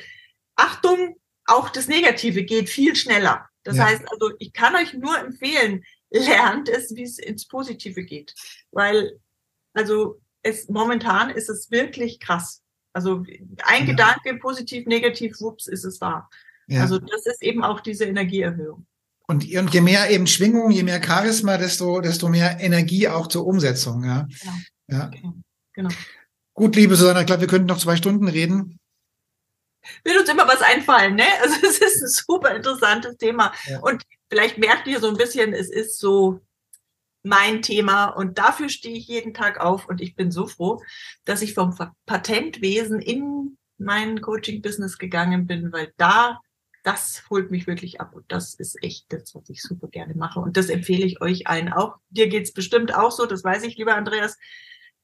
Achtung, 0.57 1.17
auch 1.53 1.69
das 1.69 1.89
Negative 1.89 2.45
geht 2.45 2.69
viel 2.69 2.97
schneller. 2.97 3.49
Das 3.65 3.77
ja. 3.77 3.87
heißt 3.87 4.03
also, 4.11 4.33
ich 4.39 4.53
kann 4.53 4.75
euch 4.75 4.95
nur 4.95 5.17
empfehlen, 5.19 5.85
lernt 6.11 6.69
es, 6.69 6.95
wie 6.95 7.05
es 7.05 7.19
ins 7.19 7.47
Positive 7.47 8.05
geht. 8.05 8.35
Weil, 8.71 9.19
also, 9.73 10.21
es, 10.43 10.69
momentan 10.69 11.31
ist 11.31 11.49
es 11.49 11.71
wirklich 11.71 12.21
krass. 12.21 12.63
Also, 12.93 13.25
ein 13.65 13.87
ja. 13.87 13.93
Gedanke, 13.93 14.37
positiv, 14.39 14.87
negativ, 14.87 15.41
wups, 15.41 15.67
ist 15.67 15.85
es 15.85 16.01
wahr. 16.01 16.29
Ja. 16.67 16.83
Also, 16.83 16.99
das 16.99 17.27
ist 17.27 17.43
eben 17.43 17.63
auch 17.63 17.81
diese 17.81 18.05
Energieerhöhung. 18.05 18.87
Und, 19.29 19.45
je 19.45 19.81
mehr 19.81 20.11
eben 20.11 20.27
Schwingung, 20.27 20.71
je 20.71 20.83
mehr 20.83 21.03
Charisma, 21.03 21.57
desto, 21.57 22.01
desto 22.01 22.29
mehr 22.29 22.61
Energie 22.61 23.09
auch 23.09 23.29
zur 23.29 23.47
Umsetzung, 23.47 24.05
ja. 24.05 24.27
Genau. 24.41 24.55
Ja. 24.89 25.07
Genau. 25.07 25.35
genau. 25.73 25.91
Gut, 26.55 26.77
liebe 26.77 26.97
Susanne, 26.97 27.21
ich 27.21 27.27
glaube, 27.27 27.41
wir 27.41 27.49
könnten 27.49 27.69
noch 27.69 27.79
zwei 27.79 27.97
Stunden 27.97 28.29
reden 28.29 28.79
wird 30.05 30.19
uns 30.19 30.29
immer 30.29 30.47
was 30.47 30.63
einfallen, 30.63 31.15
ne? 31.17 31.25
Also 31.43 31.67
es 31.67 31.79
ist 31.79 32.03
ein 32.03 32.09
super 32.09 32.55
interessantes 32.55 33.17
Thema. 33.17 33.53
Ja. 33.67 33.81
Und 33.81 34.03
vielleicht 34.29 34.59
merkt 34.59 34.87
ihr 34.87 35.01
so 35.01 35.09
ein 35.09 35.17
bisschen, 35.17 35.53
es 35.53 35.71
ist 35.71 35.99
so 35.99 36.41
mein 37.23 37.63
Thema 37.63 38.07
und 38.07 38.39
dafür 38.39 38.69
stehe 38.69 38.97
ich 38.97 39.07
jeden 39.07 39.35
Tag 39.35 39.61
auf 39.61 39.89
und 39.89 40.01
ich 40.01 40.17
bin 40.17 40.31
so 40.31 40.47
froh, 40.47 40.83
dass 41.25 41.43
ich 41.43 41.55
vom 41.55 41.77
Patentwesen 42.07 43.01
in 43.01 43.57
mein 43.79 44.21
Coaching-Business 44.21 44.99
gegangen 44.99 45.47
bin, 45.47 45.73
weil 45.73 45.93
da, 45.97 46.41
das 46.83 47.23
holt 47.31 47.51
mich 47.51 47.67
wirklich 47.67 48.01
ab 48.01 48.15
und 48.15 48.25
das 48.29 48.55
ist 48.55 48.83
echt 48.83 49.13
das, 49.13 49.35
was 49.35 49.49
ich 49.51 49.63
super 49.63 49.89
gerne 49.89 50.15
mache 50.15 50.41
und 50.41 50.57
das 50.57 50.69
empfehle 50.69 51.05
ich 51.05 51.21
euch 51.21 51.47
allen 51.47 51.73
auch. 51.73 51.97
Dir 52.11 52.29
geht's 52.29 52.53
bestimmt 52.53 52.95
auch 52.95 53.13
so, 53.13 53.27
das 53.27 53.45
weiß 53.45 53.63
ich, 53.65 53.77
lieber 53.77 53.95
Andreas 53.95 54.37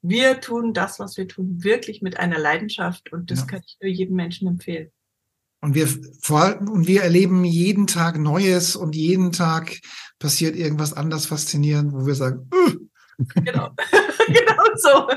wir 0.02 0.40
tun 0.40 0.72
das, 0.72 0.98
was 0.98 1.16
wir 1.16 1.28
tun, 1.28 1.62
wirklich 1.62 2.02
mit 2.02 2.18
einer 2.18 2.38
Leidenschaft 2.38 3.12
und 3.12 3.30
das 3.30 3.40
ja. 3.40 3.46
kann 3.46 3.60
ich 3.64 3.76
nur 3.80 3.90
jedem 3.90 4.16
Menschen 4.16 4.48
empfehlen. 4.48 4.90
Und 5.60 5.74
wir 5.74 5.88
vor 6.20 6.60
und 6.60 6.86
wir 6.86 7.02
erleben 7.02 7.44
jeden 7.44 7.88
Tag 7.88 8.16
Neues 8.16 8.76
und 8.76 8.94
jeden 8.94 9.32
Tag 9.32 9.76
passiert 10.20 10.54
irgendwas 10.54 10.92
anders 10.92 11.26
faszinierend, 11.26 11.92
wo 11.92 12.06
wir 12.06 12.14
sagen, 12.14 12.48
uh. 12.54 12.74
genau, 13.42 13.70
genau 14.28 14.64
so. 14.76 15.08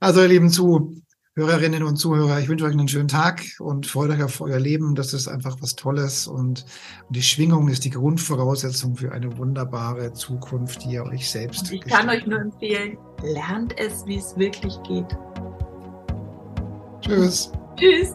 also 0.00 0.22
ihr 0.22 0.28
lieben 0.28 0.50
zu, 0.50 1.00
Hörerinnen 1.36 1.82
und 1.82 1.96
Zuhörer, 1.96 2.38
ich 2.38 2.48
wünsche 2.48 2.64
euch 2.64 2.74
einen 2.74 2.86
schönen 2.86 3.08
Tag 3.08 3.42
und 3.58 3.86
freut 3.86 4.10
euch 4.10 4.22
auf 4.22 4.40
euer 4.40 4.60
Leben. 4.60 4.94
Das 4.94 5.12
ist 5.12 5.26
einfach 5.26 5.56
was 5.58 5.74
Tolles 5.74 6.28
und, 6.28 6.64
die 7.08 7.22
Schwingung 7.22 7.68
ist 7.68 7.84
die 7.84 7.90
Grundvoraussetzung 7.90 8.94
für 8.94 9.10
eine 9.10 9.36
wunderbare 9.36 10.12
Zukunft, 10.12 10.84
die 10.84 10.92
ihr 10.92 11.02
euch 11.02 11.28
selbst. 11.28 11.72
Und 11.72 11.72
ich 11.72 11.80
kann 11.86 12.08
euch 12.08 12.24
nur 12.24 12.38
empfehlen, 12.38 12.96
lernt 13.22 13.76
es, 13.80 14.06
wie 14.06 14.18
es 14.18 14.36
wirklich 14.36 14.80
geht. 14.84 15.08
Tschüss. 17.00 17.50
Tschüss. 17.76 18.14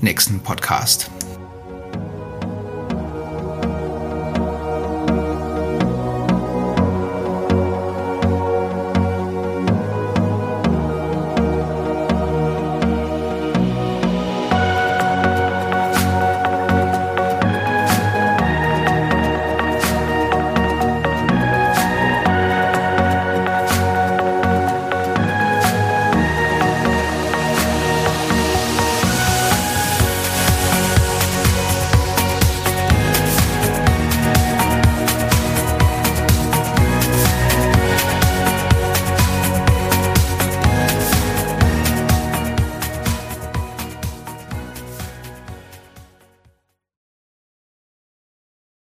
nächsten 0.01 0.39
Podcast. 0.39 1.09